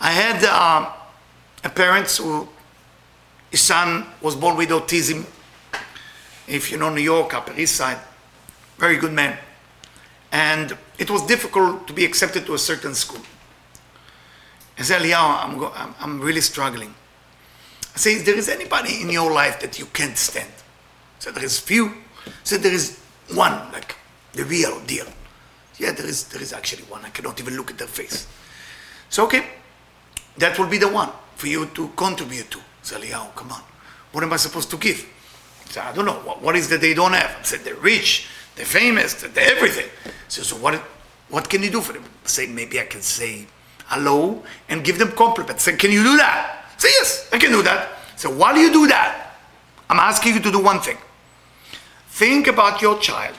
I 0.00 0.10
had 0.10 0.42
uh, 0.44 0.90
a 1.64 1.68
parent 1.68 2.10
who 2.12 2.48
his 3.50 3.60
son 3.60 4.06
was 4.20 4.34
born 4.34 4.56
with 4.56 4.70
autism. 4.70 5.26
If 6.48 6.72
you 6.72 6.78
know 6.78 6.92
New 6.92 7.02
York, 7.02 7.34
Upper 7.34 7.58
East 7.58 7.76
Side, 7.76 7.98
very 8.78 8.96
good 8.96 9.12
man. 9.12 9.38
And 10.32 10.76
it 10.98 11.10
was 11.10 11.26
difficult 11.26 11.86
to 11.86 11.92
be 11.92 12.04
accepted 12.04 12.46
to 12.46 12.54
a 12.54 12.58
certain 12.58 12.94
school. 12.94 13.22
I 14.82 14.84
said, 14.84 15.02
Eliyahu, 15.02 15.44
I'm, 15.44 15.58
go- 15.58 15.72
I'm, 15.76 15.94
I'm 16.00 16.20
really 16.20 16.40
struggling. 16.40 16.92
I 17.94 18.08
is 18.08 18.24
there 18.24 18.34
is 18.36 18.48
anybody 18.48 19.00
in 19.00 19.10
your 19.10 19.30
life 19.30 19.60
that 19.60 19.78
you 19.78 19.86
can't 19.86 20.18
stand? 20.18 20.50
So 21.20 21.30
there 21.30 21.44
is 21.44 21.60
few. 21.60 21.92
So 22.42 22.56
there 22.58 22.72
is 22.72 22.98
one, 23.32 23.52
like 23.72 23.94
the 24.32 24.44
real 24.44 24.80
deal. 24.80 25.06
Yeah, 25.78 25.92
there 25.92 26.06
is, 26.06 26.24
there 26.24 26.42
is 26.42 26.52
actually 26.52 26.82
one. 26.84 27.04
I 27.04 27.10
cannot 27.10 27.38
even 27.40 27.56
look 27.56 27.70
at 27.70 27.78
their 27.78 27.86
face. 27.86 28.26
So, 29.08 29.24
okay, 29.26 29.46
that 30.38 30.58
will 30.58 30.66
be 30.66 30.78
the 30.78 30.88
one 30.88 31.10
for 31.36 31.46
you 31.46 31.66
to 31.66 31.86
contribute 31.94 32.50
to. 32.50 32.58
So, 32.82 32.98
Eliyahu, 32.98 33.36
come 33.36 33.52
on. 33.52 33.62
What 34.10 34.24
am 34.24 34.32
I 34.32 34.36
supposed 34.36 34.68
to 34.72 34.78
give? 34.78 35.06
I 35.66 35.70
So, 35.70 35.80
I 35.80 35.92
don't 35.92 36.06
know. 36.06 36.18
What, 36.24 36.42
what 36.42 36.56
is 36.56 36.68
that 36.70 36.80
they 36.80 36.92
don't 36.92 37.12
have? 37.12 37.36
I 37.38 37.42
said, 37.44 37.60
they're 37.60 37.76
rich, 37.76 38.26
they're 38.56 38.66
famous, 38.66 39.14
they're 39.14 39.56
everything. 39.56 39.88
So, 40.26 40.42
so 40.42 40.56
what, 40.56 40.74
what 41.28 41.48
can 41.48 41.62
you 41.62 41.70
do 41.70 41.80
for 41.80 41.92
them? 41.92 42.04
Say, 42.24 42.48
maybe 42.48 42.80
I 42.80 42.86
can 42.86 43.00
say 43.00 43.46
hello 43.92 44.42
and 44.70 44.82
give 44.82 44.98
them 44.98 45.12
compliments. 45.12 45.64
Say, 45.64 45.76
can 45.76 45.92
you 45.92 46.02
do 46.02 46.16
that? 46.16 46.64
Say, 46.78 46.88
yes, 46.88 47.28
I 47.32 47.38
can 47.38 47.50
do 47.50 47.62
that. 47.62 47.90
So 48.16 48.30
while 48.30 48.56
you 48.56 48.72
do 48.72 48.86
that, 48.88 49.36
I'm 49.90 49.98
asking 49.98 50.34
you 50.34 50.40
to 50.40 50.50
do 50.50 50.62
one 50.62 50.80
thing. 50.80 50.96
Think 52.08 52.46
about 52.46 52.80
your 52.80 52.98
child. 52.98 53.36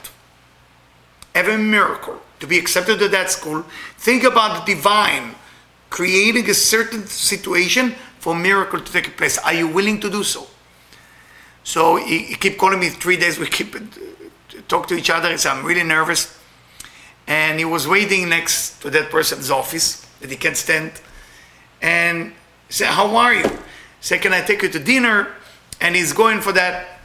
A 1.34 1.42
miracle 1.58 2.20
to 2.38 2.46
be 2.46 2.56
accepted 2.58 3.00
to 3.00 3.08
that 3.08 3.30
school. 3.30 3.64
Think 3.98 4.22
about 4.22 4.64
the 4.64 4.74
divine 4.74 5.34
creating 5.90 6.48
a 6.48 6.54
certain 6.54 7.06
situation 7.06 7.94
for 8.20 8.36
miracle 8.36 8.80
to 8.80 8.92
take 8.92 9.16
place. 9.16 9.38
Are 9.38 9.52
you 9.52 9.66
willing 9.66 9.98
to 10.00 10.10
do 10.10 10.22
so? 10.22 10.46
So 11.64 11.96
he, 11.96 12.18
he 12.18 12.34
keep 12.36 12.58
calling 12.58 12.78
me 12.78 12.90
three 12.90 13.16
days. 13.16 13.38
We 13.38 13.46
keep 13.48 13.74
uh, 13.74 13.80
talk 14.68 14.86
to 14.88 14.94
each 14.94 15.10
other. 15.10 15.30
He 15.30 15.38
said, 15.38 15.52
I'm 15.52 15.64
really 15.64 15.82
nervous. 15.82 16.38
And 17.26 17.58
he 17.58 17.64
was 17.64 17.88
waiting 17.88 18.28
next 18.28 18.80
to 18.82 18.90
that 18.90 19.10
person's 19.10 19.50
office 19.50 20.03
that 20.24 20.30
he 20.30 20.38
can't 20.38 20.56
stand. 20.56 20.90
And 21.82 22.32
said, 22.70 22.86
How 22.88 23.14
are 23.14 23.34
you? 23.34 23.44
Said, 24.00 24.22
Can 24.22 24.32
I 24.32 24.40
take 24.40 24.62
you 24.62 24.70
to 24.70 24.78
dinner? 24.78 25.28
And 25.82 25.94
he's 25.94 26.14
going 26.14 26.40
for 26.40 26.52
that. 26.52 26.98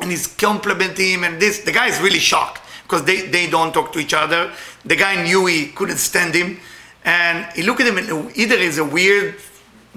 And 0.00 0.10
he's 0.10 0.26
complimenting 0.26 1.10
him. 1.10 1.22
And 1.22 1.40
this, 1.40 1.60
the 1.60 1.70
guy 1.70 1.86
is 1.86 2.00
really 2.00 2.18
shocked 2.18 2.60
because 2.82 3.04
they, 3.04 3.28
they 3.28 3.48
don't 3.48 3.72
talk 3.72 3.92
to 3.92 4.00
each 4.00 4.12
other. 4.12 4.50
The 4.84 4.96
guy 4.96 5.22
knew 5.22 5.46
he 5.46 5.68
couldn't 5.68 5.98
stand 5.98 6.34
him. 6.34 6.58
And 7.04 7.46
he 7.54 7.62
looked 7.62 7.80
at 7.80 7.86
him 7.86 7.98
and 7.98 8.36
either 8.36 8.56
he's 8.58 8.78
a 8.78 8.84
weird 8.84 9.36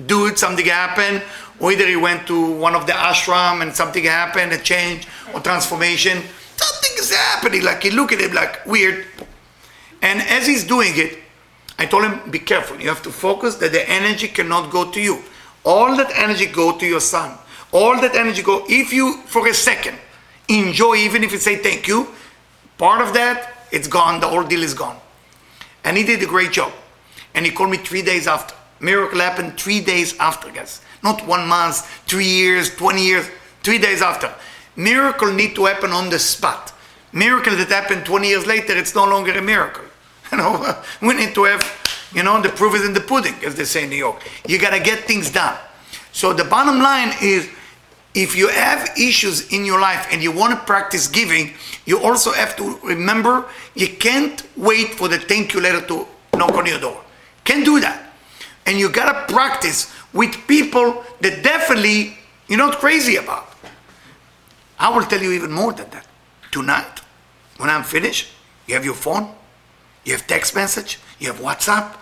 dude, 0.06 0.38
something 0.38 0.66
happened, 0.66 1.24
or 1.60 1.72
either 1.72 1.88
he 1.88 1.96
went 1.96 2.28
to 2.28 2.52
one 2.58 2.76
of 2.76 2.86
the 2.86 2.94
ashram 2.94 3.64
and 3.64 3.74
something 3.74 4.04
happened, 4.04 4.52
a 4.52 4.60
change 4.60 5.08
or 5.34 5.40
transformation. 5.40 6.22
Something 6.58 6.92
is 7.00 7.12
happening. 7.12 7.64
Like 7.64 7.82
he 7.82 7.90
looked 7.90 8.14
at 8.14 8.20
him 8.20 8.34
like 8.34 8.64
weird. 8.68 9.06
And 10.04 10.22
as 10.22 10.46
he's 10.46 10.64
doing 10.64 10.92
it, 10.96 11.25
I 11.78 11.86
told 11.86 12.06
him, 12.06 12.32
be 12.32 12.40
careful. 12.40 12.80
You 12.80 12.90
have 12.90 13.04
to 13.04 13.12
focus 13.12 13.56
that 13.56 13.72
the 13.72 13.90
energy 13.90 14.28
cannot 14.28 14.72
go 14.72 14.90
to 14.92 15.02
you. 15.02 15.22
All 15.64 15.96
that 15.98 16.12
energy 16.16 16.46
go 16.46 16.78
to 16.78 16.86
your 16.86 17.02
son. 17.02 17.38
All 17.72 18.00
that 18.00 18.16
energy 18.16 18.42
go, 18.42 18.64
if 18.70 18.94
you, 18.94 19.18
for 19.26 19.48
a 19.48 19.54
second, 19.54 19.98
enjoy, 20.48 20.96
even 20.96 21.24
if 21.24 21.32
you 21.32 21.38
say 21.38 21.58
thank 21.58 21.88
you, 21.88 22.08
part 22.78 23.02
of 23.02 23.14
that, 23.14 23.68
it's 23.72 23.88
gone. 23.88 24.22
The 24.22 24.28
whole 24.28 24.44
deal 24.44 24.64
is 24.64 24.74
gone. 24.74 24.98
And 25.84 25.98
he 25.98 26.04
did 26.04 26.24
a 26.24 26.28
great 26.28 26.52
job. 26.52 26.72
And 27.34 27.46
he 27.46 27.52
called 27.52 27.72
me 27.72 27.78
three 27.78 28.02
days 28.02 28.28
after. 28.28 28.56
Miracle 28.80 29.20
happened 29.20 29.60
three 29.60 29.82
days 29.82 30.18
after, 30.20 30.52
guys. 30.52 30.82
Not 31.04 31.26
one 31.28 31.48
month, 31.48 31.86
three 32.08 32.28
years, 32.28 32.74
20 32.76 33.04
years, 33.04 33.30
three 33.64 33.78
days 33.78 34.02
after. 34.02 34.34
Miracle 34.76 35.34
need 35.34 35.56
to 35.56 35.66
happen 35.66 35.92
on 35.92 36.10
the 36.10 36.20
spot. 36.20 36.74
Miracle 37.12 37.56
that 37.56 37.70
happened 37.70 38.06
20 38.06 38.28
years 38.28 38.46
later, 38.46 38.78
it's 38.78 38.96
no 38.96 39.06
longer 39.06 39.32
a 39.38 39.42
miracle. 39.42 39.84
Know, 40.36 40.76
we 41.02 41.14
need 41.14 41.34
to 41.36 41.44
have, 41.46 41.64
you 42.14 42.24
know, 42.24 42.42
the 42.42 42.50
proof 42.50 42.76
is 42.76 42.86
in 42.86 42.94
the 42.94 43.02
pudding, 43.02 43.36
as 43.46 43.56
they 43.56 43.66
say 43.66 43.84
in 43.84 43.90
New 43.90 43.96
York. 43.96 44.22
You 44.48 44.60
gotta 44.60 44.80
get 44.80 45.06
things 45.06 45.32
done. 45.32 45.58
So 46.12 46.34
the 46.34 46.44
bottom 46.44 46.80
line 46.80 47.14
is, 47.22 47.50
if 48.14 48.36
you 48.36 48.48
have 48.48 48.90
issues 48.98 49.52
in 49.52 49.66
your 49.66 49.80
life 49.80 50.08
and 50.10 50.24
you 50.24 50.32
want 50.32 50.58
to 50.58 50.66
practice 50.66 51.08
giving, 51.08 51.54
you 51.86 52.00
also 52.00 52.32
have 52.32 52.56
to 52.56 52.80
remember 52.84 53.46
you 53.76 53.90
can't 53.90 54.42
wait 54.56 54.96
for 54.96 55.10
the 55.10 55.20
thank 55.20 55.54
you 55.54 55.60
letter 55.60 55.86
to 55.88 56.08
knock 56.38 56.54
on 56.54 56.66
your 56.66 56.80
door. 56.80 57.04
Can't 57.44 57.66
do 57.66 57.80
that. 57.82 58.14
And 58.66 58.80
you 58.80 58.90
gotta 58.90 59.32
practice 59.32 59.94
with 60.14 60.36
people 60.48 61.04
that 61.20 61.44
definitely 61.44 62.18
you're 62.48 62.58
not 62.58 62.78
crazy 62.78 63.18
about. 63.18 63.50
I 64.80 64.96
will 64.96 65.04
tell 65.04 65.22
you 65.22 65.32
even 65.32 65.52
more 65.52 65.74
than 65.74 65.90
that. 65.90 66.08
Tonight, 66.52 67.02
when 67.58 67.70
I'm 67.70 67.84
finished, 67.84 68.32
you 68.68 68.76
have 68.76 68.86
your 68.86 68.94
phone, 68.94 69.34
you 70.06 70.14
have 70.14 70.26
text 70.28 70.56
message, 70.56 71.00
you 71.20 71.28
have 71.28 71.42
WhatsApp, 71.42 71.98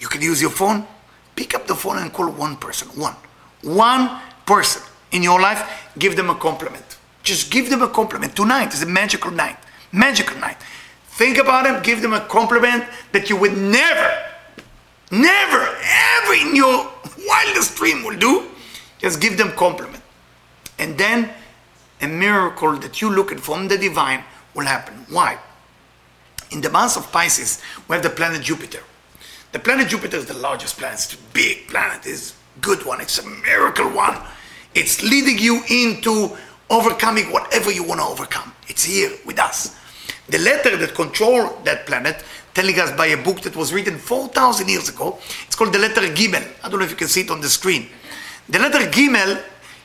you 0.00 0.08
can 0.08 0.22
use 0.22 0.40
your 0.40 0.50
phone. 0.50 0.86
Pick 1.36 1.54
up 1.54 1.66
the 1.66 1.74
phone 1.74 1.98
and 1.98 2.12
call 2.12 2.30
one 2.30 2.56
person, 2.56 2.88
one. 3.00 3.14
One 3.62 4.20
person 4.46 4.82
in 5.12 5.22
your 5.22 5.40
life, 5.40 5.92
give 5.98 6.16
them 6.16 6.30
a 6.30 6.34
compliment. 6.34 6.98
Just 7.22 7.50
give 7.50 7.70
them 7.70 7.82
a 7.82 7.88
compliment. 7.88 8.34
Tonight 8.34 8.72
is 8.74 8.82
a 8.82 8.86
magical 8.86 9.30
night. 9.30 9.56
Magical 9.92 10.36
night. 10.38 10.56
Think 11.08 11.36
about 11.38 11.64
them, 11.64 11.82
give 11.82 12.00
them 12.00 12.14
a 12.14 12.20
compliment 12.20 12.84
that 13.12 13.28
you 13.28 13.36
would 13.36 13.56
never, 13.56 14.24
never, 15.10 15.76
ever 15.82 16.34
in 16.34 16.56
your 16.56 16.90
wildest 17.28 17.76
dream 17.76 18.02
will 18.02 18.16
do. 18.16 18.46
Just 18.98 19.20
give 19.20 19.36
them 19.36 19.52
compliment. 19.52 20.02
And 20.78 20.96
then 20.96 21.30
a 22.00 22.08
miracle 22.08 22.76
that 22.78 23.02
you 23.02 23.10
look 23.10 23.32
at 23.32 23.40
from 23.40 23.68
the 23.68 23.76
divine 23.76 24.24
will 24.54 24.64
happen. 24.64 24.94
Why? 25.10 25.38
In 26.50 26.60
the 26.60 26.70
month 26.70 26.96
of 26.96 27.10
Pisces, 27.12 27.62
we 27.88 27.94
have 27.94 28.02
the 28.02 28.10
planet 28.10 28.42
Jupiter. 28.42 28.82
The 29.52 29.58
planet 29.58 29.88
Jupiter 29.88 30.16
is 30.16 30.26
the 30.26 30.34
largest 30.34 30.78
planet. 30.78 30.98
It's 30.98 31.14
a 31.14 31.18
big 31.32 31.68
planet. 31.68 32.06
It's 32.06 32.32
a 32.32 32.60
good 32.60 32.84
one. 32.84 33.00
It's 33.00 33.18
a 33.18 33.26
miracle 33.26 33.88
one. 33.88 34.16
It's 34.74 35.02
leading 35.02 35.38
you 35.38 35.62
into 35.68 36.36
overcoming 36.68 37.32
whatever 37.32 37.70
you 37.70 37.82
want 37.82 38.00
to 38.00 38.06
overcome. 38.06 38.52
It's 38.68 38.84
here 38.84 39.10
with 39.26 39.38
us. 39.38 39.76
The 40.28 40.38
letter 40.38 40.76
that 40.76 40.94
control 40.94 41.58
that 41.64 41.86
planet, 41.86 42.24
telling 42.54 42.78
us 42.78 42.96
by 42.96 43.06
a 43.06 43.22
book 43.22 43.40
that 43.42 43.56
was 43.56 43.72
written 43.72 43.98
4,000 43.98 44.68
years 44.68 44.88
ago, 44.88 45.18
it's 45.46 45.56
called 45.56 45.72
the 45.72 45.78
letter 45.78 46.02
Gimel. 46.02 46.46
I 46.62 46.68
don't 46.68 46.78
know 46.78 46.84
if 46.84 46.90
you 46.90 46.96
can 46.96 47.08
see 47.08 47.22
it 47.22 47.30
on 47.30 47.40
the 47.40 47.48
screen. 47.48 47.88
The 48.48 48.58
letter 48.58 48.78
Gimel 48.90 49.42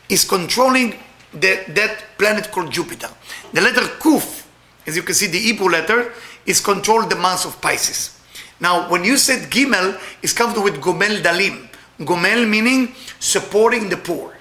is 0.10 0.24
controlling 0.24 0.96
the, 1.32 1.64
that 1.70 2.04
planet 2.18 2.52
called 2.52 2.72
Jupiter. 2.72 3.10
The 3.52 3.62
letter 3.62 3.82
Kuf, 3.82 4.46
as 4.86 4.96
you 4.96 5.02
can 5.02 5.16
see, 5.16 5.28
the 5.28 5.40
Hebrew 5.40 5.70
letter, 5.70 6.14
is 6.46 6.62
controlled 6.62 7.10
the 7.10 7.16
month 7.16 7.46
of 7.46 7.60
Pisces. 7.62 8.20
Now, 8.60 8.90
when 8.90 9.04
you 9.04 9.18
said 9.18 9.50
Gimel, 9.50 10.00
it's 10.22 10.34
comes 10.34 10.58
with 10.58 10.82
Gomel 10.82 11.22
Dalim. 11.22 11.68
Gomel 12.00 12.48
meaning 12.48 12.94
supporting 13.20 13.90
the 13.90 13.98
poor. 13.98 14.36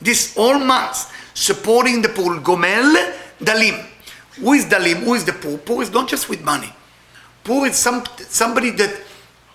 This 0.00 0.36
all 0.36 0.58
months 0.58 1.10
supporting 1.34 2.02
the 2.02 2.08
poor. 2.08 2.38
Gomel 2.40 3.14
Dalim. 3.40 3.86
Who 4.36 4.52
is 4.52 4.66
Dalim? 4.66 5.04
Who 5.04 5.14
is 5.14 5.24
the 5.24 5.32
poor? 5.32 5.58
Poor 5.58 5.82
is 5.82 5.90
not 5.90 6.08
just 6.08 6.28
with 6.28 6.42
money. 6.42 6.72
Poor 7.44 7.66
is 7.66 7.76
some, 7.76 8.04
somebody 8.18 8.70
that 8.70 9.00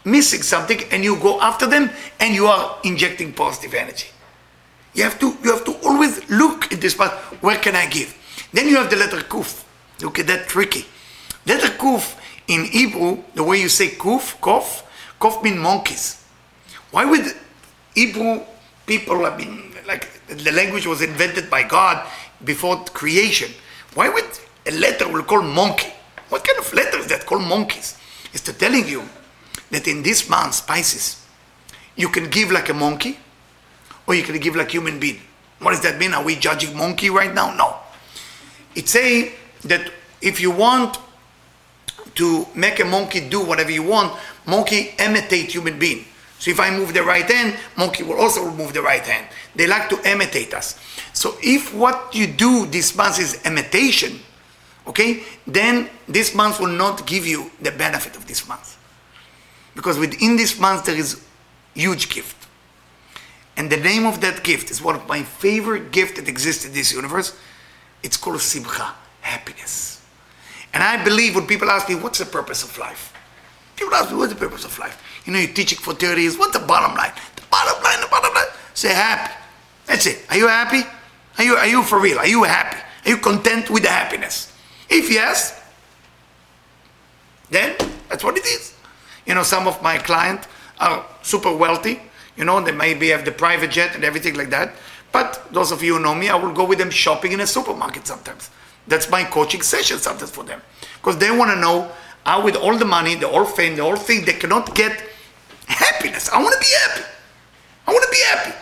missing 0.04 0.42
something 0.42 0.80
and 0.92 1.04
you 1.04 1.18
go 1.20 1.40
after 1.42 1.66
them 1.66 1.90
and 2.20 2.34
you 2.34 2.48
are 2.48 2.78
injecting 2.84 3.34
positive 3.34 3.74
energy. 3.74 4.08
You 4.94 5.04
have 5.04 5.20
to 5.20 5.38
you 5.44 5.52
have 5.52 5.66
to 5.66 5.74
always 5.86 6.28
look 6.30 6.72
at 6.74 6.82
this 6.82 6.96
part. 6.96 7.12
Where 7.44 7.58
can 7.58 7.76
I 7.76 7.88
give? 7.88 8.16
Then 8.54 8.68
you 8.68 8.78
have 8.78 8.90
the 8.90 8.96
letter 8.96 9.18
Kuf. 9.18 9.64
Look 10.02 10.20
at 10.20 10.28
that 10.28 10.48
tricky. 10.48 10.86
Letter 11.48 11.70
Kuf 11.70 12.16
in 12.48 12.66
Hebrew, 12.66 13.24
the 13.34 13.44
way 13.44 13.60
you 13.62 13.70
say 13.70 13.88
Kuf, 13.88 14.40
Kof, 14.40 14.84
Kof 15.20 15.42
mean 15.42 15.58
monkeys. 15.58 16.24
Why 16.92 17.06
would 17.06 17.26
Hebrew 17.96 18.42
people, 18.88 19.24
have 19.26 19.38
been 19.38 19.74
like 19.86 20.10
the 20.28 20.52
language 20.52 20.88
was 20.88 21.02
invented 21.02 21.50
by 21.50 21.64
God 21.64 22.08
before 22.44 22.84
creation. 22.86 23.52
Why 23.94 24.10
would 24.10 24.26
a 24.66 24.72
letter 24.72 25.08
will 25.08 25.24
call 25.24 25.44
monkey? 25.44 25.92
What 26.30 26.44
kind 26.44 26.58
of 26.58 26.74
letter 26.74 26.98
is 26.98 27.08
that 27.08 27.26
called 27.26 27.48
monkeys? 27.48 27.98
It's 28.34 28.44
to 28.44 28.54
telling 28.54 28.88
you 28.88 29.04
that 29.72 29.88
in 29.88 30.04
this 30.04 30.30
month, 30.30 30.66
Pisces, 30.66 31.26
you 31.96 32.10
can 32.10 32.30
give 32.30 32.52
like 32.52 32.70
a 32.70 32.74
monkey 32.74 33.20
or 34.08 34.16
you 34.16 34.24
can 34.24 34.40
give 34.40 34.56
like 34.56 34.72
human 34.72 35.00
being. 35.00 35.20
What 35.60 35.72
does 35.72 35.82
that 35.82 36.00
mean? 36.00 36.14
Are 36.14 36.24
we 36.24 36.36
judging 36.36 36.76
monkey 36.78 37.10
right 37.10 37.34
now? 37.34 37.54
No. 37.56 37.78
It 38.76 38.88
say 38.88 39.34
that 39.64 39.92
if 40.22 40.40
you 40.40 40.52
want 40.52 40.98
to 42.18 42.46
make 42.54 42.80
a 42.80 42.86
monkey 42.86 43.28
do 43.28 43.44
whatever 43.44 43.72
you 43.72 43.84
want, 43.84 44.14
monkey 44.46 44.94
imitate 45.00 45.52
human 45.52 45.80
being. 45.80 46.06
So 46.40 46.52
if 46.52 46.60
I 46.60 46.70
move 46.70 46.94
the 46.94 47.04
right 47.04 47.30
hand, 47.30 47.58
monkey 47.78 48.04
will 48.04 48.20
also 48.20 48.52
move 48.52 48.74
the 48.74 48.82
right 48.82 49.02
hand. 49.02 49.28
They 49.56 49.66
like 49.66 49.90
to 49.90 50.10
imitate 50.10 50.54
us. 50.54 50.80
So 51.14 51.36
if 51.42 51.74
what 51.74 52.14
you 52.14 52.28
do 52.28 52.68
this 52.68 52.96
month 52.96 53.20
is 53.20 53.44
imitation, 53.46 54.20
okay, 54.86 55.24
then 55.48 55.90
this 56.08 56.36
month 56.36 56.60
will 56.60 56.68
not 56.68 57.08
give 57.08 57.26
you 57.26 57.50
the 57.62 57.72
benefit 57.72 58.16
of 58.16 58.28
this 58.28 58.48
month. 58.48 58.78
Because 59.76 59.98
within 59.98 60.38
this 60.38 60.60
month 60.60 60.86
there 60.86 60.96
is 60.96 61.24
huge 61.74 62.10
gift. 62.10 62.36
And 63.56 63.72
the 63.72 63.78
name 63.78 64.06
of 64.06 64.22
that 64.22 64.44
gift 64.44 64.70
is 64.70 64.82
one 64.82 64.96
of 64.96 65.08
my 65.08 65.24
favorite 65.24 65.92
gifts 65.92 66.20
that 66.20 66.28
exists 66.28 66.66
in 66.66 66.74
this 66.74 66.94
universe. 66.94 67.36
It's 68.04 68.18
called 68.18 68.40
simcha, 68.40 68.94
happiness. 69.22 69.97
And 70.74 70.84
I 70.84 71.04
believe 71.04 71.36
when 71.36 71.48
people 71.48 71.70
ask 71.70 71.90
me, 71.90 71.96
what's 71.96 72.20
the 72.20 72.26
purpose 72.26 72.64
of 72.64 72.78
life? 72.78 73.14
People 73.76 73.94
ask 73.94 74.12
me, 74.12 74.18
what's 74.18 74.34
the 74.34 74.40
purpose 74.40 74.66
of 74.66 74.78
life? 74.80 75.02
You 75.26 75.34
know, 75.34 75.40
you're 75.40 75.54
teaching 75.54 75.78
for 75.78 75.94
30 75.94 76.22
years. 76.22 76.38
What's 76.38 76.58
the 76.58 76.66
bottom 76.66 76.96
line? 76.96 77.12
The 77.36 77.44
bottom 77.50 77.84
line, 77.84 78.02
the 78.02 78.08
bottom 78.08 78.34
line. 78.34 78.46
Say 78.74 78.94
happy. 78.94 79.34
That's 79.86 80.06
it. 80.06 80.26
Are 80.30 80.38
you 80.38 80.48
happy? 80.48 80.82
Are 81.38 81.44
you, 81.44 81.56
are 81.56 81.68
you 81.68 81.84
for 81.84 82.00
real? 82.00 82.20
Are 82.20 82.28
you 82.28 82.44
happy? 82.44 82.78
Are 83.06 83.10
you 83.10 83.18
content 83.18 83.70
with 83.70 83.84
the 83.84 83.90
happiness? 83.90 84.54
If 84.90 85.12
yes, 85.12 85.62
then 87.50 87.76
that's 88.10 88.24
what 88.24 88.38
it 88.38 88.46
is. 88.46 88.76
You 89.26 89.36
know, 89.36 89.44
some 89.44 89.68
of 89.68 89.82
my 89.82 89.98
clients 89.98 90.48
are 90.80 91.06
super 91.22 91.56
wealthy. 91.56 92.02
You 92.36 92.46
know, 92.46 92.62
they 92.62 92.72
maybe 92.72 93.10
have 93.10 93.26
the 93.26 93.32
private 93.32 93.72
jet 93.72 93.96
and 93.96 94.04
everything 94.04 94.36
like 94.36 94.50
that. 94.50 94.74
But 95.12 95.48
those 95.52 95.72
of 95.72 95.84
you 95.84 95.98
who 95.98 96.04
know 96.04 96.16
me, 96.16 96.30
I 96.30 96.36
will 96.36 96.54
go 96.54 96.66
with 96.66 96.78
them 96.78 96.90
shopping 96.90 97.32
in 97.32 97.40
a 97.40 97.48
supermarket 97.48 98.06
sometimes. 98.06 98.50
That's 98.88 99.10
my 99.10 99.24
coaching 99.24 99.62
session 99.62 99.98
sometimes 99.98 100.32
for 100.32 100.44
them. 100.44 100.62
Because 100.96 101.18
they 101.18 101.32
want 101.32 101.52
to 101.52 101.60
know 101.60 101.92
how 102.26 102.44
with 102.44 102.56
all 102.56 102.78
the 102.78 102.86
money, 102.86 103.16
the 103.16 103.28
whole 103.28 103.46
fame, 103.46 103.76
the 103.76 103.84
whole 103.84 103.96
thing, 103.96 104.26
they 104.26 104.34
cannot 104.34 104.74
get 104.76 105.04
happiness. 105.68 106.30
I 106.30 106.42
want 106.42 106.54
to 106.54 106.60
be 106.60 106.74
happy. 106.82 107.06
I 107.88 107.92
want 107.92 108.04
to 108.04 108.12
be 108.12 108.22
happy. 108.30 108.54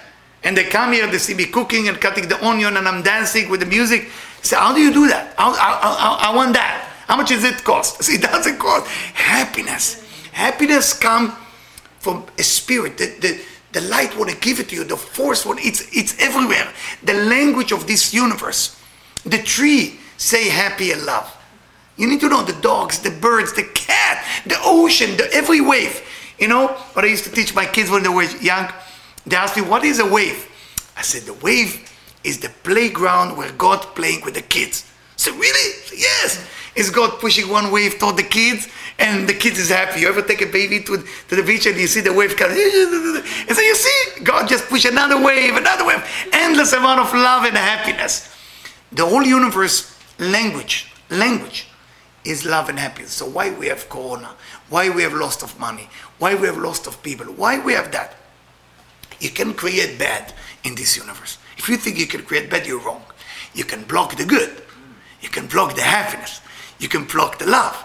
And 0.43 0.55
they 0.55 0.65
come 0.65 0.93
here, 0.93 1.07
they 1.07 1.17
see 1.17 1.33
me 1.33 1.45
cooking 1.45 1.87
and 1.87 1.99
cutting 1.99 2.27
the 2.27 2.43
onion 2.45 2.77
and 2.77 2.87
I'm 2.87 3.01
dancing 3.01 3.49
with 3.49 3.61
the 3.61 3.65
music. 3.65 4.09
Say, 4.43 4.55
how 4.55 4.73
do 4.73 4.79
you 4.79 4.93
do 4.93 5.07
that? 5.07 5.33
I, 5.39 5.49
I, 5.49 6.27
I, 6.27 6.31
I 6.31 6.35
want 6.35 6.53
that. 6.53 6.91
How 7.07 7.17
much 7.17 7.29
does 7.29 7.43
it 7.43 7.63
cost? 7.63 8.03
See, 8.03 8.15
it 8.15 8.21
doesn't 8.21 8.59
cost. 8.59 8.87
Happiness. 8.87 10.03
Happiness 10.31 10.93
comes 10.93 11.33
from 11.99 12.25
a 12.37 12.43
spirit. 12.43 12.97
The, 12.97 13.15
the, 13.19 13.41
the 13.71 13.81
light 13.87 14.15
want 14.17 14.29
to 14.29 14.37
give 14.37 14.59
it 14.59 14.69
to 14.69 14.75
you. 14.75 14.83
The 14.83 14.97
force 14.97 15.45
want 15.45 15.59
it's 15.63 15.81
it's 15.95 16.19
everywhere. 16.19 16.71
The 17.03 17.13
language 17.13 17.71
of 17.71 17.87
this 17.87 18.13
universe. 18.13 18.79
The 19.23 19.39
tree 19.39 19.99
say 20.17 20.49
happy 20.49 20.91
and 20.91 21.05
love. 21.05 21.31
You 21.97 22.07
need 22.07 22.19
to 22.21 22.29
know 22.29 22.43
the 22.43 22.59
dogs, 22.61 22.99
the 22.99 23.11
birds, 23.11 23.53
the 23.53 23.63
cat, 23.63 24.25
the 24.45 24.57
ocean, 24.63 25.15
the 25.17 25.31
every 25.33 25.61
wave. 25.61 26.01
You 26.37 26.49
know 26.49 26.67
what 26.93 27.05
I 27.05 27.07
used 27.07 27.23
to 27.23 27.31
teach 27.31 27.55
my 27.55 27.65
kids 27.65 27.89
when 27.89 28.03
they 28.03 28.09
were 28.09 28.23
young? 28.23 28.71
They 29.25 29.35
asked 29.35 29.55
me, 29.55 29.61
what 29.61 29.83
is 29.83 29.99
a 29.99 30.05
wave? 30.05 30.49
I 30.97 31.01
said, 31.01 31.23
the 31.23 31.33
wave 31.33 31.89
is 32.23 32.39
the 32.39 32.49
playground 32.63 33.37
where 33.37 33.51
God 33.53 33.81
playing 33.95 34.23
with 34.25 34.33
the 34.33 34.41
kids. 34.41 34.91
Said, 35.15 35.33
really? 35.35 35.71
Said, 35.83 35.99
yes. 35.99 36.47
Is 36.75 36.89
God 36.89 37.19
pushing 37.21 37.49
one 37.49 37.71
wave 37.71 37.97
toward 37.99 38.17
the 38.17 38.23
kids 38.23 38.67
and 38.99 39.29
the 39.29 39.33
kids 39.33 39.57
is 39.57 39.69
happy? 39.69 40.01
You 40.01 40.09
ever 40.09 40.21
take 40.21 40.41
a 40.41 40.45
baby 40.45 40.81
to, 40.81 40.97
to 41.29 41.35
the 41.35 41.43
beach 41.43 41.65
and 41.65 41.77
you 41.77 41.87
see 41.87 42.01
the 42.01 42.11
wave 42.11 42.35
coming? 42.35 42.57
And 43.47 43.55
so 43.55 43.61
you 43.61 43.75
see, 43.75 44.23
God 44.23 44.49
just 44.49 44.67
push 44.67 44.83
another 44.85 45.21
wave, 45.23 45.55
another 45.55 45.85
wave. 45.85 46.03
Endless 46.33 46.73
amount 46.73 46.99
of 46.99 47.13
love 47.13 47.45
and 47.45 47.55
happiness. 47.55 48.29
The 48.91 49.05
whole 49.05 49.23
universe 49.23 49.94
language, 50.19 50.91
language 51.09 51.67
is 52.23 52.45
love 52.45 52.69
and 52.69 52.79
happiness. 52.79 53.13
So 53.13 53.27
why 53.27 53.51
we 53.51 53.67
have 53.67 53.87
corona? 53.89 54.35
Why 54.69 54.89
we 54.89 55.03
have 55.03 55.13
lost 55.13 55.43
of 55.43 55.59
money? 55.59 55.89
Why 56.17 56.35
we 56.35 56.47
have 56.47 56.57
lost 56.57 56.87
of 56.87 57.01
people? 57.03 57.27
Why 57.27 57.59
we 57.59 57.73
have 57.73 57.91
that? 57.91 58.15
You 59.19 59.29
can 59.29 59.53
create 59.53 59.97
bad 59.97 60.33
in 60.63 60.75
this 60.75 60.97
universe. 60.97 61.37
If 61.57 61.69
you 61.69 61.77
think 61.77 61.97
you 61.97 62.07
can 62.07 62.23
create 62.23 62.49
bad, 62.49 62.65
you're 62.65 62.81
wrong. 62.81 63.03
You 63.53 63.63
can 63.63 63.83
block 63.83 64.15
the 64.17 64.25
good. 64.25 64.61
You 65.21 65.29
can 65.29 65.47
block 65.47 65.75
the 65.75 65.81
happiness. 65.81 66.41
You 66.79 66.89
can 66.89 67.05
block 67.05 67.37
the 67.37 67.45
love. 67.45 67.83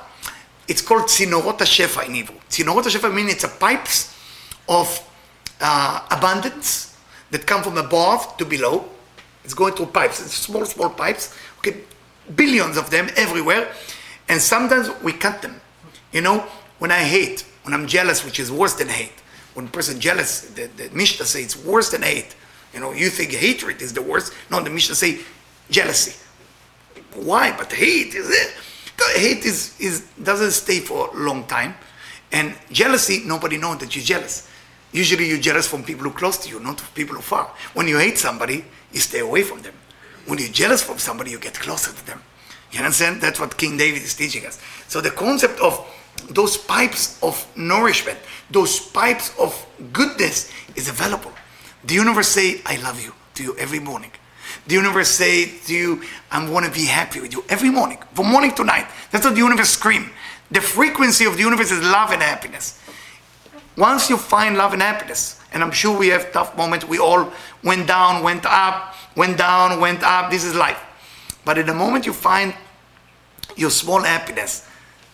It's 0.67 0.83
called 0.83 1.03
Tzinorot 1.03 1.59
Shefa 1.59 2.07
in 2.07 2.15
Hebrew. 2.15 2.37
Tzinorot 2.49 2.85
Shefa 2.85 3.15
means 3.15 3.33
it's 3.33 3.45
a 3.45 3.49
pipes 3.49 4.17
of 4.69 4.89
uh, 5.61 6.07
abundance 6.11 6.97
that 7.31 7.47
come 7.47 7.63
from 7.63 7.77
above 7.77 8.37
to 8.39 8.45
below. 8.45 8.89
It's 9.45 9.55
going 9.55 9.75
through 9.75 9.87
pipes. 9.87 10.21
It's 10.25 10.35
small, 10.35 10.65
small 10.65 10.91
pipes. 10.91 11.37
Okay, 11.59 11.83
billions 12.37 12.77
of 12.77 12.91
them 12.91 13.09
everywhere. 13.17 13.73
And 14.29 14.41
sometimes 14.41 14.91
we 15.03 15.13
cut 15.13 15.43
them. 15.43 15.61
You 16.13 16.21
know, 16.21 16.41
when 16.79 16.91
I 16.91 17.01
hate, 17.01 17.45
when 17.65 17.75
I'm 17.75 17.87
jealous, 17.87 18.25
which 18.25 18.41
is 18.41 18.51
worse 18.51 18.75
than 18.75 18.89
hate, 18.89 19.13
when 19.55 19.67
a 19.67 19.71
person 19.71 20.01
jealous, 20.01 20.43
the, 20.43 20.69
the 20.77 20.91
Mishnah 20.91 21.27
say 21.27 21.43
it's 21.43 21.57
worse 21.57 21.91
than 21.91 22.03
hate. 22.03 22.37
You 22.73 22.81
know, 22.81 22.93
you 22.93 23.11
think 23.11 23.33
hatred 23.33 23.83
is 23.83 23.93
the 23.93 24.03
worst. 24.03 24.33
No, 24.51 24.63
the 24.63 24.71
Mishnah 24.71 24.95
say 24.95 25.21
jealousy. 25.71 26.17
Why? 27.15 27.55
But 27.57 27.73
hate 27.73 28.15
is 28.15 28.31
it. 28.31 28.55
Hate 29.17 29.45
is, 29.45 29.79
is 29.81 30.07
doesn't 30.23 30.53
stay 30.53 30.81
for 30.81 31.09
a 31.09 31.17
long 31.17 31.45
time. 31.47 31.75
And 32.33 32.55
jealousy, 32.71 33.23
nobody 33.25 33.57
knows 33.57 33.79
that 33.79 33.97
you're 33.97 34.05
jealous. 34.05 34.49
Usually 34.93 35.29
you're 35.29 35.39
jealous 35.39 35.67
from 35.67 35.83
people 35.83 36.05
who 36.05 36.11
close 36.11 36.39
to 36.39 36.49
you, 36.49 36.61
not 36.61 36.81
from 36.81 36.95
people 36.95 37.17
who 37.17 37.23
far. 37.23 37.53
When 37.75 37.89
you 37.89 37.99
hate 37.99 38.19
somebody, 38.19 38.65
you 38.93 39.01
stay 39.01 39.21
away 39.21 39.43
from 39.43 39.63
them. 39.63 39.75
When 40.31 40.39
you're 40.39 40.49
jealous 40.49 40.81
from 40.81 40.99
somebody, 40.99 41.33
you 41.33 41.41
get 41.41 41.55
closer 41.55 41.91
to 41.93 42.07
them. 42.07 42.23
You 42.71 42.79
understand? 42.79 43.21
That's 43.21 43.41
what 43.41 43.59
King 43.59 43.77
David 43.77 44.03
is 44.03 44.15
teaching 44.15 44.47
us. 44.47 44.61
So 44.87 45.01
the 45.01 45.11
concept 45.11 45.59
of 45.59 45.85
those 46.31 46.57
pipes 46.57 47.21
of 47.21 47.45
nourishment, 47.57 48.17
those 48.49 48.79
pipes 48.79 49.37
of 49.41 49.67
goodness 49.93 50.53
is 50.77 50.89
available. 50.89 51.33
The 51.83 51.95
universe 51.95 52.29
say, 52.29 52.61
I 52.65 52.77
love 52.77 53.03
you 53.03 53.13
to 53.35 53.43
you 53.43 53.57
every 53.59 53.81
morning. 53.81 54.13
The 54.69 54.75
universe 54.75 55.09
say 55.09 55.47
to 55.67 55.75
you, 55.75 56.03
I 56.31 56.49
want 56.49 56.65
to 56.65 56.71
be 56.71 56.87
happy 56.87 57.21
with 57.21 57.33
you 57.33 57.43
every 57.49 57.71
morning, 57.71 57.99
from 58.15 58.31
morning 58.31 58.55
to 58.55 58.63
night. 58.63 58.87
That's 59.11 59.25
what 59.25 59.35
the 59.35 59.41
universe 59.41 59.71
scream. 59.71 60.11
The 60.53 60.61
frequency 60.61 61.25
of 61.25 61.39
the 61.39 61.43
universe 61.43 61.73
is 61.73 61.83
love 61.83 62.13
and 62.13 62.23
happiness. 62.23 62.81
Once 63.77 64.09
you 64.09 64.17
find 64.17 64.57
love 64.57 64.75
and 64.75 64.83
happiness, 64.83 65.41
and 65.53 65.61
I'm 65.61 65.73
sure 65.73 65.99
we 65.99 66.07
have 66.09 66.31
tough 66.31 66.57
moments, 66.57 66.87
we 66.87 67.01
all 67.01 67.33
went 67.65 67.89
down, 67.89 68.23
went 68.23 68.47
up, 68.47 68.95
went 69.21 69.37
down, 69.37 69.79
went 69.81 70.03
up, 70.03 70.31
this 70.31 70.45
is 70.45 70.55
life. 70.55 70.81
But 71.45 71.59
in 71.59 71.67
the 71.67 71.75
moment 71.75 72.07
you 72.07 72.15
find 72.15 72.55
your 73.55 73.69
small 73.69 74.01
happiness, 74.01 74.67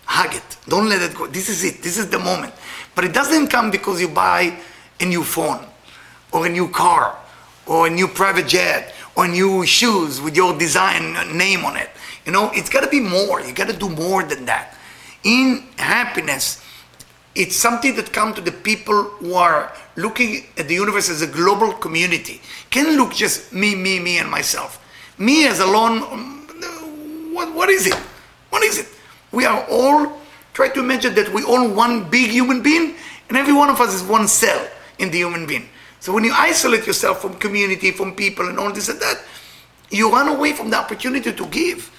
hug 0.05 0.33
it. 0.33 0.57
Don't 0.69 0.89
let 0.89 1.03
it 1.03 1.17
go. 1.17 1.27
This 1.27 1.49
is 1.49 1.65
it. 1.65 1.83
This 1.83 1.99
is 1.99 2.09
the 2.09 2.21
moment. 2.21 2.55
But 2.95 3.05
it 3.05 3.13
doesn't 3.13 3.49
come 3.49 3.73
because 3.73 4.01
you 4.01 4.09
buy 4.09 4.57
a 5.01 5.05
new 5.05 5.25
phone 5.25 5.67
or 6.33 6.47
a 6.47 6.49
new 6.49 6.69
car 6.69 7.19
or 7.67 7.89
a 7.89 7.91
new 7.91 8.07
private 8.07 8.47
jet 8.47 8.95
or 9.17 9.27
new 9.27 9.67
shoes 9.67 10.21
with 10.21 10.37
your 10.37 10.57
design 10.57 11.17
uh, 11.17 11.25
name 11.25 11.65
on 11.65 11.77
it. 11.77 11.91
You 12.25 12.31
know, 12.31 12.53
it's 12.55 12.71
got 12.71 12.85
to 12.85 12.91
be 12.91 13.01
more. 13.01 13.41
You 13.41 13.53
got 13.53 13.69
to 13.69 13.77
do 13.77 13.89
more 13.89 14.23
than 14.23 14.45
that. 14.47 14.77
In 15.25 15.67
happiness, 15.79 16.63
it's 17.37 17.55
something 17.55 17.95
that 17.97 18.13
comes 18.13 18.35
to 18.37 18.41
the 18.41 18.53
people 18.53 19.03
who 19.21 19.35
are 19.35 19.73
looking 19.97 20.47
at 20.57 20.69
the 20.69 20.75
universe 20.75 21.11
as 21.11 21.23
a 21.23 21.27
global 21.27 21.73
community. 21.73 22.41
Can 22.71 22.97
look 22.97 23.15
just 23.15 23.53
me, 23.53 23.75
me, 23.75 24.01
me, 24.01 24.19
and 24.19 24.31
myself. 24.31 24.83
Me 25.19 25.47
as 25.47 25.61
alone. 25.61 26.03
Um, 26.03 27.35
what, 27.35 27.55
what 27.55 27.69
is 27.69 27.87
it? 27.87 27.95
What 28.51 28.63
is 28.63 28.79
it? 28.79 28.89
We 29.33 29.45
are 29.45 29.67
all, 29.71 30.19
try 30.55 30.71
to 30.71 30.81
imagine 30.81 31.15
that 31.15 31.33
we 31.33 31.43
all 31.45 31.69
one 31.69 32.09
big 32.09 32.31
human 32.31 32.63
being, 32.63 32.95
and 33.29 33.37
every 33.37 33.53
one 33.53 33.69
of 33.69 33.81
us 33.81 33.93
is 33.93 34.03
one 34.03 34.27
cell 34.27 34.67
in 34.99 35.11
the 35.11 35.19
human 35.19 35.47
being. 35.47 35.69
So 36.01 36.13
when 36.13 36.25
you 36.25 36.33
isolate 36.33 36.87
yourself 36.87 37.21
from 37.21 37.35
community, 37.35 37.91
from 37.91 38.15
people, 38.15 38.49
and 38.49 38.59
all 38.59 38.73
this 38.73 38.89
and 38.89 38.99
that, 39.01 39.23
you 39.91 40.11
run 40.11 40.29
away 40.29 40.53
from 40.53 40.71
the 40.71 40.79
opportunity 40.79 41.33
to 41.33 41.47
give. 41.47 41.91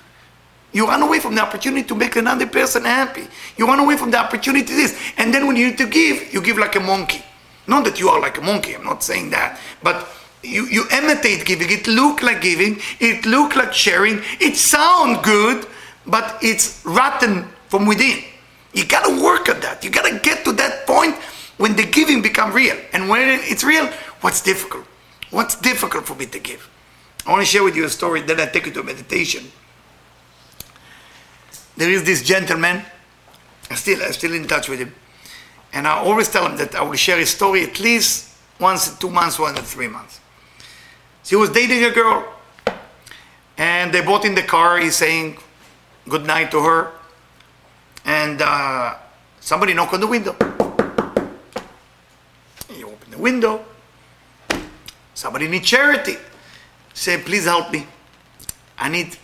You 0.78 0.86
run 0.86 1.02
away 1.02 1.20
from 1.20 1.34
the 1.34 1.42
opportunity 1.42 1.88
to 1.88 1.96
make 1.96 2.16
another 2.18 2.46
person 2.46 2.86
happy. 2.86 3.28
You 3.58 3.66
run 3.66 3.80
away 3.80 3.98
from 3.98 4.12
the 4.12 4.20
opportunity 4.20 4.76
this. 4.76 4.96
And 5.18 5.34
then 5.34 5.48
when 5.48 5.56
you 5.56 5.70
need 5.70 5.80
to 5.80 5.88
give, 5.88 6.32
you 6.32 6.40
give 6.40 6.60
like 6.60 6.76
a 6.76 6.80
monkey. 6.80 7.24
Not 7.66 7.84
that 7.86 8.00
you 8.00 8.10
are 8.10 8.22
like 8.22 8.38
a 8.38 8.42
monkey, 8.42 8.76
I'm 8.76 8.84
not 8.84 9.02
saying 9.02 9.32
that. 9.32 9.60
But 9.82 10.08
you, 10.44 10.68
you 10.68 10.84
imitate 10.92 11.48
giving. 11.48 11.72
It 11.72 11.88
look 11.88 12.22
like 12.22 12.42
giving. 12.42 12.80
It 13.00 13.26
look 13.26 13.56
like 13.56 13.74
sharing. 13.74 14.22
It 14.40 14.56
sound 14.56 15.24
good, 15.24 15.66
but 16.06 16.38
it's 16.44 16.86
rotten 16.86 17.48
from 17.70 17.88
within. 17.88 18.24
You 18.74 18.86
gotta 18.86 19.20
work 19.20 19.50
at 19.50 19.64
that. 19.64 19.84
You 19.84 19.90
gotta 19.90 20.20
get 20.20 20.46
to 20.46 20.52
that 20.62 20.86
point 20.86 21.16
when 21.58 21.76
the 21.76 21.88
giving 21.88 22.22
become 22.22 22.54
real. 22.54 22.78
And 22.94 23.10
when 23.10 23.40
it's 23.42 23.64
real, 23.64 23.88
what's 24.22 24.44
difficult? 24.44 24.86
What's 25.32 25.56
difficult 25.56 26.06
for 26.06 26.14
me 26.14 26.28
to 26.28 26.38
give? 26.38 26.70
I 27.26 27.32
want 27.32 27.42
to 27.42 27.48
share 27.48 27.64
with 27.64 27.76
you 27.76 27.86
a 27.86 27.90
story, 27.90 28.22
then 28.22 28.40
I 28.40 28.46
take 28.46 28.68
you 28.68 28.72
to 28.74 28.84
meditation. 28.84 29.52
There 31.78 31.92
is 31.92 32.04
this 32.04 32.24
gentleman, 32.24 32.82
I'm 33.70 33.78
still, 33.78 34.02
I'm 34.02 34.12
still 34.12 34.34
in 34.34 34.48
touch 34.48 34.68
with 34.68 34.80
him, 34.80 34.96
And 35.74 35.88
I 35.88 35.92
always 36.00 36.28
tell 36.28 36.44
him 36.50 36.58
that 36.58 36.74
I 36.74 36.82
will 36.82 36.96
share 36.96 37.20
his 37.20 37.30
story 37.30 37.64
at 37.64 37.80
least 37.80 38.36
once 38.60 38.90
in 38.92 38.98
two 38.98 39.12
months, 39.12 39.38
once 39.38 39.60
in 39.60 39.64
three 39.64 39.88
months. 39.88 40.20
So 41.22 41.36
he 41.38 41.40
was 41.40 41.52
dating 41.52 41.84
a 41.84 41.92
girl, 41.92 42.26
and 43.58 43.94
they 43.94 44.02
bought 44.02 44.26
in 44.26 44.34
the 44.34 44.42
car. 44.42 44.80
He's 44.80 44.96
saying 44.96 45.38
good 46.10 46.26
night 46.26 46.50
to 46.52 46.64
her, 46.64 46.92
and 48.06 48.42
uh, 48.42 48.96
somebody 49.40 49.76
knocked 49.76 49.94
on 49.94 50.00
the 50.00 50.08
window. 50.08 50.34
He 52.70 52.84
opened 52.84 53.14
the 53.14 53.20
window. 53.20 53.64
Somebody 55.14 55.48
need 55.48 55.64
charity. 55.64 56.16
Say, 56.94 57.22
please 57.22 57.46
help 57.46 57.72
me. 57.72 57.86
I 58.80 58.90
need 58.90 59.16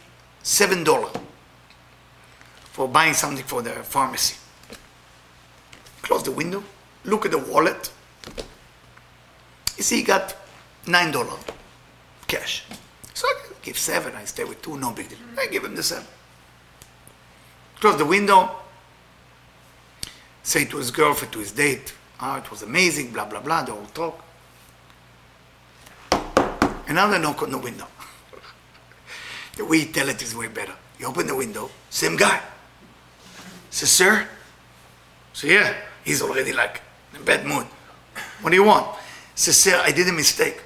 seven 0.44 0.84
dollar 0.84 1.10
for 2.74 2.88
buying 2.88 3.14
something 3.14 3.46
for 3.46 3.62
the 3.62 3.70
pharmacy. 3.70 4.36
Close 6.02 6.24
the 6.24 6.32
window, 6.32 6.64
look 7.06 7.24
at 7.24 7.32
the 7.32 7.38
wallet. 7.38 7.92
You 9.78 9.84
see, 9.84 9.98
he 9.98 10.04
got 10.04 10.36
nine 10.88 11.12
dollar 11.12 11.38
cash. 12.28 12.66
So 13.14 13.28
I 13.28 13.36
give 13.62 13.78
seven, 13.78 14.16
I 14.16 14.26
stay 14.26 14.44
with 14.44 14.62
two, 14.64 14.76
no 14.78 14.90
big 14.92 15.08
deal. 15.08 15.20
I 15.38 15.48
give 15.48 15.64
him 15.64 15.76
the 15.76 15.84
seven. 15.84 16.08
Close 17.80 17.96
the 17.98 18.06
window, 18.06 18.50
say 20.42 20.66
to 20.66 20.78
his 20.78 20.90
girlfriend, 20.90 21.32
to 21.34 21.40
his 21.40 21.52
date, 21.52 21.94
oh, 22.22 22.38
it 22.38 22.50
was 22.50 22.64
amazing, 22.64 23.12
blah, 23.12 23.26
blah, 23.26 23.40
blah, 23.40 23.62
the 23.62 23.72
whole 23.72 23.86
talk. 23.94 24.26
Another 26.88 27.20
knock 27.20 27.44
on 27.44 27.52
the 27.52 27.58
window. 27.60 27.86
the 29.58 29.64
way 29.64 29.78
you 29.78 29.86
tell 29.86 30.10
it 30.10 30.22
is 30.24 30.36
way 30.36 30.48
better. 30.48 30.74
You 30.98 31.06
open 31.06 31.28
the 31.28 31.36
window, 31.36 31.70
same 31.92 32.18
guy. 32.18 32.42
Says, 33.74 33.90
sir? 33.90 34.28
So 35.34 35.48
yeah, 35.48 35.74
he's 36.06 36.22
already 36.22 36.54
like 36.54 36.84
in 37.16 37.26
bad 37.26 37.44
mood. 37.44 37.66
What 38.42 38.52
do 38.52 38.56
you 38.56 38.64
want? 38.64 38.96
Says, 39.34 39.58
sir, 39.58 39.82
I 39.84 39.92
did 39.92 40.08
a 40.08 40.12
mistake. 40.12 40.62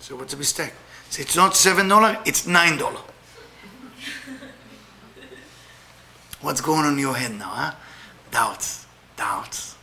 So 0.00 0.16
what's 0.16 0.32
a 0.32 0.38
mistake? 0.38 0.72
Say, 1.10 1.24
it's 1.24 1.36
not 1.36 1.54
seven 1.54 1.88
dollar, 1.88 2.18
it's 2.24 2.46
nine 2.46 2.78
dollar. 2.78 3.00
What's 6.40 6.62
going 6.62 6.86
on 6.86 6.94
in 6.94 7.00
your 7.00 7.14
head 7.14 7.32
now, 7.32 7.50
huh? 7.50 7.74
Doubts, 8.30 8.86
doubts. 9.14 9.76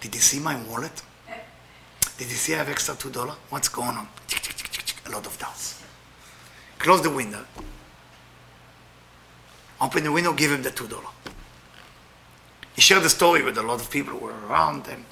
Did 0.00 0.16
you 0.16 0.20
see 0.20 0.40
my 0.40 0.60
wallet? 0.64 1.00
Did 2.18 2.28
you 2.28 2.34
see 2.34 2.54
I 2.54 2.58
have 2.58 2.68
extra 2.68 2.96
two 2.96 3.10
dollar? 3.10 3.36
What's 3.50 3.68
going 3.68 3.96
on? 3.96 4.08
A 5.06 5.10
lot 5.10 5.24
of 5.24 5.38
doubts. 5.38 5.80
Close 6.80 7.02
the 7.02 7.10
window. 7.10 7.44
Open 9.80 10.02
the 10.04 10.12
window, 10.12 10.32
give 10.32 10.50
him 10.50 10.62
the 10.62 10.70
two 10.70 10.88
dollar. 10.88 11.04
He 12.74 12.80
shared 12.80 13.02
the 13.02 13.10
story 13.10 13.42
with 13.42 13.58
a 13.58 13.62
lot 13.62 13.80
of 13.80 13.90
people 13.90 14.14
who 14.14 14.26
were 14.26 14.46
around, 14.48 14.86
and 14.88 15.04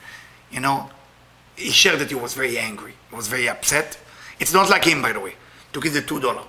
you 0.51 0.61
know, 0.61 0.91
he 1.57 1.71
shared 1.71 1.99
that 2.01 2.09
he 2.09 2.15
was 2.15 2.35
very 2.35 2.59
angry, 2.59 2.95
he 3.11 3.17
was 3.17 3.29
very 3.29 3.49
upset. 3.49 3.99
It's 4.39 4.53
not 4.53 4.69
like 4.69 4.85
him, 4.85 5.03
by 5.03 5.13
the 5.13 5.21
way, 5.21 5.35
to 5.73 5.81
give 5.81 5.95
the 5.95 6.03
two 6.03 6.21
dollar. 6.21 6.43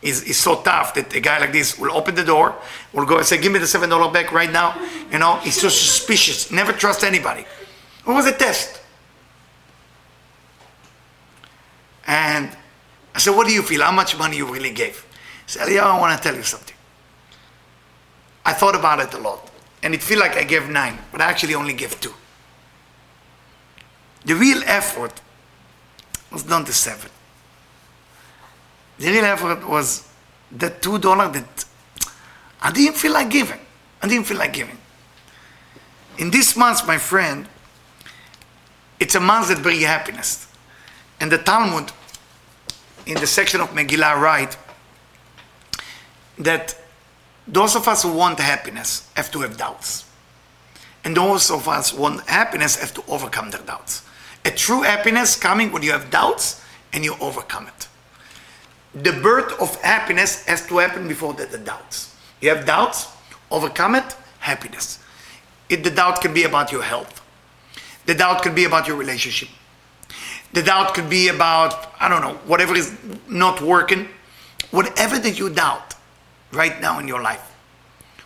He's, 0.00 0.22
he's 0.22 0.38
so 0.38 0.60
tough 0.62 0.94
that 0.94 1.14
a 1.14 1.20
guy 1.20 1.38
like 1.38 1.52
this 1.52 1.78
will 1.78 1.92
open 1.92 2.16
the 2.16 2.24
door, 2.24 2.56
will 2.92 3.06
go 3.06 3.18
and 3.18 3.26
say, 3.26 3.38
"Give 3.38 3.52
me 3.52 3.58
the 3.58 3.66
seven 3.66 3.88
dollar 3.88 4.12
back 4.12 4.32
right 4.32 4.50
now." 4.50 4.74
You 5.10 5.18
know, 5.18 5.36
he's 5.36 5.60
so 5.60 5.68
suspicious. 5.68 6.50
Never 6.50 6.72
trust 6.72 7.04
anybody. 7.04 7.42
It 7.42 8.10
was 8.10 8.26
a 8.26 8.32
test. 8.32 8.80
And 12.06 12.50
I 13.14 13.18
said, 13.18 13.36
"What 13.36 13.46
do 13.46 13.52
you 13.52 13.62
feel? 13.62 13.82
How 13.82 13.92
much 13.92 14.18
money 14.18 14.36
you 14.36 14.52
really 14.52 14.72
gave?" 14.72 15.06
He 15.46 15.52
said, 15.52 15.70
"Yeah, 15.70 15.84
I 15.84 16.00
want 16.00 16.16
to 16.16 16.22
tell 16.22 16.36
you 16.36 16.42
something. 16.42 16.76
I 18.44 18.52
thought 18.52 18.74
about 18.74 19.00
it 19.00 19.14
a 19.14 19.18
lot, 19.18 19.50
and 19.82 19.94
it 19.94 20.02
feel 20.02 20.18
like 20.18 20.36
I 20.36 20.44
gave 20.44 20.68
nine, 20.68 20.98
but 21.10 21.20
I 21.20 21.26
actually 21.26 21.54
only 21.54 21.72
gave 21.72 22.00
two. 22.00 22.12
The 24.24 24.34
real 24.34 24.62
effort 24.66 25.20
was 26.30 26.46
not 26.46 26.66
the 26.66 26.72
seven. 26.72 27.10
The 28.98 29.08
real 29.08 29.24
effort 29.24 29.68
was 29.68 30.08
the 30.50 30.70
two 30.70 30.98
dollar 30.98 31.28
that 31.28 31.64
I 32.60 32.70
didn't 32.70 32.96
feel 32.96 33.12
like 33.12 33.30
giving. 33.30 33.58
I 34.02 34.08
didn't 34.08 34.26
feel 34.26 34.38
like 34.38 34.52
giving. 34.52 34.78
In 36.18 36.30
this 36.30 36.56
month, 36.56 36.86
my 36.86 36.98
friend, 36.98 37.48
it's 39.00 39.14
a 39.14 39.20
month 39.20 39.48
that 39.48 39.62
brings 39.62 39.82
happiness. 39.84 40.46
And 41.20 41.30
the 41.30 41.38
Talmud, 41.38 41.90
in 43.06 43.14
the 43.14 43.26
section 43.26 43.60
of 43.60 43.70
Megillah, 43.70 44.20
write 44.20 44.56
that 46.38 46.76
those 47.46 47.74
of 47.74 47.88
us 47.88 48.02
who 48.02 48.12
want 48.12 48.38
happiness 48.38 49.10
have 49.16 49.30
to 49.32 49.40
have 49.40 49.56
doubts. 49.56 50.04
And 51.04 51.16
those 51.16 51.50
of 51.50 51.66
us 51.66 51.90
who 51.90 52.02
want 52.02 52.28
happiness 52.28 52.76
have 52.76 52.94
to 52.94 53.02
overcome 53.08 53.50
their 53.50 53.62
doubts. 53.62 54.04
A 54.44 54.50
true 54.50 54.82
happiness 54.82 55.36
coming 55.36 55.72
when 55.72 55.82
you 55.82 55.92
have 55.92 56.10
doubts 56.10 56.62
and 56.92 57.04
you 57.04 57.16
overcome 57.20 57.66
it. 57.66 57.88
The 58.94 59.12
birth 59.12 59.60
of 59.60 59.74
happiness 59.82 60.44
has 60.46 60.66
to 60.68 60.78
happen 60.78 61.08
before 61.08 61.32
the, 61.32 61.46
the 61.46 61.58
doubts. 61.58 62.14
You 62.40 62.50
have 62.50 62.66
doubts, 62.66 63.08
overcome 63.50 63.94
it, 63.94 64.16
happiness. 64.38 64.98
It, 65.68 65.82
the 65.82 65.90
doubt 65.90 66.20
can 66.20 66.34
be 66.34 66.44
about 66.44 66.70
your 66.70 66.82
health. 66.82 67.20
The 68.06 68.14
doubt 68.14 68.42
could 68.42 68.54
be 68.54 68.64
about 68.64 68.86
your 68.86 68.96
relationship. 68.96 69.48
The 70.52 70.62
doubt 70.62 70.94
could 70.94 71.08
be 71.08 71.28
about, 71.28 71.94
I 71.98 72.08
don't 72.08 72.20
know, 72.20 72.34
whatever 72.46 72.74
is 72.74 72.94
not 73.28 73.62
working. 73.62 74.08
Whatever 74.70 75.18
that 75.18 75.38
you 75.38 75.50
doubt 75.50 75.94
right 76.52 76.80
now 76.80 76.98
in 76.98 77.08
your 77.08 77.22
life. 77.22 77.54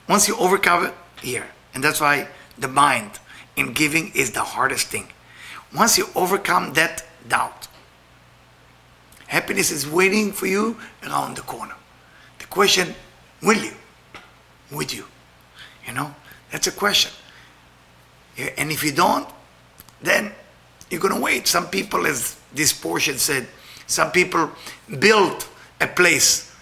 Once 0.09 0.29
you 0.29 0.37
overcome 0.37 0.87
it, 0.87 0.95
here. 1.23 1.47
And 1.75 1.83
that's 1.83 2.01
why 2.01 2.29
the 2.59 2.69
mind 2.69 3.19
in 3.57 3.73
giving 3.73 4.13
is 4.15 4.33
the 4.33 4.41
hardest 4.41 4.89
thing. 4.89 5.09
Once 5.75 5.99
you 5.99 6.09
overcome 6.15 6.73
that 6.75 7.05
doubt, 7.29 7.69
happiness 9.27 9.71
is 9.71 9.89
waiting 9.89 10.33
for 10.33 10.47
you 10.47 10.77
around 11.03 11.37
the 11.37 11.43
corner. 11.43 11.75
The 12.39 12.47
question, 12.47 12.95
will 13.43 13.59
you? 13.59 13.73
Would 14.71 14.93
you? 14.93 15.07
You 15.87 15.95
know, 15.95 16.15
that's 16.51 16.67
a 16.67 16.73
question. 16.73 17.13
And 18.57 18.71
if 18.71 18.85
you 18.85 18.93
don't, 18.93 19.29
then 20.03 20.33
you're 20.91 21.01
going 21.01 21.15
to 21.15 21.21
wait. 21.21 21.47
Some 21.47 21.69
people, 21.69 22.07
as 22.07 22.39
this 22.53 22.73
portion 22.73 23.19
said, 23.19 23.49
some 23.87 24.11
people 24.11 24.51
build 24.99 25.47
a 25.81 25.87
place 25.87 26.53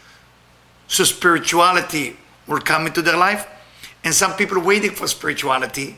so 0.87 1.05
spirituality 1.05 2.17
will 2.47 2.61
come 2.61 2.87
into 2.87 3.03
their 3.03 3.17
life, 3.17 3.47
and 4.05 4.15
some 4.15 4.35
people 4.35 4.61
waiting 4.61 4.91
for 4.91 5.07
spirituality, 5.09 5.97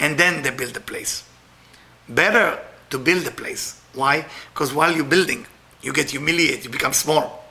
and 0.00 0.18
then 0.18 0.42
they 0.42 0.50
build 0.50 0.76
a 0.76 0.80
place. 0.80 1.24
Better 2.08 2.58
to 2.90 2.98
build 2.98 3.26
a 3.26 3.30
place. 3.30 3.80
Why? 3.94 4.26
Because 4.52 4.74
while 4.74 4.94
you're 4.94 5.04
building, 5.04 5.46
you 5.82 5.92
get 5.92 6.10
humiliated, 6.10 6.64
you 6.64 6.70
become 6.70 6.92
small. 6.92 7.44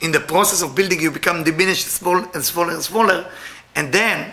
In 0.00 0.12
the 0.12 0.20
process 0.20 0.62
of 0.62 0.74
building, 0.74 1.00
you 1.00 1.10
become 1.10 1.42
diminished, 1.42 1.86
small 1.86 2.18
and 2.18 2.44
smaller 2.44 2.74
and 2.74 2.82
smaller, 2.82 3.30
and 3.74 3.92
then 3.92 4.32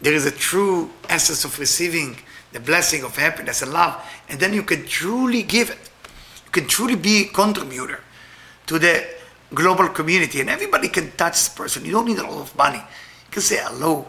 there 0.00 0.14
is 0.14 0.26
a 0.26 0.30
true 0.30 0.90
essence 1.08 1.44
of 1.44 1.58
receiving 1.58 2.16
the 2.52 2.60
blessing 2.60 3.04
of 3.04 3.16
happiness 3.16 3.62
and 3.62 3.72
love, 3.72 4.00
and 4.28 4.40
then 4.40 4.52
you 4.52 4.62
can 4.62 4.84
truly 4.86 5.42
give 5.42 5.70
it. 5.70 5.90
You 6.46 6.50
can 6.50 6.66
truly 6.66 6.96
be 6.96 7.22
a 7.22 7.28
contributor 7.28 8.00
to 8.66 8.78
the 8.78 9.06
global 9.54 9.88
community, 9.88 10.40
and 10.40 10.50
everybody 10.50 10.88
can 10.88 11.12
touch 11.12 11.32
this 11.34 11.48
person. 11.48 11.84
You 11.84 11.92
don't 11.92 12.06
need 12.06 12.18
a 12.18 12.22
lot 12.22 12.40
of 12.40 12.56
money. 12.56 12.78
You 12.78 13.30
can 13.32 13.42
say 13.42 13.58
hello. 13.60 14.06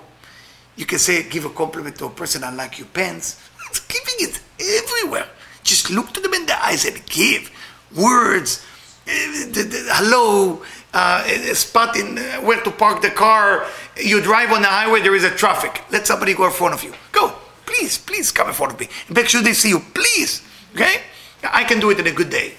You 0.76 0.86
can 0.86 1.00
say, 1.00 1.28
give 1.30 1.46
a 1.46 1.50
compliment 1.50 1.98
to 1.98 2.06
a 2.06 2.10
person, 2.10 2.44
I 2.44 2.52
like 2.52 2.80
your 2.80 2.88
pants. 2.88 3.42
It's 3.70 3.80
giving 3.82 4.16
it 4.20 4.40
everywhere. 4.84 5.28
Just 5.64 5.90
look 5.92 6.12
to 6.14 6.20
them 6.20 6.34
in 6.34 6.46
the 6.46 6.64
eyes 6.66 6.86
and 6.86 7.06
give 7.06 7.52
words. 7.96 8.66
eh, 9.08 9.52
Hello, 9.94 10.64
uh, 10.94 11.24
a 11.28 11.54
spot 11.56 11.96
in 11.98 12.18
uh, 12.18 12.42
where 12.42 12.62
to 12.64 12.72
park 12.72 13.02
the 13.02 13.10
car. 13.12 13.66
You 13.98 14.22
drive 14.22 14.52
on 14.52 14.62
the 14.62 14.68
highway, 14.68 15.02
there 15.02 15.16
is 15.16 15.24
a 15.24 15.30
traffic. 15.30 15.84
Let 15.92 16.08
somebody 16.08 16.34
go 16.34 16.46
in 16.46 16.52
front 16.52 16.74
of 16.74 16.84
you. 16.84 16.94
Go, 17.12 17.34
please, 17.66 17.98
please 17.98 18.32
come 18.32 18.48
in 18.48 18.54
front 18.54 18.74
of 18.74 18.80
me. 18.80 18.88
Make 19.10 19.28
sure 19.30 19.42
they 19.42 19.54
see 19.54 19.70
you, 19.70 19.80
please. 19.94 20.42
Okay? 20.74 21.02
I 21.44 21.64
can 21.64 21.80
do 21.80 21.90
it 21.92 22.00
in 22.00 22.08
a 22.08 22.12
good 22.12 22.30
day. 22.30 22.54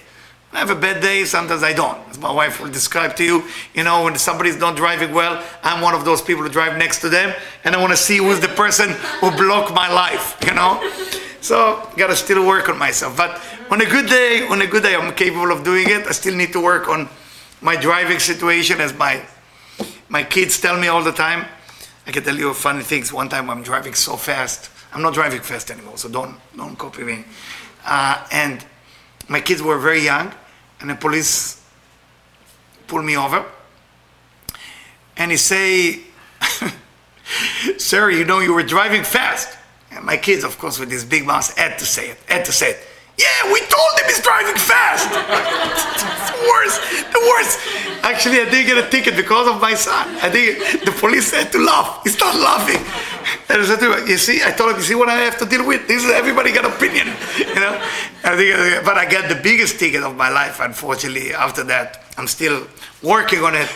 I 0.53 0.59
have 0.59 0.69
a 0.69 0.75
bad 0.75 1.01
day, 1.01 1.25
sometimes 1.25 1.63
I 1.63 1.73
don't. 1.73 1.97
As 2.09 2.19
my 2.19 2.31
wife 2.31 2.61
will 2.61 2.69
describe 2.69 3.15
to 3.15 3.23
you, 3.23 3.43
you 3.73 3.83
know, 3.83 4.03
when 4.03 4.15
somebody's 4.17 4.57
not 4.57 4.75
driving 4.75 5.11
well, 5.11 5.43
I'm 5.63 5.81
one 5.81 5.95
of 5.95 6.05
those 6.05 6.21
people 6.21 6.43
who 6.43 6.49
drive 6.49 6.77
next 6.77 7.01
to 7.01 7.09
them, 7.09 7.33
and 7.63 7.75
I 7.75 7.81
want 7.81 7.91
to 7.91 7.97
see 7.97 8.17
who's 8.17 8.39
the 8.39 8.49
person 8.49 8.91
who 9.19 9.31
blocked 9.31 9.73
my 9.73 9.91
life, 9.91 10.37
you 10.45 10.53
know? 10.53 10.79
So, 11.41 11.89
gotta 11.97 12.15
still 12.15 12.45
work 12.45 12.69
on 12.69 12.77
myself. 12.77 13.17
But 13.17 13.41
on 13.71 13.81
a 13.81 13.85
good 13.85 14.07
day, 14.07 14.47
on 14.47 14.61
a 14.61 14.67
good 14.67 14.83
day, 14.83 14.95
I'm 14.95 15.13
capable 15.15 15.51
of 15.51 15.63
doing 15.63 15.89
it. 15.89 16.05
I 16.07 16.11
still 16.11 16.35
need 16.35 16.53
to 16.53 16.61
work 16.63 16.87
on 16.87 17.09
my 17.61 17.75
driving 17.75 18.19
situation, 18.19 18.79
as 18.79 18.93
my 18.93 19.25
my 20.07 20.23
kids 20.23 20.61
tell 20.61 20.79
me 20.79 20.87
all 20.87 21.03
the 21.03 21.11
time. 21.11 21.45
I 22.05 22.11
can 22.11 22.23
tell 22.23 22.37
you 22.37 22.53
funny 22.53 22.83
things. 22.83 23.11
One 23.11 23.27
time 23.27 23.49
I'm 23.49 23.63
driving 23.63 23.95
so 23.95 24.15
fast. 24.15 24.69
I'm 24.93 25.01
not 25.01 25.15
driving 25.15 25.41
fast 25.41 25.71
anymore, 25.71 25.97
so 25.97 26.07
don't 26.07 26.37
don't 26.55 26.77
copy 26.77 27.03
me. 27.03 27.25
Uh, 27.85 28.25
and 28.31 28.63
my 29.27 29.41
kids 29.41 29.61
were 29.61 29.79
very 29.79 30.01
young, 30.01 30.31
and 30.83 30.91
the 30.91 30.95
police 30.95 31.63
pulled 32.87 33.05
me 33.05 33.15
over, 33.15 33.45
and 35.15 35.31
he 35.31 35.37
say, 35.37 36.01
"Sir, 37.77 38.11
you 38.11 38.25
know 38.25 38.39
you 38.39 38.53
were 38.53 38.63
driving 38.63 39.03
fast." 39.03 39.57
And 39.91 40.03
my 40.03 40.17
kids, 40.17 40.43
of 40.43 40.59
course, 40.59 40.77
with 40.79 40.89
this 40.89 41.05
big 41.05 41.25
mouth, 41.25 41.57
had 41.57 41.79
to 41.79 41.85
say 41.85 42.09
it, 42.09 42.17
had 42.27 42.43
to 42.45 42.51
say 42.51 42.71
it. 42.71 42.79
Yeah, 43.17 43.53
we 43.53 43.59
told 43.61 43.91
him 43.99 44.07
he's 44.07 44.21
driving 44.21 44.55
fast. 44.55 45.07
it's 45.07 46.03
the 46.35 46.39
worst, 46.51 46.81
the 47.13 47.19
worst. 47.31 47.59
Actually, 48.03 48.41
I 48.41 48.49
didn't 48.49 48.67
get 48.67 48.85
a 48.85 48.89
ticket 48.89 49.15
because 49.15 49.47
of 49.47 49.61
my 49.61 49.75
son. 49.75 50.17
I 50.21 50.29
think 50.29 50.83
the 50.83 50.91
police 50.91 51.31
had 51.31 51.49
to 51.53 51.59
laugh. 51.59 52.01
He 52.03 52.09
started 52.09 52.39
laughing. 52.39 52.83
And 53.49 53.61
I 53.61 53.65
said 53.65 53.79
to 53.79 53.97
him, 53.97 54.07
you 54.07 54.17
see, 54.17 54.41
I 54.43 54.51
told 54.51 54.71
him, 54.71 54.77
you 54.77 54.83
see 54.83 54.95
what 54.95 55.09
I 55.09 55.15
have 55.15 55.37
to 55.39 55.45
deal 55.45 55.65
with? 55.65 55.87
This 55.87 56.03
is, 56.03 56.11
everybody 56.11 56.51
got 56.51 56.65
opinion, 56.65 57.07
you 57.37 57.55
know? 57.55 57.81
I 58.23 58.35
think, 58.35 58.85
but 58.85 58.97
I 58.97 59.09
got 59.09 59.29
the 59.29 59.39
biggest 59.41 59.79
ticket 59.79 60.03
of 60.03 60.15
my 60.15 60.29
life, 60.29 60.59
unfortunately, 60.59 61.33
after 61.33 61.63
that. 61.65 62.03
I'm 62.17 62.27
still 62.27 62.67
working 63.01 63.43
on 63.43 63.55
it. 63.55 63.69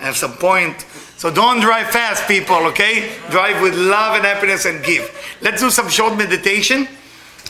I 0.00 0.04
have 0.04 0.16
some 0.16 0.34
point. 0.34 0.86
So 1.16 1.30
don't 1.30 1.60
drive 1.60 1.90
fast, 1.90 2.26
people, 2.26 2.56
okay? 2.68 3.12
Drive 3.30 3.60
with 3.60 3.74
love 3.74 4.16
and 4.16 4.24
happiness 4.24 4.64
and 4.64 4.82
give. 4.82 5.04
Let's 5.42 5.60
do 5.60 5.70
some 5.70 5.88
short 5.88 6.16
meditation. 6.16 6.88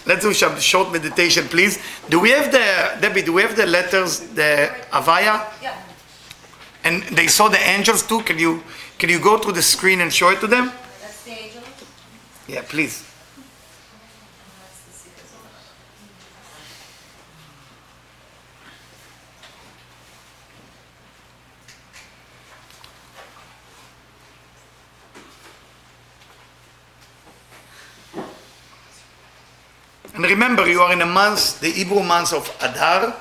Let's 0.07 0.23
do 0.23 0.33
some 0.33 0.59
short 0.59 0.91
meditation, 0.93 1.45
please. 1.45 1.79
Do 2.09 2.19
we 2.19 2.31
have 2.31 2.51
the, 2.51 2.99
Debbie, 3.01 3.23
do 3.23 3.33
we 3.33 3.43
have 3.43 3.55
the 3.55 3.67
letters, 3.67 4.21
the 4.35 4.75
Avaya? 4.91 5.47
Yeah. 5.63 5.81
And 6.85 7.03
they 7.17 7.27
saw 7.27 7.49
the 7.49 7.61
angels 7.61 8.07
too. 8.07 8.23
Can 8.23 8.39
you, 8.39 8.63
can 8.99 9.11
you 9.11 9.21
go 9.21 9.39
to 9.39 9.53
the 9.53 9.63
screen 9.63 10.01
and 10.01 10.13
show 10.13 10.31
it 10.31 10.41
to 10.41 10.47
them? 10.47 10.73
Yeah, 12.51 12.63
please. 12.67 13.07
And 30.13 30.25
remember, 30.25 30.67
you 30.67 30.81
are 30.81 30.93
in 30.93 31.03
a 31.03 31.07
month, 31.07 31.61
the 31.61 31.71
Hebrew 31.71 32.03
month 32.03 32.33
of 32.33 32.51
Adar. 32.61 33.15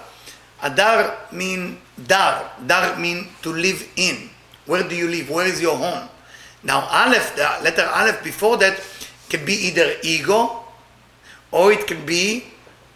Adar 0.64 1.18
mean 1.32 1.78
dar. 2.08 2.50
Dar 2.66 2.98
mean 2.98 3.28
to 3.44 3.54
live 3.54 3.88
in. 3.96 4.32
Where 4.66 4.82
do 4.82 4.96
you 4.96 5.08
live? 5.08 5.30
Where 5.30 5.46
is 5.46 5.62
your 5.62 5.78
home? 5.78 6.10
Now, 6.64 6.88
Aleph, 6.90 7.36
the 7.36 7.44
letter 7.64 7.88
Aleph 7.94 8.24
before 8.24 8.58
that 8.58 8.82
can 9.30 9.46
be 9.46 9.54
either 9.54 9.94
ego 10.04 10.64
or 11.52 11.72
it 11.72 11.88
can 11.88 12.06
be 12.06 12.44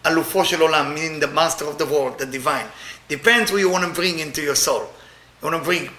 Alufo 0.03 0.43
shel 0.43 0.59
Olam, 0.59 0.93
meaning 0.93 1.19
the 1.19 1.27
master 1.27 1.65
of 1.65 1.77
the 1.77 1.85
world, 1.85 2.19
the 2.19 2.25
divine. 2.25 2.65
Depends 3.07 3.51
who 3.51 3.57
you 3.57 3.69
want 3.69 3.85
to 3.85 3.93
bring 3.93 4.19
into 4.19 4.41
your 4.41 4.55
soul. 4.55 4.81
You 5.41 5.49
want 5.49 5.57
to 5.57 5.63
bring 5.63 5.89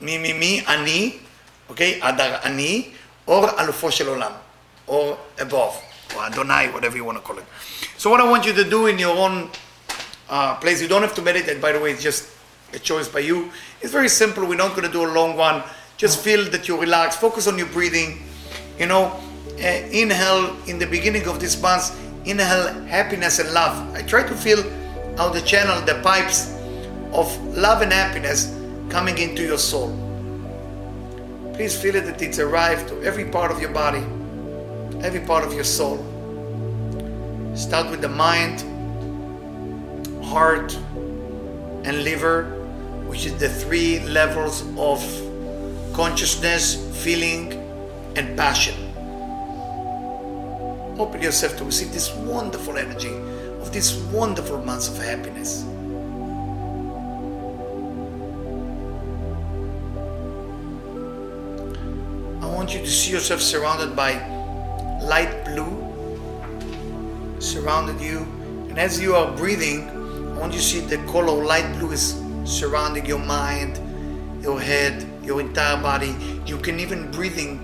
me, 0.00 0.18
me, 0.18 0.32
me, 0.32 0.64
ani, 0.66 1.20
okay, 1.70 2.00
Adar 2.00 2.40
ani, 2.44 2.94
or 3.26 3.48
Alufo 3.48 3.92
shel 3.92 4.06
Olam, 4.08 4.32
or 4.86 5.18
above, 5.40 5.80
or 6.16 6.24
Adonai, 6.24 6.72
whatever 6.72 6.96
you 6.96 7.04
want 7.04 7.18
to 7.18 7.24
call 7.24 7.38
it. 7.38 7.44
So 7.98 8.10
what 8.10 8.20
I 8.20 8.28
want 8.28 8.46
you 8.46 8.52
to 8.54 8.68
do 8.68 8.86
in 8.86 8.98
your 8.98 9.16
own 9.16 9.50
uh, 10.28 10.56
place, 10.56 10.80
you 10.80 10.88
don't 10.88 11.02
have 11.02 11.14
to 11.14 11.22
meditate, 11.22 11.60
by 11.60 11.72
the 11.72 11.80
way, 11.80 11.92
it's 11.92 12.02
just 12.02 12.30
a 12.72 12.78
choice 12.78 13.08
by 13.08 13.20
you. 13.20 13.50
It's 13.80 13.92
very 13.92 14.08
simple. 14.08 14.46
We're 14.46 14.56
not 14.56 14.70
going 14.70 14.86
to 14.86 14.92
do 14.92 15.04
a 15.04 15.12
long 15.12 15.36
one. 15.36 15.62
Just 15.96 16.20
feel 16.20 16.44
that 16.50 16.66
you 16.66 16.80
relax. 16.80 17.16
Focus 17.16 17.46
on 17.46 17.56
your 17.56 17.68
breathing. 17.68 18.22
You 18.78 18.86
know, 18.86 19.20
Eh, 19.58 19.88
inhale 19.92 20.56
in 20.66 20.78
the 20.78 20.86
beginning 20.86 21.26
of 21.28 21.40
this 21.40 21.60
month. 21.60 21.96
Inhale 22.24 22.72
happiness 22.84 23.38
and 23.38 23.52
love. 23.52 23.94
I 23.94 24.02
try 24.02 24.26
to 24.26 24.34
feel 24.34 24.62
how 25.16 25.28
the 25.28 25.40
channel, 25.42 25.80
the 25.82 26.00
pipes 26.02 26.52
of 27.12 27.28
love 27.56 27.82
and 27.82 27.92
happiness 27.92 28.52
coming 28.88 29.18
into 29.18 29.42
your 29.42 29.58
soul. 29.58 29.88
Please 31.54 31.80
feel 31.80 31.94
it 31.94 32.04
that 32.06 32.20
it's 32.20 32.38
arrived 32.40 32.88
to 32.88 33.02
every 33.04 33.26
part 33.26 33.52
of 33.52 33.60
your 33.60 33.70
body, 33.70 34.04
every 35.04 35.20
part 35.20 35.44
of 35.44 35.52
your 35.52 35.64
soul. 35.64 35.98
Start 37.54 37.90
with 37.90 38.00
the 38.00 38.08
mind, 38.08 38.62
heart, 40.24 40.74
and 41.84 42.02
liver, 42.02 42.44
which 43.06 43.26
is 43.26 43.38
the 43.38 43.48
three 43.48 44.00
levels 44.00 44.64
of 44.76 45.00
consciousness, 45.94 46.74
feeling, 47.04 47.52
and 48.16 48.36
passion. 48.36 48.83
Open 50.96 51.20
yourself 51.20 51.56
to 51.56 51.64
receive 51.64 51.92
this 51.92 52.14
wonderful 52.14 52.78
energy 52.78 53.12
of 53.60 53.72
this 53.72 53.96
wonderful 54.12 54.62
months 54.64 54.88
of 54.88 54.96
happiness. 54.96 55.64
I 62.40 62.46
want 62.46 62.72
you 62.72 62.78
to 62.78 62.86
see 62.86 63.10
yourself 63.10 63.40
surrounded 63.40 63.96
by 63.96 64.12
light 65.02 65.44
blue, 65.46 65.72
surrounded 67.40 68.00
you, 68.00 68.18
and 68.68 68.78
as 68.78 69.00
you 69.00 69.16
are 69.16 69.36
breathing, 69.36 69.88
I 70.36 70.38
want 70.38 70.52
you 70.52 70.60
to 70.60 70.64
see 70.64 70.78
the 70.78 70.98
color 71.08 71.44
light 71.44 71.76
blue 71.76 71.90
is 71.90 72.22
surrounding 72.44 73.04
your 73.04 73.18
mind, 73.18 73.80
your 74.44 74.60
head, 74.60 75.04
your 75.24 75.40
entire 75.40 75.82
body. 75.82 76.14
You 76.46 76.58
can 76.58 76.78
even 76.78 77.10
breathing 77.10 77.58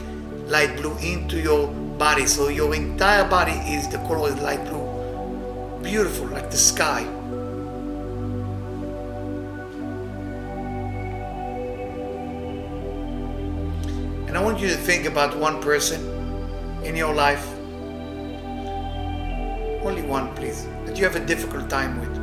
light 0.48 0.76
blue 0.78 0.96
into 0.98 1.40
your 1.40 1.72
body, 2.00 2.26
so 2.26 2.48
your 2.48 2.74
entire 2.74 3.28
body 3.28 3.52
is 3.52 3.86
the 3.88 3.98
color 4.08 4.30
is 4.30 4.40
light 4.40 4.64
blue, 4.64 5.80
beautiful 5.82 6.26
like 6.28 6.50
the 6.50 6.56
sky. 6.56 7.02
And 14.26 14.34
I 14.34 14.42
want 14.42 14.60
you 14.60 14.68
to 14.68 14.76
think 14.76 15.04
about 15.04 15.36
one 15.36 15.60
person 15.60 16.00
in 16.82 16.96
your 16.96 17.12
life, 17.12 17.46
only 19.84 20.00
one, 20.00 20.34
please, 20.34 20.66
that 20.86 20.96
you 20.96 21.04
have 21.04 21.16
a 21.16 21.26
difficult 21.26 21.68
time 21.68 22.00
with. 22.00 22.16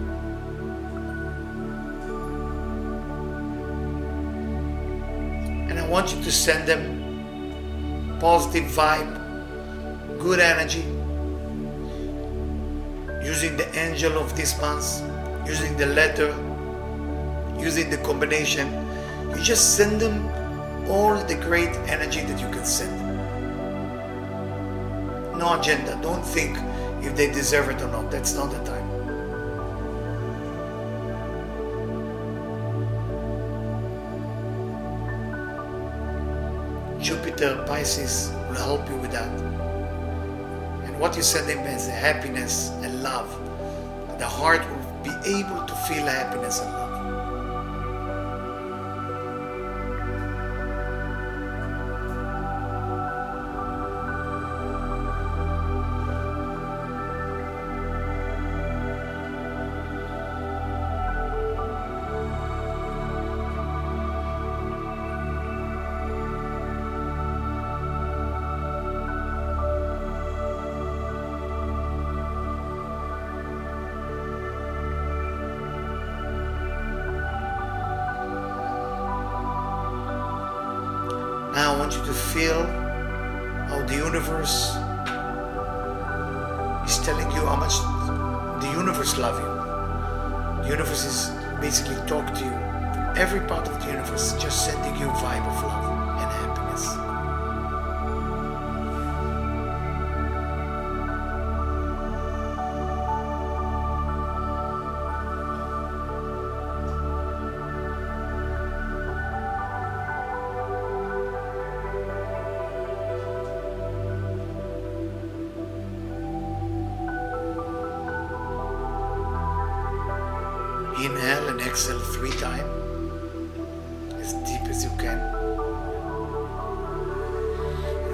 And 5.69 5.77
I 5.77 5.87
want 5.87 6.15
you 6.15 6.23
to 6.23 6.31
send 6.31 6.67
them 6.67 8.17
positive 8.19 8.65
vibe, 8.71 9.26
good 10.19 10.39
energy, 10.39 10.85
using 13.23 13.57
the 13.57 13.67
angel 13.77 14.17
of 14.17 14.35
this 14.35 14.59
month, 14.59 15.01
using 15.47 15.75
the 15.77 15.85
letter, 15.85 16.29
using 17.59 17.89
the 17.89 17.97
combination. 17.97 18.67
You 19.35 19.41
just 19.41 19.75
send 19.75 19.99
them 19.99 20.27
all 20.89 21.15
the 21.15 21.35
great 21.35 21.75
energy 21.87 22.21
that 22.21 22.39
you 22.39 22.49
can 22.49 22.65
send. 22.65 22.95
No 25.37 25.59
agenda. 25.59 25.99
Don't 26.01 26.23
think 26.23 26.57
if 27.03 27.15
they 27.15 27.31
deserve 27.31 27.69
it 27.69 27.81
or 27.81 27.89
not. 27.89 28.09
That's 28.09 28.33
not 28.33 28.49
the 28.49 28.63
time. 28.63 28.87
Jupiter, 36.99 37.63
Pisces 37.67 38.31
will 38.49 38.55
help 38.55 38.89
you 38.89 38.95
with 38.97 39.11
that. 39.11 39.56
What 40.97 41.15
you 41.15 41.21
send 41.21 41.47
them 41.47 41.59
is 41.59 41.87
happiness 41.87 42.69
and 42.81 43.03
love. 43.03 43.29
The 44.17 44.25
heart 44.25 44.67
will 44.67 45.03
be 45.03 45.11
able 45.29 45.63
to 45.63 45.75
feel 45.87 46.07
happiness 46.07 46.59
and 46.59 46.73
love. 46.73 46.86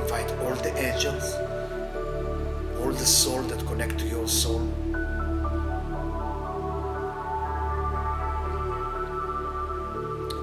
Invite 0.01 0.31
all 0.41 0.55
the 0.55 0.73
angels, 0.77 1.33
all 2.79 2.91
the 2.91 3.05
soul 3.05 3.41
that 3.43 3.65
connect 3.65 3.99
to 3.99 4.05
your 4.07 4.27
soul. 4.27 4.67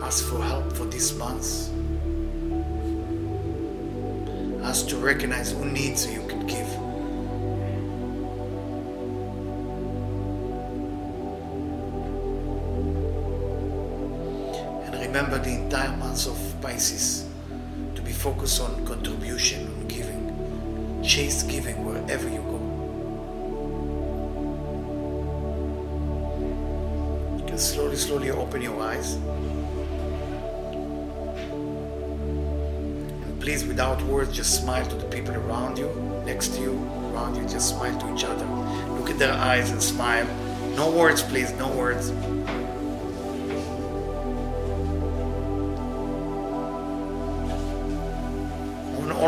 Ask 0.03 0.25
for 0.25 0.43
help 0.43 0.73
for 0.73 0.87
this 0.87 1.17
month. 1.17 1.71
Ask 4.65 4.89
to 4.89 4.97
recognize 4.97 5.53
who 5.53 5.65
needs 5.65 6.07
you 6.07 6.27
can 6.27 6.47
give. 6.47 6.80
Pisces 16.81 17.29
to 17.95 18.01
be 18.01 18.11
focused 18.11 18.59
on 18.63 18.87
contribution, 18.87 19.67
on 19.67 19.87
giving. 19.87 21.03
Chase 21.05 21.43
giving 21.43 21.85
wherever 21.85 22.27
you 22.27 22.41
go. 22.41 22.59
You 27.37 27.45
can 27.45 27.59
slowly, 27.59 27.97
slowly 27.97 28.31
open 28.31 28.63
your 28.63 28.81
eyes. 28.81 29.17
And 33.27 33.39
please, 33.43 33.67
without 33.67 34.01
words, 34.05 34.35
just 34.35 34.63
smile 34.63 34.87
to 34.87 34.97
the 34.97 35.05
people 35.09 35.35
around 35.35 35.77
you, 35.77 35.91
next 36.25 36.55
to 36.55 36.63
you, 36.63 36.73
around 37.13 37.37
you. 37.37 37.43
Just 37.43 37.77
smile 37.77 38.01
to 38.01 38.15
each 38.15 38.25
other. 38.25 38.47
Look 38.99 39.11
at 39.11 39.19
their 39.19 39.35
eyes 39.35 39.71
and 39.71 39.83
smile. 39.83 40.27
No 40.77 40.91
words, 40.91 41.23
please, 41.23 41.53
no 41.59 41.69
words. 41.77 42.11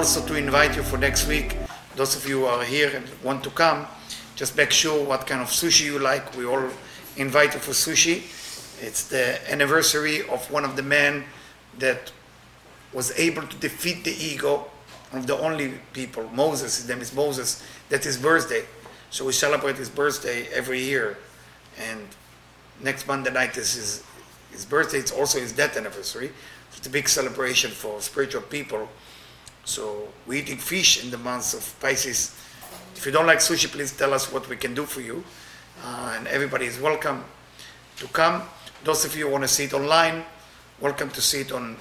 Also 0.02 0.26
to 0.26 0.34
invite 0.34 0.74
you 0.74 0.82
for 0.82 0.98
next 0.98 1.28
week. 1.28 1.56
Those 1.94 2.16
of 2.16 2.28
you 2.28 2.40
who 2.40 2.46
are 2.46 2.64
here 2.64 2.90
and 2.92 3.06
want 3.22 3.44
to 3.44 3.50
come, 3.50 3.86
just 4.34 4.56
make 4.56 4.72
sure 4.72 5.04
what 5.04 5.28
kind 5.28 5.40
of 5.40 5.46
sushi 5.46 5.84
you 5.84 6.00
like. 6.00 6.36
We 6.36 6.44
all 6.44 6.68
invite 7.16 7.54
you 7.54 7.60
for 7.60 7.70
sushi. 7.70 8.24
It's 8.84 9.06
the 9.06 9.38
anniversary 9.48 10.28
of 10.28 10.50
one 10.50 10.64
of 10.64 10.74
the 10.74 10.82
men 10.82 11.22
that 11.78 12.10
was 12.92 13.16
able 13.16 13.42
to 13.42 13.56
defeat 13.58 14.02
the 14.02 14.10
ego, 14.10 14.66
of 15.12 15.28
the 15.28 15.38
only 15.38 15.74
people, 15.92 16.28
Moses, 16.34 16.78
his 16.78 16.88
name 16.88 17.00
is 17.00 17.14
Moses, 17.14 17.62
that's 17.88 18.04
his 18.04 18.16
birthday. 18.16 18.64
So 19.10 19.24
we 19.24 19.32
celebrate 19.32 19.76
his 19.76 19.88
birthday 19.88 20.48
every 20.48 20.82
year. 20.82 21.16
And 21.78 22.08
next 22.82 23.06
Monday 23.06 23.32
night 23.32 23.56
is 23.56 23.74
his, 23.74 24.02
his 24.50 24.64
birthday, 24.64 24.98
it's 24.98 25.12
also 25.12 25.38
his 25.38 25.52
death 25.52 25.76
anniversary. 25.76 26.32
It's 26.76 26.88
a 26.88 26.90
big 26.90 27.08
celebration 27.08 27.70
for 27.70 28.00
spiritual 28.00 28.42
people. 28.42 28.88
So 29.64 30.08
we're 30.26 30.42
eating 30.42 30.56
fish 30.58 31.04
in 31.04 31.10
the 31.10 31.18
months 31.18 31.54
of 31.54 31.80
Pisces. 31.80 32.36
If 32.96 33.06
you 33.06 33.12
don't 33.12 33.26
like 33.26 33.38
sushi, 33.38 33.70
please 33.70 33.96
tell 33.96 34.12
us 34.12 34.32
what 34.32 34.48
we 34.48 34.56
can 34.56 34.74
do 34.74 34.84
for 34.84 35.00
you. 35.00 35.22
Uh, 35.84 36.14
and 36.16 36.26
everybody 36.26 36.66
is 36.66 36.80
welcome 36.80 37.24
to 37.96 38.08
come. 38.08 38.42
Those 38.82 39.04
of 39.04 39.16
you 39.16 39.26
who 39.26 39.32
want 39.32 39.44
to 39.44 39.48
see 39.48 39.64
it 39.64 39.72
online, 39.72 40.24
welcome 40.80 41.10
to 41.10 41.20
see 41.20 41.42
it 41.42 41.52
on 41.52 41.76